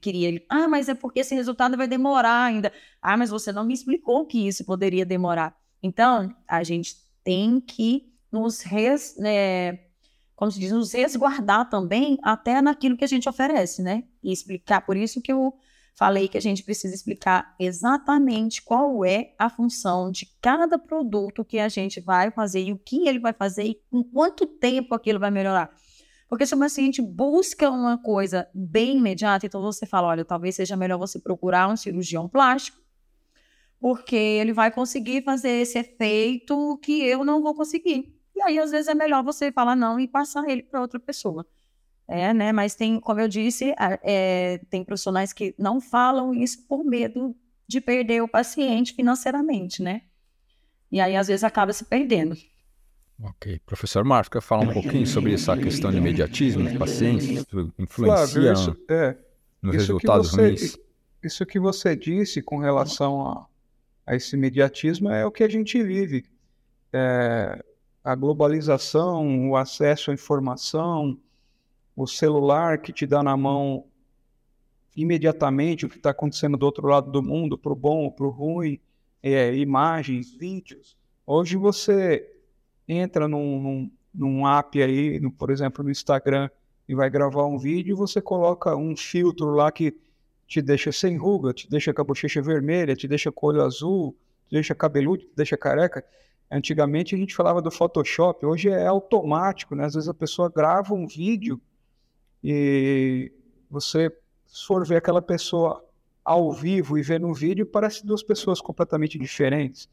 queria. 0.00 0.28
Ele, 0.28 0.44
ah, 0.50 0.68
mas 0.68 0.88
é 0.88 0.94
porque 0.94 1.20
esse 1.20 1.34
resultado 1.34 1.76
vai 1.76 1.88
demorar 1.88 2.44
ainda. 2.44 2.72
Ah, 3.00 3.16
mas 3.16 3.30
você 3.30 3.52
não 3.52 3.64
me 3.64 3.72
explicou 3.72 4.26
que 4.26 4.46
isso 4.46 4.64
poderia 4.64 5.06
demorar. 5.06 5.56
Então, 5.82 6.34
a 6.46 6.62
gente 6.62 6.96
tem 7.22 7.60
que 7.60 8.12
nos 8.30 8.60
res, 8.60 9.16
né, 9.16 9.78
como 10.36 10.50
se 10.50 10.58
diz, 10.58 10.72
nos 10.72 10.92
resguardar 10.92 11.68
também 11.68 12.18
até 12.22 12.60
naquilo 12.60 12.96
que 12.96 13.04
a 13.04 13.08
gente 13.08 13.28
oferece, 13.28 13.82
né? 13.82 14.04
E 14.22 14.32
explicar, 14.32 14.80
por 14.80 14.96
isso 14.96 15.20
que 15.20 15.32
eu 15.32 15.54
falei 15.94 16.26
que 16.26 16.36
a 16.36 16.40
gente 16.40 16.62
precisa 16.64 16.94
explicar 16.94 17.54
exatamente 17.58 18.62
qual 18.62 19.04
é 19.04 19.32
a 19.38 19.48
função 19.48 20.10
de 20.10 20.26
cada 20.42 20.78
produto 20.78 21.44
que 21.44 21.58
a 21.58 21.68
gente 21.68 22.00
vai 22.00 22.30
fazer 22.30 22.64
e 22.64 22.72
o 22.72 22.78
que 22.78 23.06
ele 23.08 23.20
vai 23.20 23.32
fazer 23.32 23.64
e 23.64 23.80
com 23.90 24.02
quanto 24.02 24.46
tempo 24.46 24.94
aquilo 24.94 25.20
vai 25.20 25.30
melhorar. 25.30 25.70
Porque 26.28 26.46
se 26.46 26.54
o 26.54 26.58
paciente 26.58 27.00
busca 27.00 27.70
uma 27.70 27.96
coisa 27.96 28.48
bem 28.52 28.96
imediata, 28.96 29.46
então 29.46 29.62
você 29.62 29.86
fala, 29.86 30.08
olha, 30.08 30.24
talvez 30.24 30.56
seja 30.56 30.76
melhor 30.76 30.98
você 30.98 31.20
procurar 31.20 31.68
um 31.68 31.76
cirurgião 31.76 32.28
plástico, 32.28 32.78
porque 33.78 34.16
ele 34.16 34.52
vai 34.52 34.70
conseguir 34.72 35.22
fazer 35.22 35.60
esse 35.60 35.78
efeito 35.78 36.76
que 36.82 37.04
eu 37.04 37.24
não 37.24 37.40
vou 37.40 37.54
conseguir. 37.54 38.13
E 38.34 38.42
aí, 38.42 38.58
às 38.58 38.70
vezes, 38.70 38.88
é 38.88 38.94
melhor 38.94 39.22
você 39.22 39.52
falar 39.52 39.76
não 39.76 39.98
e 39.98 40.08
passar 40.08 40.48
ele 40.48 40.62
para 40.62 40.80
outra 40.80 40.98
pessoa. 40.98 41.46
É, 42.06 42.34
né? 42.34 42.52
Mas 42.52 42.74
tem, 42.74 43.00
como 43.00 43.20
eu 43.20 43.28
disse, 43.28 43.74
é, 43.78 44.58
tem 44.68 44.84
profissionais 44.84 45.32
que 45.32 45.54
não 45.58 45.80
falam 45.80 46.34
isso 46.34 46.66
por 46.66 46.84
medo 46.84 47.34
de 47.66 47.80
perder 47.80 48.22
o 48.22 48.28
paciente 48.28 48.92
financeiramente, 48.92 49.82
né? 49.82 50.02
E 50.92 51.00
aí, 51.00 51.16
às 51.16 51.28
vezes, 51.28 51.44
acaba 51.44 51.72
se 51.72 51.84
perdendo. 51.84 52.36
Ok. 53.22 53.60
Professor 53.64 54.04
Marcos, 54.04 54.28
quer 54.28 54.42
falar 54.42 54.64
um 54.68 54.72
pouquinho 54.72 55.06
sobre 55.06 55.32
essa 55.32 55.56
questão 55.56 55.90
de 55.90 55.98
imediatismo 55.98 56.64
dos 56.64 56.76
pacientes? 56.76 57.44
Influencia 57.78 58.26
Flávio, 58.26 58.52
isso, 58.52 58.76
é, 58.90 59.16
nos 59.62 59.76
isso 59.76 59.86
resultados 59.86 60.30
você, 60.30 60.40
ruins? 60.42 60.78
Isso 61.22 61.46
que 61.46 61.58
você 61.58 61.96
disse 61.96 62.42
com 62.42 62.58
relação 62.58 63.26
a, 63.26 63.46
a 64.06 64.14
esse 64.14 64.36
imediatismo 64.36 65.08
é 65.10 65.24
o 65.24 65.30
que 65.30 65.42
a 65.42 65.48
gente 65.48 65.82
vive. 65.82 66.24
É, 66.92 67.64
a 68.04 68.14
globalização, 68.14 69.48
o 69.50 69.56
acesso 69.56 70.10
à 70.10 70.14
informação, 70.14 71.18
o 71.96 72.06
celular 72.06 72.78
que 72.78 72.92
te 72.92 73.06
dá 73.06 73.22
na 73.22 73.34
mão 73.34 73.86
imediatamente 74.94 75.86
o 75.86 75.88
que 75.88 75.96
está 75.96 76.10
acontecendo 76.10 76.56
do 76.56 76.66
outro 76.66 76.86
lado 76.86 77.10
do 77.10 77.22
mundo, 77.22 77.56
para 77.56 77.72
o 77.72 77.76
bom 77.76 78.04
ou 78.04 78.12
para 78.12 78.26
o 78.26 78.30
ruim, 78.30 78.78
é, 79.22 79.54
imagens, 79.56 80.34
vídeos. 80.34 80.96
Hoje 81.26 81.56
você 81.56 82.30
entra 82.86 83.26
num, 83.26 83.60
num, 83.60 83.90
num 84.14 84.46
app 84.46 84.80
aí, 84.82 85.18
no, 85.18 85.32
por 85.32 85.50
exemplo, 85.50 85.82
no 85.82 85.90
Instagram, 85.90 86.50
e 86.86 86.94
vai 86.94 87.08
gravar 87.08 87.46
um 87.46 87.58
vídeo, 87.58 87.96
você 87.96 88.20
coloca 88.20 88.76
um 88.76 88.94
filtro 88.94 89.50
lá 89.50 89.72
que 89.72 89.96
te 90.46 90.60
deixa 90.60 90.92
sem 90.92 91.16
ruga, 91.16 91.54
te 91.54 91.68
deixa 91.68 91.94
com 91.94 92.02
a 92.02 92.04
bochecha 92.04 92.42
vermelha, 92.42 92.94
te 92.94 93.08
deixa 93.08 93.32
com 93.32 93.46
o 93.46 93.48
olho 93.48 93.62
azul, 93.62 94.14
te 94.46 94.52
deixa 94.52 94.74
cabeludo, 94.74 95.24
te 95.24 95.32
deixa 95.34 95.56
careca. 95.56 96.04
Antigamente 96.56 97.16
a 97.16 97.18
gente 97.18 97.34
falava 97.34 97.60
do 97.60 97.68
Photoshop, 97.68 98.46
hoje 98.46 98.68
é 98.68 98.86
automático, 98.86 99.74
né? 99.74 99.86
Às 99.86 99.94
vezes 99.94 100.08
a 100.08 100.14
pessoa 100.14 100.48
grava 100.48 100.94
um 100.94 101.04
vídeo 101.04 101.60
e 102.44 103.32
você, 103.68 104.08
se 104.46 104.64
for 104.64 104.86
ver 104.86 104.98
aquela 104.98 105.20
pessoa 105.20 105.84
ao 106.24 106.52
vivo 106.52 106.96
e 106.96 107.02
ver 107.02 107.18
no 107.18 107.34
vídeo, 107.34 107.66
parece 107.66 108.06
duas 108.06 108.22
pessoas 108.22 108.60
completamente 108.60 109.18
diferentes. 109.18 109.88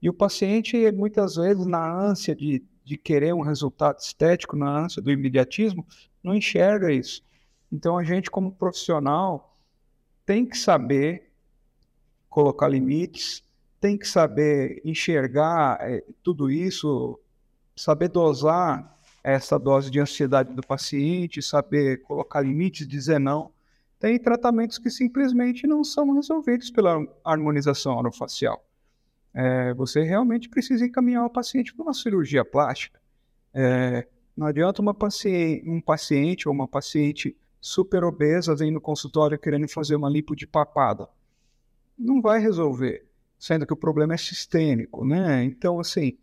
E 0.00 0.08
o 0.08 0.14
paciente, 0.14 0.90
muitas 0.92 1.36
vezes, 1.36 1.66
na 1.66 1.86
ânsia 1.86 2.34
de, 2.34 2.64
de 2.82 2.96
querer 2.96 3.34
um 3.34 3.42
resultado 3.42 3.98
estético, 3.98 4.56
na 4.56 4.84
ânsia 4.84 5.02
do 5.02 5.10
imediatismo, 5.10 5.86
não 6.22 6.34
enxerga 6.34 6.90
isso. 6.90 7.22
Então 7.70 7.98
a 7.98 8.02
gente, 8.02 8.30
como 8.30 8.50
profissional, 8.52 9.54
tem 10.24 10.46
que 10.46 10.56
saber 10.56 11.30
colocar 12.30 12.68
limites, 12.68 13.42
tem 13.80 13.96
que 13.96 14.08
saber 14.08 14.80
enxergar 14.84 15.78
é, 15.80 16.04
tudo 16.22 16.50
isso, 16.50 17.18
saber 17.74 18.08
dosar 18.08 18.96
essa 19.22 19.58
dose 19.58 19.90
de 19.90 20.00
ansiedade 20.00 20.52
do 20.54 20.62
paciente, 20.62 21.42
saber 21.42 22.02
colocar 22.02 22.40
limites, 22.40 22.86
dizer 22.86 23.18
não. 23.18 23.50
Tem 23.98 24.18
tratamentos 24.18 24.78
que 24.78 24.90
simplesmente 24.90 25.66
não 25.66 25.82
são 25.82 26.12
resolvidos 26.14 26.70
pela 26.70 27.04
harmonização 27.24 27.96
orofacial. 27.96 28.64
É, 29.34 29.74
você 29.74 30.02
realmente 30.02 30.48
precisa 30.48 30.84
encaminhar 30.84 31.24
o 31.24 31.30
paciente 31.30 31.74
para 31.74 31.82
uma 31.82 31.94
cirurgia 31.94 32.44
plástica. 32.44 33.00
É, 33.52 34.06
não 34.36 34.46
adianta 34.46 34.82
paciente, 34.94 35.68
um 35.68 35.80
paciente 35.80 36.48
ou 36.48 36.54
uma 36.54 36.68
paciente 36.68 37.36
super 37.60 38.04
obesa 38.04 38.54
vir 38.54 38.70
no 38.70 38.80
consultório 38.80 39.38
querendo 39.38 39.66
fazer 39.68 39.96
uma 39.96 40.08
lipo 40.08 40.36
de 40.36 40.46
papada. 40.46 41.08
Não 41.98 42.20
vai 42.20 42.38
resolver 42.38 43.05
sendo 43.38 43.66
que 43.66 43.72
o 43.72 43.76
problema 43.76 44.14
é 44.14 44.16
sistêmico, 44.16 45.04
né? 45.04 45.44
Então, 45.44 45.78
assim, 45.78 46.16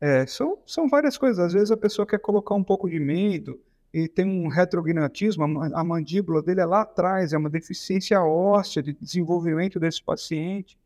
é, 0.00 0.26
são, 0.26 0.58
são 0.66 0.88
várias 0.88 1.18
coisas. 1.18 1.38
Às 1.38 1.52
vezes 1.52 1.70
a 1.70 1.76
pessoa 1.76 2.06
quer 2.06 2.18
colocar 2.18 2.54
um 2.54 2.64
pouco 2.64 2.88
de 2.88 2.98
medo 2.98 3.60
e 3.92 4.08
tem 4.08 4.24
um 4.24 4.48
retrognatismo, 4.48 5.44
a 5.74 5.84
mandíbula 5.84 6.42
dele 6.42 6.60
é 6.60 6.64
lá 6.64 6.82
atrás, 6.82 7.32
é 7.32 7.38
uma 7.38 7.50
deficiência 7.50 8.22
óssea 8.22 8.82
de 8.82 8.92
desenvolvimento 8.92 9.80
desse 9.80 10.02
paciente. 10.02 10.78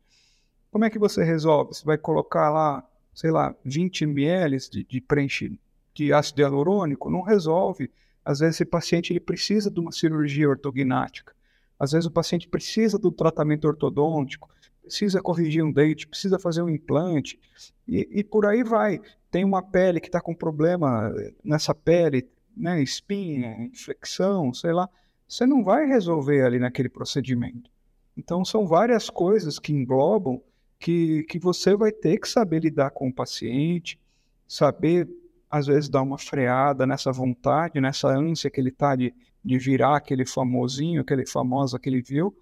Como 0.71 0.83
é 0.83 0.89
que 0.89 0.99
você 0.99 1.23
resolve? 1.23 1.73
Você 1.73 1.85
vai 1.85 1.97
colocar 1.97 2.49
lá, 2.49 2.83
sei 3.13 3.31
lá, 3.31 3.55
20 3.63 4.05
ml 4.05 4.57
de, 4.69 4.83
de 4.83 5.01
preenche 5.01 5.57
de 5.93 6.11
ácido 6.11 6.41
hialurônico? 6.41 7.09
Não 7.09 7.21
resolve. 7.21 7.91
Às 8.25 8.39
vezes 8.39 8.55
esse 8.55 8.65
paciente 8.65 9.13
ele 9.13 9.19
precisa 9.19 9.69
de 9.69 9.79
uma 9.79 9.91
cirurgia 9.91 10.49
ortognática. 10.49 11.33
Às 11.79 11.91
vezes 11.91 12.07
o 12.07 12.11
paciente 12.11 12.47
precisa 12.47 12.97
do 12.97 13.11
tratamento 13.11 13.65
ortodôntico 13.67 14.49
precisa 14.85 15.21
corrigir 15.21 15.63
um 15.63 15.71
dente, 15.71 16.07
precisa 16.07 16.39
fazer 16.39 16.61
um 16.61 16.69
implante, 16.69 17.39
e, 17.87 18.07
e 18.11 18.23
por 18.23 18.45
aí 18.45 18.63
vai. 18.63 19.01
Tem 19.29 19.43
uma 19.43 19.61
pele 19.61 19.99
que 19.99 20.07
está 20.07 20.21
com 20.21 20.33
problema 20.33 21.13
nessa 21.43 21.73
pele, 21.75 22.27
né, 22.55 22.81
espinha, 22.81 23.65
inflexão, 23.65 24.53
sei 24.53 24.71
lá. 24.71 24.89
Você 25.27 25.45
não 25.45 25.63
vai 25.63 25.85
resolver 25.85 26.43
ali 26.43 26.59
naquele 26.59 26.87
procedimento. 26.87 27.69
Então, 28.15 28.45
são 28.45 28.65
várias 28.65 29.09
coisas 29.09 29.59
que 29.59 29.73
englobam 29.73 30.41
que, 30.79 31.23
que 31.23 31.37
você 31.37 31.75
vai 31.75 31.91
ter 31.91 32.19
que 32.19 32.29
saber 32.29 32.61
lidar 32.61 32.91
com 32.91 33.09
o 33.09 33.13
paciente, 33.13 33.99
saber, 34.47 35.09
às 35.49 35.67
vezes, 35.67 35.89
dar 35.89 36.01
uma 36.01 36.17
freada 36.17 36.85
nessa 36.85 37.11
vontade, 37.11 37.81
nessa 37.81 38.07
ânsia 38.07 38.49
que 38.49 38.59
ele 38.61 38.69
está 38.69 38.95
de, 38.95 39.13
de 39.43 39.57
virar 39.57 39.97
aquele 39.97 40.25
famosinho, 40.25 41.01
aquele 41.01 41.25
famoso 41.25 41.77
que 41.77 41.89
ele 41.89 42.01
viu, 42.01 42.33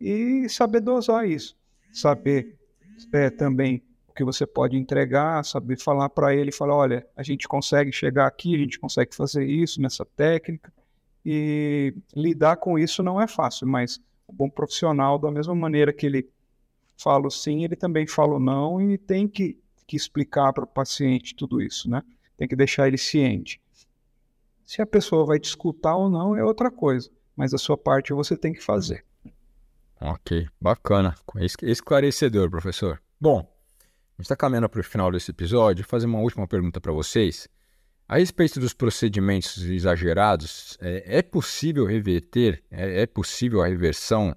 e 0.00 0.48
saber 0.48 0.80
dosar 0.80 1.28
isso. 1.28 1.56
Saber 1.96 2.58
é, 3.10 3.30
também 3.30 3.82
o 4.06 4.12
que 4.12 4.22
você 4.22 4.46
pode 4.46 4.76
entregar, 4.76 5.42
saber 5.44 5.78
falar 5.78 6.10
para 6.10 6.34
ele, 6.34 6.52
falar, 6.52 6.74
olha, 6.74 7.06
a 7.16 7.22
gente 7.22 7.48
consegue 7.48 7.90
chegar 7.90 8.26
aqui, 8.26 8.54
a 8.54 8.58
gente 8.58 8.78
consegue 8.78 9.16
fazer 9.16 9.46
isso 9.46 9.80
nessa 9.80 10.04
técnica, 10.04 10.70
e 11.24 11.94
lidar 12.14 12.56
com 12.56 12.78
isso 12.78 13.02
não 13.02 13.18
é 13.18 13.26
fácil, 13.26 13.66
mas 13.66 13.98
o 14.28 14.32
bom 14.32 14.50
profissional, 14.50 15.18
da 15.18 15.30
mesma 15.30 15.54
maneira 15.54 15.90
que 15.90 16.04
ele 16.04 16.28
fala 16.98 17.30
sim, 17.30 17.64
ele 17.64 17.76
também 17.76 18.06
fala 18.06 18.38
não 18.38 18.78
e 18.78 18.98
tem 18.98 19.26
que, 19.26 19.58
que 19.86 19.96
explicar 19.96 20.52
para 20.52 20.64
o 20.64 20.68
paciente 20.68 21.34
tudo 21.34 21.62
isso, 21.62 21.88
né? 21.88 22.02
Tem 22.36 22.46
que 22.46 22.54
deixar 22.54 22.88
ele 22.88 22.98
ciente. 22.98 23.58
Se 24.66 24.82
a 24.82 24.86
pessoa 24.86 25.24
vai 25.24 25.38
te 25.38 25.46
escutar 25.46 25.96
ou 25.96 26.10
não 26.10 26.36
é 26.36 26.44
outra 26.44 26.70
coisa, 26.70 27.10
mas 27.34 27.54
a 27.54 27.58
sua 27.58 27.78
parte 27.78 28.12
você 28.12 28.36
tem 28.36 28.52
que 28.52 28.62
fazer. 28.62 29.02
Ok, 30.00 30.46
bacana. 30.60 31.14
Esclarecedor, 31.62 32.50
professor. 32.50 33.00
Bom, 33.20 33.38
a 33.40 33.42
gente 34.22 34.26
está 34.26 34.36
caminhando 34.36 34.68
para 34.68 34.80
o 34.80 34.84
final 34.84 35.10
desse 35.10 35.30
episódio. 35.30 35.84
Vou 35.84 35.90
fazer 35.90 36.06
uma 36.06 36.20
última 36.20 36.46
pergunta 36.46 36.80
para 36.80 36.92
vocês. 36.92 37.48
A 38.08 38.18
respeito 38.18 38.60
dos 38.60 38.72
procedimentos 38.72 39.58
exagerados, 39.62 40.78
é, 40.80 41.18
é 41.18 41.22
possível 41.22 41.84
reverter? 41.84 42.62
É, 42.70 43.02
é, 43.02 43.06
possível 43.06 43.62
a 43.62 43.66
reversão? 43.66 44.36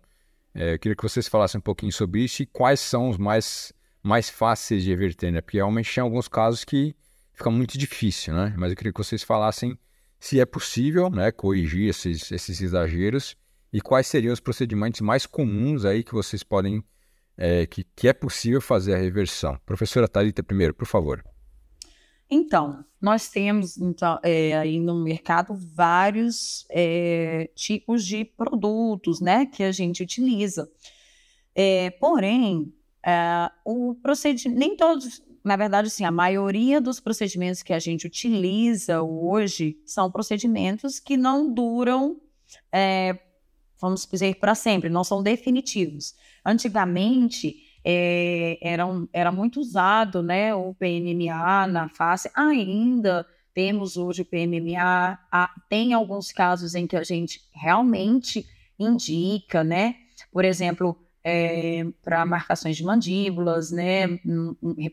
É, 0.56 0.74
eu 0.74 0.80
queria 0.80 0.96
que 0.96 1.04
vocês 1.04 1.28
falassem 1.28 1.60
um 1.60 1.62
pouquinho 1.62 1.92
sobre 1.92 2.24
isso 2.24 2.42
e 2.42 2.46
quais 2.46 2.80
são 2.80 3.10
os 3.10 3.18
mais, 3.18 3.72
mais 4.02 4.30
fáceis 4.30 4.84
de 4.84 4.90
reverter, 4.90 5.32
né? 5.32 5.40
Porque 5.42 5.58
realmente 5.58 5.94
tem 5.94 6.02
alguns 6.02 6.28
casos 6.28 6.64
que 6.64 6.96
fica 7.34 7.52
muito 7.52 7.78
difícil, 7.78 8.34
né? 8.34 8.56
Mas 8.58 8.72
eu 8.72 8.78
queria 8.78 8.92
que 8.92 8.98
vocês 8.98 9.24
falassem 9.24 9.78
se 10.20 10.40
é 10.40 10.46
possível 10.46 11.10
né, 11.10 11.32
corrigir 11.32 11.90
esses, 11.90 12.32
esses 12.32 12.60
exageros 12.62 13.38
e 13.72 13.82
quais 13.82 14.08
seriam 14.08 14.34
os 14.34 14.40
procedimentos 14.40 15.02
mais 15.02 15.26
comuns 15.26 15.86
aí 15.86 16.04
que 16.04 16.14
vocês 16.14 16.44
podem, 16.44 16.84
é, 17.38 17.66
que, 17.66 17.84
que 17.96 18.08
é 18.08 18.14
possível 18.14 18.62
fazer 18.62 18.96
a 18.96 18.98
reversão. 18.98 19.60
Professora 19.66 20.08
Thalita, 20.08 20.44
primeiro, 20.44 20.74
por 20.74 20.88
favor. 20.88 21.24
Então, 22.30 22.86
nós 23.02 23.30
temos 23.30 23.78
então, 23.78 24.20
é, 24.24 24.56
aí 24.56 24.80
no 24.80 25.04
mercado 25.04 25.56
vários 25.56 26.66
é, 26.70 27.50
tipos 27.56 28.06
de 28.06 28.24
produtos 28.24 29.20
né, 29.20 29.48
que 29.48 29.64
a 29.64 29.72
gente 29.72 30.04
utiliza. 30.04 30.70
É, 31.56 31.90
porém, 31.92 32.72
é, 33.04 33.50
o 33.66 33.96
procedimento, 33.96 34.60
nem 34.60 34.76
todos, 34.76 35.24
na 35.44 35.56
verdade, 35.56 35.88
assim, 35.88 36.06
a 36.06 36.12
maioria 36.12 36.80
dos 36.80 37.00
procedimentos 37.00 37.64
que 37.64 37.74
a 37.74 37.80
gente 37.80 38.06
utiliza 38.06 39.02
hoje 39.02 39.80
são 39.84 40.12
procedimentos 40.12 41.00
que 41.00 41.18
não 41.18 41.52
duram, 41.52 42.22
é, 42.72 43.18
vamos 43.80 44.06
dizer, 44.06 44.36
para 44.36 44.56
sempre, 44.56 44.90
não 44.90 45.04
são 45.04 45.24
definitivos. 45.24 46.16
Antigamente, 46.46 47.56
é, 47.84 48.58
era, 48.62 48.86
um, 48.86 49.08
era 49.14 49.32
muito 49.32 49.60
usado 49.60 50.22
né, 50.22 50.54
o 50.54 50.74
PMMA 50.76 51.68
na 51.68 51.90
face, 51.90 52.30
ainda 52.36 53.26
temos 53.54 53.98
hoje 53.98 54.22
o 54.22 54.26
PMMA, 54.26 55.18
há, 55.32 55.50
tem 55.70 55.94
alguns 55.94 56.32
casos 56.32 56.76
em 56.76 56.88
que 56.88 56.96
a 56.96 57.04
gente 57.04 57.42
realmente 57.54 58.46
indica, 58.78 59.64
né? 59.64 59.96
Por 60.32 60.46
exemplo, 60.46 60.98
é, 61.24 61.86
para 62.02 62.26
marcações 62.26 62.78
de 62.78 62.84
mandíbulas, 62.84 63.72
né, 63.72 64.20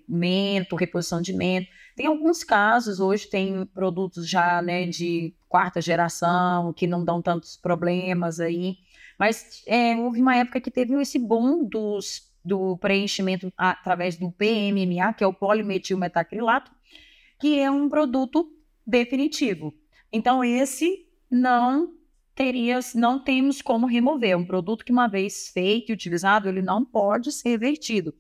mento, 0.09 0.75
reposição 0.75 1.21
de 1.23 1.33
mento. 1.33 1.69
Tem 1.97 2.07
alguns 2.07 2.45
casos, 2.45 3.01
hoje 3.01 3.27
tem 3.27 3.65
produtos 3.65 4.29
já 4.29 4.61
né, 4.61 4.87
de 4.87 5.35
quarta 5.49 5.81
geração, 5.81 6.71
que 6.75 6.87
não 6.87 7.03
dão 7.03 7.23
tantos 7.23 7.57
problemas 7.57 8.39
aí, 8.39 8.77
mas 9.19 9.63
é, 9.67 9.97
houve 9.97 10.21
uma 10.21 10.37
época 10.37 10.61
que 10.61 10.71
teve 10.71 10.93
esse 11.01 11.19
boom 11.19 11.65
dos, 11.67 12.31
do 12.45 12.77
preenchimento 12.77 13.51
através 13.57 14.19
do 14.19 14.31
PMMA, 14.31 15.15
que 15.15 15.25
é 15.25 15.27
o 15.27 15.33
polimetilmetacrilato, 15.33 16.71
que 17.41 17.59
é 17.59 17.71
um 17.71 17.89
produto 17.89 18.47
definitivo. 18.87 19.75
Então, 20.13 20.45
esse 20.45 21.09
não 21.31 21.95
teria, 22.35 22.79
não 22.95 23.19
temos 23.19 23.63
como 23.63 23.87
remover. 23.87 24.31
É 24.33 24.37
um 24.37 24.45
produto 24.45 24.85
que, 24.85 24.93
uma 24.93 25.09
vez 25.09 25.49
feito 25.49 25.91
e 25.91 25.95
utilizado, 25.95 26.47
ele 26.47 26.61
não 26.61 26.85
pode 26.85 27.33
ser 27.33 27.49
revertido. 27.49 28.15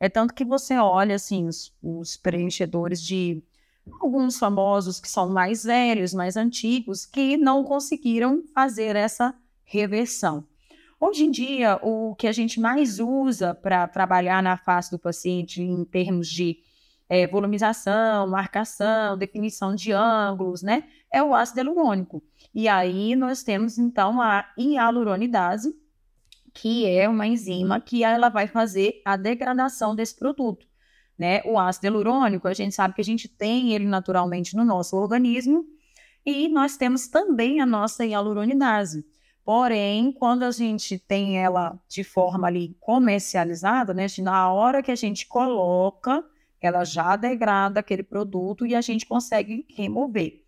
É 0.00 0.08
tanto 0.08 0.34
que 0.34 0.44
você 0.44 0.78
olha 0.78 1.14
assim, 1.14 1.46
os, 1.46 1.72
os 1.82 2.16
preenchedores 2.16 3.02
de 3.02 3.42
alguns 4.00 4.38
famosos 4.38 4.98
que 4.98 5.08
são 5.08 5.28
mais 5.28 5.64
velhos, 5.64 6.14
mais 6.14 6.36
antigos, 6.36 7.04
que 7.04 7.36
não 7.36 7.62
conseguiram 7.62 8.42
fazer 8.54 8.96
essa 8.96 9.34
reversão. 9.62 10.44
Hoje 10.98 11.24
em 11.24 11.30
dia, 11.30 11.78
o 11.82 12.14
que 12.14 12.26
a 12.26 12.32
gente 12.32 12.60
mais 12.60 12.98
usa 12.98 13.54
para 13.54 13.86
trabalhar 13.86 14.42
na 14.42 14.56
face 14.56 14.90
do 14.90 14.98
paciente 14.98 15.62
em 15.62 15.84
termos 15.84 16.28
de 16.28 16.58
é, 17.08 17.26
volumização, 17.26 18.28
marcação, 18.28 19.18
definição 19.18 19.74
de 19.74 19.92
ângulos, 19.92 20.62
né? 20.62 20.84
É 21.12 21.22
o 21.22 21.34
ácido 21.34 21.60
hialurônico. 21.60 22.22
E 22.54 22.68
aí 22.68 23.16
nós 23.16 23.42
temos 23.42 23.78
então 23.78 24.20
a 24.20 24.46
hialuronidase, 24.56 25.74
que 26.54 26.86
é 26.86 27.08
uma 27.08 27.26
enzima 27.26 27.80
que 27.80 28.04
ela 28.04 28.28
vai 28.28 28.46
fazer 28.46 29.00
a 29.04 29.16
degradação 29.16 29.94
desse 29.94 30.16
produto. 30.16 30.66
Né? 31.18 31.42
O 31.44 31.58
ácido 31.58 31.86
hialurônico, 31.86 32.48
a 32.48 32.54
gente 32.54 32.74
sabe 32.74 32.94
que 32.94 33.00
a 33.00 33.04
gente 33.04 33.28
tem 33.28 33.74
ele 33.74 33.86
naturalmente 33.86 34.56
no 34.56 34.64
nosso 34.64 34.96
organismo 34.96 35.64
e 36.24 36.48
nós 36.48 36.76
temos 36.76 37.08
também 37.08 37.60
a 37.60 37.66
nossa 37.66 38.04
hialuronidase. 38.04 39.04
Porém, 39.44 40.12
quando 40.12 40.44
a 40.44 40.50
gente 40.50 40.98
tem 40.98 41.38
ela 41.38 41.78
de 41.88 42.04
forma 42.04 42.46
ali 42.46 42.76
comercializada, 42.80 43.92
né, 43.92 44.06
na 44.20 44.52
hora 44.52 44.82
que 44.82 44.90
a 44.90 44.96
gente 44.96 45.26
coloca 45.26 46.24
ela 46.60 46.84
já 46.84 47.16
degrada 47.16 47.80
aquele 47.80 48.02
produto 48.02 48.66
e 48.66 48.74
a 48.74 48.80
gente 48.80 49.06
consegue 49.06 49.66
remover. 49.74 50.44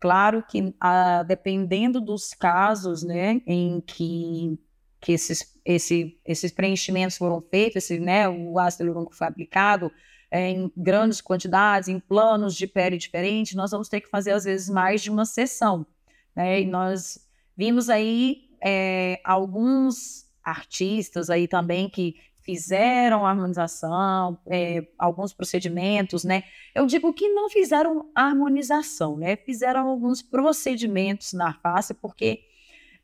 Claro 0.00 0.44
que, 0.48 0.74
ah, 0.80 1.24
dependendo 1.24 2.00
dos 2.00 2.32
casos 2.32 3.02
né, 3.02 3.42
em 3.44 3.80
que, 3.80 4.56
que 5.00 5.12
esses, 5.12 5.58
esse, 5.64 6.18
esses 6.24 6.50
preenchimentos 6.52 7.16
foram 7.16 7.40
feitos, 7.40 7.76
esse, 7.76 7.98
né, 7.98 8.28
o 8.28 8.58
ácido 8.58 8.84
hialurônico 8.84 9.14
foi 9.14 9.26
aplicado 9.26 9.92
é, 10.30 10.50
em 10.50 10.70
grandes 10.76 11.20
quantidades, 11.20 11.88
em 11.88 11.98
planos 11.98 12.54
de 12.54 12.66
pele 12.66 12.98
diferentes, 12.98 13.54
nós 13.54 13.70
vamos 13.70 13.88
ter 13.88 14.00
que 14.00 14.08
fazer, 14.08 14.32
às 14.32 14.44
vezes, 14.44 14.68
mais 14.68 15.02
de 15.02 15.10
uma 15.10 15.24
sessão. 15.24 15.86
Né? 16.34 16.62
E 16.62 16.66
nós 16.66 17.18
vimos 17.56 17.88
aí 17.88 18.48
é, 18.62 19.20
alguns 19.24 20.26
artistas 20.42 21.30
aí 21.30 21.46
também 21.46 21.88
que 21.88 22.16
fizeram 22.48 23.26
harmonização, 23.26 24.38
é, 24.46 24.86
alguns 24.98 25.34
procedimentos, 25.34 26.24
né? 26.24 26.44
Eu 26.74 26.86
digo 26.86 27.12
que 27.12 27.28
não 27.28 27.50
fizeram 27.50 28.10
harmonização, 28.14 29.18
né? 29.18 29.36
Fizeram 29.36 29.86
alguns 29.86 30.22
procedimentos 30.22 31.34
na 31.34 31.52
face, 31.52 31.92
porque 31.92 32.40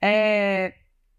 é, 0.00 0.72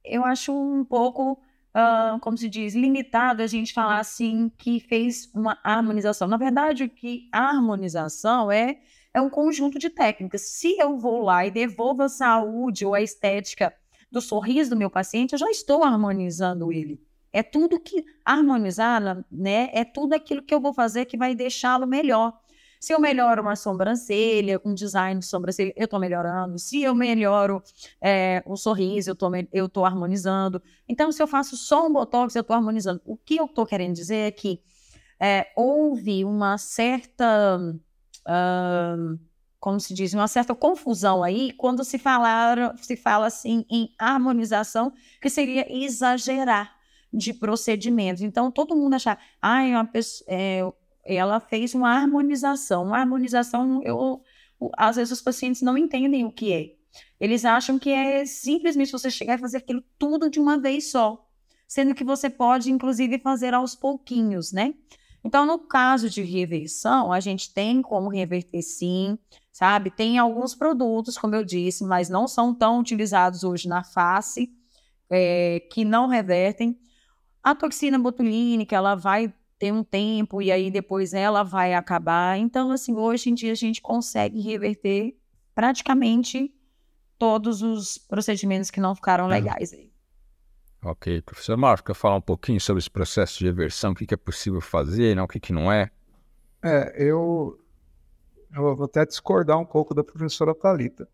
eu 0.05 0.23
acho 0.25 0.53
um 0.53 0.83
pouco, 0.83 1.33
uh, 1.33 2.19
como 2.21 2.37
se 2.37 2.49
diz, 2.49 2.73
limitado 2.73 3.41
a 3.41 3.47
gente 3.47 3.73
falar 3.73 3.99
assim 3.99 4.51
que 4.57 4.79
fez 4.79 5.29
uma 5.33 5.57
harmonização. 5.63 6.27
Na 6.27 6.37
verdade, 6.37 6.83
o 6.83 6.89
que 6.89 7.27
harmonização 7.31 8.51
é 8.51 8.79
é 9.15 9.21
um 9.21 9.29
conjunto 9.29 9.79
de 9.79 9.89
técnicas. 9.89 10.41
Se 10.41 10.77
eu 10.77 10.97
vou 10.97 11.23
lá 11.23 11.45
e 11.45 11.51
devolvo 11.51 12.03
a 12.03 12.09
saúde 12.09 12.85
ou 12.85 12.93
a 12.93 13.01
estética 13.01 13.73
do 14.11 14.19
sorriso 14.19 14.71
do 14.71 14.75
meu 14.75 14.89
paciente, 14.89 15.31
eu 15.31 15.39
já 15.39 15.49
estou 15.49 15.85
harmonizando 15.85 16.69
ele. 16.69 17.01
É 17.31 17.41
tudo 17.41 17.79
que 17.79 18.03
harmonizar, 18.25 19.25
né? 19.31 19.69
É 19.71 19.85
tudo 19.85 20.13
aquilo 20.13 20.41
que 20.41 20.53
eu 20.53 20.59
vou 20.59 20.73
fazer 20.73 21.05
que 21.05 21.17
vai 21.17 21.33
deixá-lo 21.33 21.87
melhor. 21.87 22.37
Se 22.85 22.93
eu 22.93 22.99
melhoro 22.99 23.41
uma 23.41 23.55
sobrancelha, 23.55 24.61
um 24.63 24.71
design 24.71 25.19
de 25.19 25.25
sobrancelha, 25.25 25.73
eu 25.75 25.85
estou 25.85 25.99
melhorando. 25.99 26.59
Se 26.59 26.83
eu 26.83 26.93
melhoro 26.93 27.63
é, 27.99 28.43
um 28.45 28.55
sorriso, 28.55 29.09
eu 29.09 29.15
tô, 29.15 29.31
eu 29.51 29.65
estou 29.65 29.83
harmonizando. 29.85 30.61
Então, 30.87 31.11
se 31.11 31.19
eu 31.19 31.25
faço 31.25 31.57
só 31.57 31.87
um 31.87 31.91
botox, 31.91 32.35
eu 32.35 32.41
estou 32.41 32.55
harmonizando. 32.55 33.01
O 33.03 33.17
que 33.17 33.37
eu 33.37 33.45
estou 33.45 33.65
querendo 33.65 33.95
dizer 33.95 34.27
é 34.27 34.29
que 34.29 34.61
é, 35.19 35.47
houve 35.55 36.23
uma 36.23 36.59
certa. 36.59 37.57
Uh, 38.19 39.19
como 39.59 39.79
se 39.79 39.91
diz, 39.91 40.13
uma 40.13 40.27
certa 40.27 40.53
confusão 40.53 41.23
aí 41.23 41.53
quando 41.53 41.83
se 41.83 41.97
falar, 41.97 42.77
se 42.77 42.95
fala 42.95 43.25
assim 43.25 43.65
em 43.67 43.89
harmonização, 43.97 44.93
que 45.19 45.27
seria 45.31 45.65
exagerar 45.75 46.75
de 47.11 47.33
procedimentos. 47.33 48.21
Então, 48.21 48.51
todo 48.51 48.75
mundo 48.75 48.93
achar, 48.93 49.17
ah, 49.41 49.63
uma 49.63 49.85
pessoa, 49.85 50.27
é, 50.29 50.61
ela 51.05 51.39
fez 51.39 51.75
uma 51.75 51.89
harmonização. 51.89 52.83
Uma 52.83 52.97
harmonização, 52.97 53.81
eu, 53.83 54.21
às 54.75 54.95
vezes 54.95 55.11
os 55.11 55.21
pacientes 55.21 55.61
não 55.61 55.77
entendem 55.77 56.25
o 56.25 56.31
que 56.31 56.51
é. 56.51 56.75
Eles 57.19 57.45
acham 57.45 57.77
que 57.77 57.89
é 57.89 58.25
simplesmente 58.25 58.91
você 58.91 59.11
chegar 59.11 59.35
e 59.35 59.41
fazer 59.41 59.57
aquilo 59.57 59.83
tudo 59.97 60.29
de 60.29 60.39
uma 60.39 60.57
vez 60.57 60.91
só, 60.91 61.27
sendo 61.67 61.93
que 61.93 62.03
você 62.03 62.29
pode, 62.29 62.71
inclusive, 62.71 63.19
fazer 63.19 63.53
aos 63.53 63.75
pouquinhos, 63.75 64.51
né? 64.51 64.73
Então, 65.23 65.45
no 65.45 65.57
caso 65.57 66.09
de 66.09 66.21
reversão, 66.21 67.11
a 67.11 67.19
gente 67.19 67.51
tem 67.53 67.81
como 67.81 68.09
reverter 68.09 68.61
sim, 68.61 69.17
sabe? 69.51 69.89
Tem 69.89 70.17
alguns 70.19 70.53
produtos, 70.53 71.17
como 71.17 71.35
eu 71.35 71.43
disse, 71.43 71.83
mas 71.83 72.09
não 72.09 72.27
são 72.27 72.53
tão 72.53 72.79
utilizados 72.79 73.43
hoje 73.43 73.67
na 73.67 73.83
face, 73.83 74.53
é, 75.09 75.61
que 75.71 75.83
não 75.83 76.07
revertem. 76.07 76.79
A 77.41 77.55
toxina 77.55 77.97
botulínica, 77.97 78.75
ela 78.75 78.95
vai 78.95 79.33
ter 79.57 79.71
um 79.71 79.83
tempo 79.83 80.41
e 80.41 80.51
aí 80.51 80.69
depois 80.69 81.13
ela 81.13 81.43
vai 81.43 81.73
acabar. 81.73 82.37
Então, 82.37 82.71
assim, 82.71 82.95
hoje 82.95 83.29
em 83.29 83.33
dia 83.33 83.51
a 83.51 83.55
gente 83.55 83.81
consegue 83.81 84.39
reverter 84.41 85.17
praticamente 85.53 86.53
todos 87.17 87.61
os 87.61 87.97
procedimentos 87.97 88.69
que 88.69 88.79
não 88.79 88.93
ficaram 88.93 89.27
legais 89.27 89.73
aí. 89.73 89.91
Ok, 90.83 91.21
professor 91.21 91.57
Marco, 91.57 91.87
quer 91.87 91.95
falar 91.95 92.17
um 92.17 92.21
pouquinho 92.21 92.61
sobre 92.61 92.79
esse 92.79 92.91
processo 92.91 93.39
de 93.39 93.45
reversão, 93.45 93.91
o 93.91 93.95
que, 93.95 94.05
que 94.05 94.13
é 94.13 94.17
possível 94.17 94.61
fazer, 94.61 95.15
né? 95.15 95.21
o 95.21 95.27
que, 95.27 95.39
que 95.39 95.51
não 95.51 95.71
é? 95.71 95.89
É, 96.61 96.93
eu, 97.01 97.59
eu 98.53 98.75
vou 98.75 98.85
até 98.85 99.03
discordar 99.05 99.57
um 99.57 99.65
pouco 99.65 99.95
da 99.95 100.03
professora 100.03 100.53
Talita. 100.53 101.07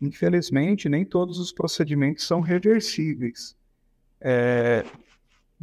Infelizmente, 0.00 0.88
nem 0.88 1.04
todos 1.04 1.38
os 1.38 1.52
procedimentos 1.52 2.26
são 2.26 2.40
reversíveis. 2.40 3.56
É, 4.20 4.84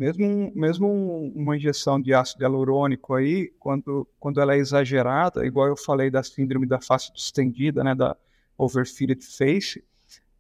mesmo, 0.02 0.52
mesmo 0.56 1.32
uma 1.36 1.56
injeção 1.56 2.02
de 2.02 2.12
ácido 2.12 2.42
hialurônico 2.42 3.14
aí, 3.14 3.54
quando, 3.60 4.08
quando 4.20 4.42
ela 4.42 4.56
é 4.56 4.58
exagerada, 4.58 5.46
igual 5.46 5.68
eu 5.68 5.78
falei 5.78 6.10
da 6.10 6.24
síndrome 6.24 6.66
da 6.66 6.82
face 6.82 7.14
distendida, 7.14 7.84
né, 7.84 7.94
da 7.94 8.18
overfitted 8.58 9.24
face, 9.24 9.84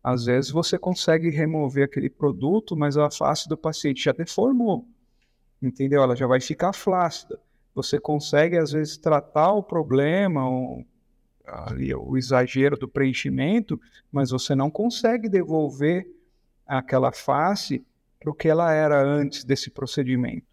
às 0.03 0.25
vezes 0.25 0.49
você 0.49 0.79
consegue 0.79 1.29
remover 1.29 1.85
aquele 1.85 2.09
produto, 2.09 2.75
mas 2.75 2.97
a 2.97 3.11
face 3.11 3.47
do 3.47 3.55
paciente 3.55 4.03
já 4.03 4.11
deformou, 4.11 4.87
entendeu? 5.61 6.01
Ela 6.01 6.15
já 6.15 6.25
vai 6.25 6.41
ficar 6.41 6.73
flácida. 6.73 7.39
Você 7.75 7.99
consegue, 7.99 8.57
às 8.57 8.71
vezes, 8.71 8.97
tratar 8.97 9.53
o 9.53 9.61
problema, 9.61 10.49
o, 10.49 10.83
ali, 11.45 11.93
o 11.93 12.17
exagero 12.17 12.75
do 12.75 12.87
preenchimento, 12.87 13.79
mas 14.11 14.31
você 14.31 14.55
não 14.55 14.71
consegue 14.71 15.29
devolver 15.29 16.07
aquela 16.65 17.11
face 17.11 17.85
para 18.21 18.29
o 18.29 18.35
que 18.35 18.47
ela 18.47 18.71
era 18.71 19.03
antes 19.03 19.43
desse 19.43 19.71
procedimento, 19.71 20.45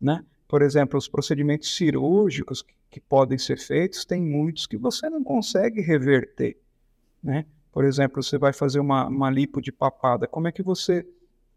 né? 0.00 0.24
Por 0.48 0.60
exemplo, 0.60 0.98
os 0.98 1.08
procedimentos 1.08 1.74
cirúrgicos 1.74 2.62
que, 2.62 2.74
que 2.90 3.00
podem 3.00 3.38
ser 3.38 3.58
feitos, 3.58 4.04
tem 4.04 4.20
muitos 4.20 4.66
que 4.66 4.76
você 4.76 5.08
não 5.08 5.22
consegue 5.22 5.80
reverter, 5.80 6.58
né? 7.22 7.46
Por 7.70 7.84
exemplo, 7.84 8.22
você 8.22 8.36
vai 8.36 8.52
fazer 8.52 8.80
uma, 8.80 9.06
uma 9.06 9.30
lipo 9.30 9.62
de 9.62 9.72
papada, 9.72 10.26
como 10.26 10.48
é 10.48 10.52
que 10.52 10.62
você 10.62 11.06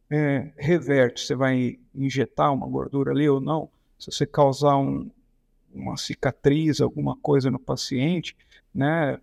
é, 0.10 0.52
reverte? 0.56 1.26
Você 1.26 1.36
vai 1.36 1.80
injetar 1.94 2.54
uma 2.54 2.68
gordura 2.68 3.12
ali 3.12 3.28
ou 3.28 3.42
não? 3.42 3.70
Se 3.98 4.12
você 4.12 4.26
causar 4.26 4.78
um, 4.78 5.10
uma 5.74 5.98
cicatriz, 5.98 6.80
alguma 6.80 7.18
coisa 7.18 7.50
no 7.50 7.60
paciente, 7.60 8.38
né? 8.74 9.20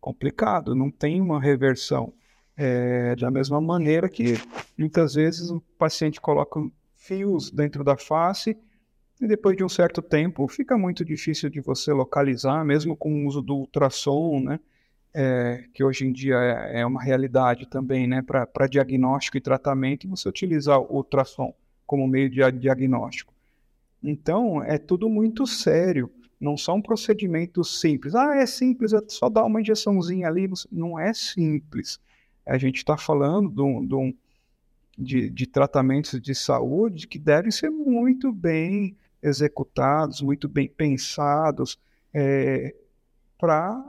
Complicado, 0.00 0.74
não 0.74 0.90
tem 0.90 1.20
uma 1.20 1.40
reversão. 1.40 2.12
É, 2.56 3.16
da 3.16 3.30
mesma 3.30 3.60
maneira 3.60 4.08
que 4.08 4.34
muitas 4.78 5.14
vezes 5.14 5.50
o 5.50 5.60
paciente 5.76 6.20
coloca 6.20 6.60
fios 6.96 7.50
dentro 7.50 7.82
da 7.82 7.96
face 7.96 8.56
e 9.20 9.26
depois 9.26 9.56
de 9.56 9.64
um 9.64 9.68
certo 9.68 10.00
tempo 10.00 10.46
fica 10.46 10.78
muito 10.78 11.04
difícil 11.04 11.50
de 11.50 11.60
você 11.60 11.92
localizar, 11.92 12.64
mesmo 12.64 12.96
com 12.96 13.24
o 13.24 13.26
uso 13.26 13.42
do 13.42 13.56
ultrassom, 13.56 14.40
né? 14.40 14.60
é, 15.14 15.64
que 15.72 15.84
hoje 15.84 16.04
em 16.04 16.12
dia 16.12 16.34
é, 16.34 16.80
é 16.80 16.86
uma 16.86 17.00
realidade 17.00 17.66
também, 17.66 18.06
né, 18.06 18.20
para 18.20 18.66
diagnóstico 18.66 19.36
e 19.36 19.40
tratamento, 19.40 20.08
você 20.08 20.28
utilizar 20.28 20.80
o 20.80 20.96
ultrassom 20.96 21.54
como 21.86 22.08
meio 22.08 22.28
de 22.28 22.50
diagnóstico. 22.52 23.32
Então, 24.02 24.62
é 24.62 24.76
tudo 24.76 25.08
muito 25.08 25.46
sério, 25.46 26.10
não 26.40 26.56
são 26.56 26.82
procedimentos 26.82 27.80
simples. 27.80 28.14
Ah, 28.14 28.34
é 28.36 28.44
simples, 28.44 28.92
é 28.92 29.00
só 29.08 29.28
dar 29.30 29.44
uma 29.44 29.60
injeçãozinha 29.60 30.26
ali. 30.26 30.50
Não 30.70 30.98
é 30.98 31.14
simples. 31.14 31.98
A 32.46 32.58
gente 32.58 32.76
está 32.76 32.96
falando 32.96 33.50
de, 33.50 33.94
um, 33.94 34.14
de, 34.98 35.30
de 35.30 35.46
tratamentos 35.46 36.20
de 36.20 36.34
saúde 36.34 37.06
que 37.06 37.18
devem 37.18 37.50
ser 37.50 37.70
muito 37.70 38.32
bem 38.32 38.96
executados, 39.22 40.20
muito 40.20 40.48
bem 40.48 40.68
pensados, 40.68 41.78
é, 42.12 42.74
para 43.38 43.82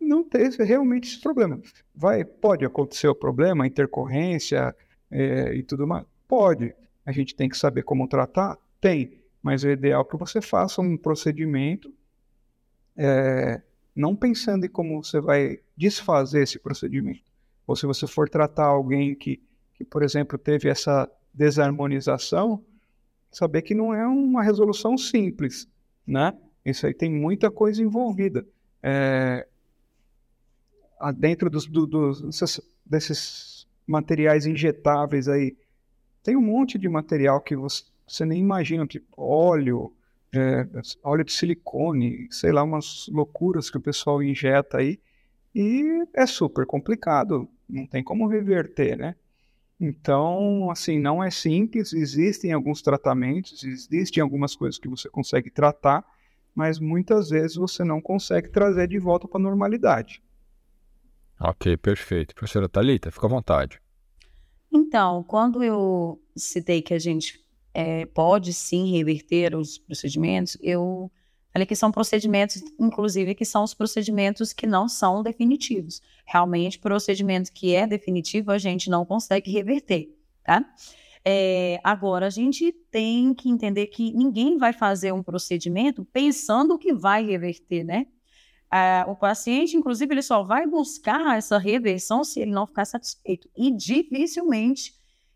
não 0.00 0.24
ter 0.24 0.50
realmente 0.64 1.08
esse 1.08 1.20
problema. 1.20 1.60
Vai, 1.94 2.24
pode 2.24 2.64
acontecer 2.64 3.08
o 3.08 3.14
problema, 3.14 3.66
intercorrência 3.66 4.74
é, 5.10 5.54
e 5.54 5.62
tudo 5.62 5.86
mais? 5.86 6.06
Pode. 6.26 6.74
A 7.04 7.12
gente 7.12 7.34
tem 7.34 7.48
que 7.48 7.56
saber 7.56 7.82
como 7.82 8.08
tratar? 8.08 8.56
Tem. 8.80 9.18
Mas 9.42 9.64
o 9.64 9.68
ideal 9.68 10.02
é 10.02 10.10
que 10.10 10.16
você 10.16 10.40
faça 10.40 10.80
um 10.80 10.96
procedimento 10.96 11.92
é, 12.96 13.60
não 13.94 14.14
pensando 14.14 14.64
em 14.64 14.68
como 14.68 15.02
você 15.02 15.20
vai 15.20 15.58
desfazer 15.76 16.42
esse 16.42 16.58
procedimento. 16.58 17.31
Ou 17.66 17.76
se 17.76 17.86
você 17.86 18.06
for 18.06 18.28
tratar 18.28 18.66
alguém 18.66 19.14
que, 19.14 19.40
que 19.74 19.84
por 19.84 20.02
exemplo, 20.02 20.38
teve 20.38 20.68
essa 20.68 21.10
desarmonização, 21.32 22.64
saber 23.30 23.62
que 23.62 23.74
não 23.74 23.94
é 23.94 24.06
uma 24.06 24.42
resolução 24.42 24.96
simples, 24.98 25.68
né? 26.06 26.32
Isso 26.64 26.86
aí 26.86 26.94
tem 26.94 27.10
muita 27.10 27.50
coisa 27.50 27.82
envolvida. 27.82 28.46
É, 28.82 29.46
dentro 31.16 31.50
dos, 31.50 31.66
do, 31.66 31.86
dos, 31.86 32.60
desses 32.84 33.66
materiais 33.86 34.46
injetáveis 34.46 35.28
aí, 35.28 35.56
tem 36.22 36.36
um 36.36 36.42
monte 36.42 36.78
de 36.78 36.88
material 36.88 37.40
que 37.40 37.56
você, 37.56 37.84
você 38.06 38.24
nem 38.24 38.38
imagina, 38.38 38.86
tipo 38.86 39.06
óleo, 39.16 39.92
é, 40.32 40.66
óleo 41.02 41.24
de 41.24 41.32
silicone, 41.32 42.28
sei 42.30 42.52
lá, 42.52 42.62
umas 42.62 43.08
loucuras 43.08 43.70
que 43.70 43.76
o 43.76 43.80
pessoal 43.80 44.22
injeta 44.22 44.78
aí, 44.78 45.00
e 45.54 46.04
é 46.14 46.26
super 46.26 46.66
complicado, 46.66 47.48
não 47.68 47.86
tem 47.86 48.02
como 48.02 48.26
reverter, 48.26 48.96
né? 48.96 49.14
Então, 49.78 50.70
assim, 50.70 50.98
não 50.98 51.22
é 51.22 51.30
simples, 51.30 51.92
existem 51.92 52.52
alguns 52.52 52.80
tratamentos, 52.82 53.64
existem 53.64 54.22
algumas 54.22 54.54
coisas 54.54 54.78
que 54.78 54.88
você 54.88 55.08
consegue 55.08 55.50
tratar, 55.50 56.04
mas 56.54 56.78
muitas 56.78 57.30
vezes 57.30 57.56
você 57.56 57.82
não 57.82 58.00
consegue 58.00 58.48
trazer 58.48 58.86
de 58.86 58.98
volta 58.98 59.26
para 59.26 59.40
a 59.40 59.42
normalidade. 59.42 60.22
Ok, 61.40 61.76
perfeito. 61.76 62.34
Professora 62.34 62.68
Thalita, 62.68 63.10
fica 63.10 63.26
à 63.26 63.30
vontade. 63.30 63.82
Então, 64.72 65.24
quando 65.24 65.62
eu 65.62 66.22
citei 66.36 66.80
que 66.80 66.94
a 66.94 66.98
gente 66.98 67.44
é, 67.74 68.06
pode 68.06 68.52
sim 68.52 68.92
reverter 68.92 69.56
os 69.56 69.78
procedimentos, 69.78 70.56
eu 70.62 71.10
falei 71.52 71.66
que 71.66 71.76
são 71.76 71.92
procedimentos, 71.92 72.62
inclusive, 72.78 73.34
que 73.34 73.44
são 73.44 73.62
os 73.62 73.74
procedimentos 73.74 74.52
que 74.52 74.66
não 74.66 74.88
são 74.88 75.22
definitivos. 75.22 76.00
Realmente, 76.26 76.78
procedimento 76.78 77.52
que 77.52 77.74
é 77.74 77.86
definitivo, 77.86 78.50
a 78.50 78.58
gente 78.58 78.88
não 78.88 79.04
consegue 79.04 79.50
reverter, 79.50 80.08
tá? 80.42 80.64
É, 81.24 81.78
agora, 81.84 82.26
a 82.26 82.30
gente 82.30 82.72
tem 82.90 83.32
que 83.34 83.48
entender 83.48 83.86
que 83.86 84.12
ninguém 84.12 84.56
vai 84.56 84.72
fazer 84.72 85.12
um 85.12 85.22
procedimento 85.22 86.04
pensando 86.06 86.78
que 86.78 86.92
vai 86.92 87.24
reverter, 87.24 87.84
né? 87.84 88.06
Uh, 88.72 89.10
o 89.10 89.16
paciente, 89.16 89.76
inclusive, 89.76 90.14
ele 90.14 90.22
só 90.22 90.42
vai 90.42 90.66
buscar 90.66 91.36
essa 91.36 91.58
reversão 91.58 92.24
se 92.24 92.40
ele 92.40 92.50
não 92.50 92.66
ficar 92.66 92.86
satisfeito. 92.86 93.48
E 93.54 93.70
dificilmente 93.70 94.94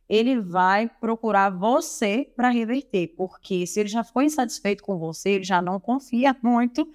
ele 0.08 0.40
vai 0.40 0.88
procurar 0.88 1.50
você 1.50 2.30
para 2.36 2.48
reverter, 2.48 3.14
porque 3.16 3.66
se 3.66 3.80
ele 3.80 3.88
já 3.88 4.04
foi 4.04 4.26
insatisfeito 4.26 4.82
com 4.82 4.98
você, 4.98 5.30
ele 5.30 5.44
já 5.44 5.60
não 5.60 5.80
confia 5.80 6.36
muito 6.42 6.88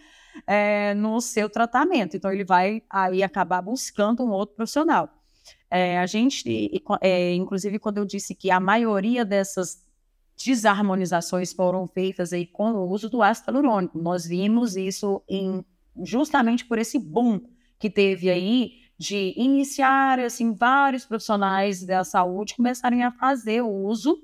é, 0.47 0.93
no 0.93 1.19
seu 1.19 1.49
tratamento. 1.49 2.15
Então, 2.15 2.31
ele 2.31 2.45
vai 2.45 2.81
aí 2.89 3.21
acabar 3.21 3.61
buscando 3.61 4.23
um 4.23 4.29
outro 4.29 4.55
profissional. 4.55 5.09
É, 5.69 5.99
a 5.99 6.05
gente, 6.05 6.83
é, 7.01 7.33
inclusive, 7.33 7.79
quando 7.79 7.97
eu 7.97 8.05
disse 8.05 8.35
que 8.35 8.49
a 8.49 8.59
maioria 8.59 9.25
dessas 9.25 9.85
desarmonizações 10.43 11.53
foram 11.53 11.87
feitas 11.87 12.33
aí 12.33 12.45
com 12.45 12.71
o 12.71 12.89
uso 12.89 13.09
do 13.09 13.21
ácido 13.21 13.51
hialurônico, 13.51 13.99
nós 13.99 14.25
vimos 14.25 14.75
isso 14.75 15.21
em 15.29 15.63
justamente 16.03 16.65
por 16.65 16.77
esse 16.77 16.97
boom 16.97 17.41
que 17.77 17.89
teve 17.89 18.29
aí 18.29 18.80
de 19.01 19.33
iniciar 19.35 20.19
assim 20.19 20.53
vários 20.53 21.07
profissionais 21.07 21.83
da 21.83 22.03
saúde 22.03 22.55
começarem 22.55 23.01
a 23.03 23.11
fazer 23.11 23.63
o 23.63 23.67
uso 23.67 24.21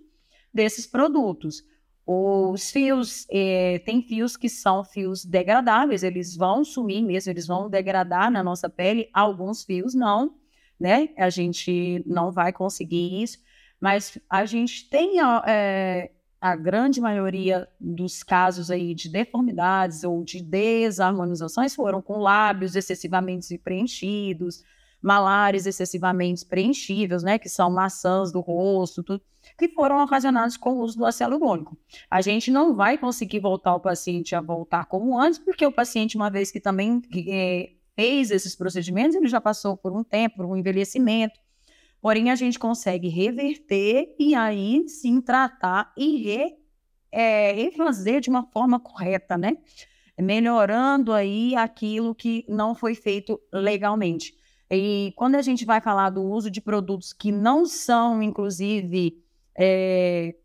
desses 0.53 0.85
produtos. 0.85 1.63
Os 2.05 2.69
fios, 2.69 3.25
eh, 3.31 3.81
tem 3.85 4.03
fios 4.03 4.37
que 4.37 4.47
são 4.47 4.83
fios 4.83 5.25
degradáveis, 5.25 6.03
eles 6.03 6.37
vão 6.37 6.63
sumir 6.63 7.03
mesmo, 7.03 7.31
eles 7.31 7.47
vão 7.47 7.67
degradar 7.67 8.29
na 8.29 8.43
nossa 8.43 8.69
pele, 8.69 9.09
alguns 9.11 9.63
fios 9.63 9.95
não, 9.95 10.35
né? 10.79 11.09
A 11.17 11.31
gente 11.31 12.03
não 12.05 12.31
vai 12.31 12.53
conseguir 12.53 13.23
isso, 13.23 13.39
mas 13.81 14.15
a 14.29 14.45
gente 14.45 14.87
tem 14.91 15.17
é, 15.47 16.11
a 16.39 16.55
grande 16.55 17.01
maioria 17.01 17.67
dos 17.79 18.23
casos 18.23 18.69
aí 18.69 18.93
de 18.93 19.09
deformidades 19.09 20.03
ou 20.03 20.23
de 20.23 20.41
desarmonizações 20.41 21.73
foram 21.73 22.01
com 22.01 22.19
lábios 22.19 22.75
excessivamente 22.75 23.57
preenchidos, 23.57 24.63
malares 25.01 25.65
excessivamente 25.65 26.45
preenchíveis, 26.45 27.23
né, 27.23 27.39
que 27.39 27.49
são 27.49 27.71
maçãs 27.71 28.31
do 28.31 28.39
rosto, 28.39 29.03
tudo, 29.03 29.21
que 29.57 29.69
foram 29.69 30.03
ocasionados 30.03 30.57
com 30.57 30.73
o 30.73 30.79
uso 30.81 30.97
do 30.97 31.05
ácido 31.05 31.31
hialurônico. 31.31 31.77
A 32.09 32.21
gente 32.21 32.51
não 32.51 32.75
vai 32.75 32.97
conseguir 32.97 33.39
voltar 33.39 33.75
o 33.75 33.79
paciente 33.79 34.35
a 34.35 34.41
voltar 34.41 34.85
como 34.85 35.19
antes, 35.19 35.39
porque 35.39 35.65
o 35.65 35.71
paciente, 35.71 36.17
uma 36.17 36.29
vez 36.29 36.51
que 36.51 36.59
também 36.59 37.01
é, 37.29 37.71
fez 37.95 38.31
esses 38.31 38.55
procedimentos, 38.55 39.15
ele 39.15 39.27
já 39.27 39.41
passou 39.41 39.75
por 39.77 39.91
um 39.91 40.03
tempo, 40.03 40.37
por 40.37 40.45
um 40.45 40.55
envelhecimento, 40.55 41.39
Porém, 42.01 42.29
a 42.31 42.35
gente 42.35 42.59
consegue 42.59 43.07
reverter 43.07 44.15
e 44.19 44.35
aí 44.35 44.87
sim 44.87 45.19
tratar 45.19 45.93
e 45.97 46.17
re, 46.17 46.55
é, 47.11 47.51
refazer 47.53 48.21
de 48.21 48.29
uma 48.29 48.43
forma 48.51 48.79
correta, 48.79 49.37
né? 49.37 49.57
Melhorando 50.19 51.13
aí 51.13 51.55
aquilo 51.55 52.15
que 52.15 52.45
não 52.47 52.73
foi 52.73 52.95
feito 52.95 53.39
legalmente. 53.51 54.33
E 54.69 55.13
quando 55.15 55.35
a 55.35 55.41
gente 55.41 55.65
vai 55.65 55.79
falar 55.79 56.09
do 56.09 56.23
uso 56.23 56.51
de 56.51 56.59
produtos 56.59 57.13
que 57.13 57.31
não 57.31 57.65
são, 57.65 58.21
inclusive, 58.21 59.23
é, 59.57 60.35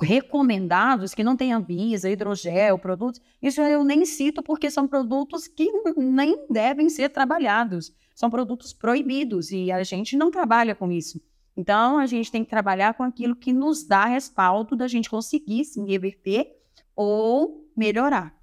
recomendados, 0.00 1.14
que 1.14 1.24
não 1.24 1.36
tem 1.36 1.52
Anvisa, 1.52 2.10
hidrogel, 2.10 2.78
produtos, 2.78 3.20
isso 3.42 3.60
eu 3.60 3.84
nem 3.84 4.04
cito 4.04 4.42
porque 4.42 4.70
são 4.70 4.88
produtos 4.88 5.46
que 5.46 5.70
nem 5.96 6.46
devem 6.48 6.88
ser 6.88 7.10
trabalhados. 7.10 7.92
São 8.14 8.30
produtos 8.30 8.72
proibidos 8.72 9.50
e 9.50 9.70
a 9.70 9.82
gente 9.82 10.16
não 10.16 10.30
trabalha 10.30 10.74
com 10.74 10.90
isso. 10.90 11.20
Então, 11.56 11.98
a 11.98 12.06
gente 12.06 12.30
tem 12.30 12.44
que 12.44 12.50
trabalhar 12.50 12.94
com 12.94 13.02
aquilo 13.02 13.34
que 13.34 13.52
nos 13.52 13.86
dá 13.86 14.04
respaldo 14.04 14.76
da 14.76 14.88
gente 14.88 15.08
conseguir 15.08 15.64
se 15.64 15.82
reverter 15.82 16.54
ou 16.94 17.70
melhorar. 17.76 18.34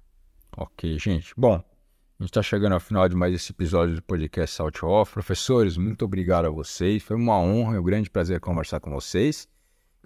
Ok, 0.56 0.98
gente. 0.98 1.32
Bom, 1.36 1.54
a 1.54 2.22
gente 2.22 2.30
está 2.30 2.42
chegando 2.42 2.72
ao 2.72 2.80
final 2.80 3.08
de 3.08 3.16
mais 3.16 3.34
esse 3.34 3.52
episódio 3.52 3.96
do 3.96 4.02
podcast 4.02 4.56
Salt 4.56 4.82
Off. 4.82 5.12
Professores, 5.12 5.76
muito 5.76 6.04
obrigado 6.04 6.46
a 6.46 6.50
vocês. 6.50 7.02
Foi 7.02 7.16
uma 7.16 7.38
honra 7.38 7.80
um 7.80 7.82
grande 7.82 8.10
prazer 8.10 8.40
conversar 8.40 8.80
com 8.80 8.90
vocês. 8.90 9.48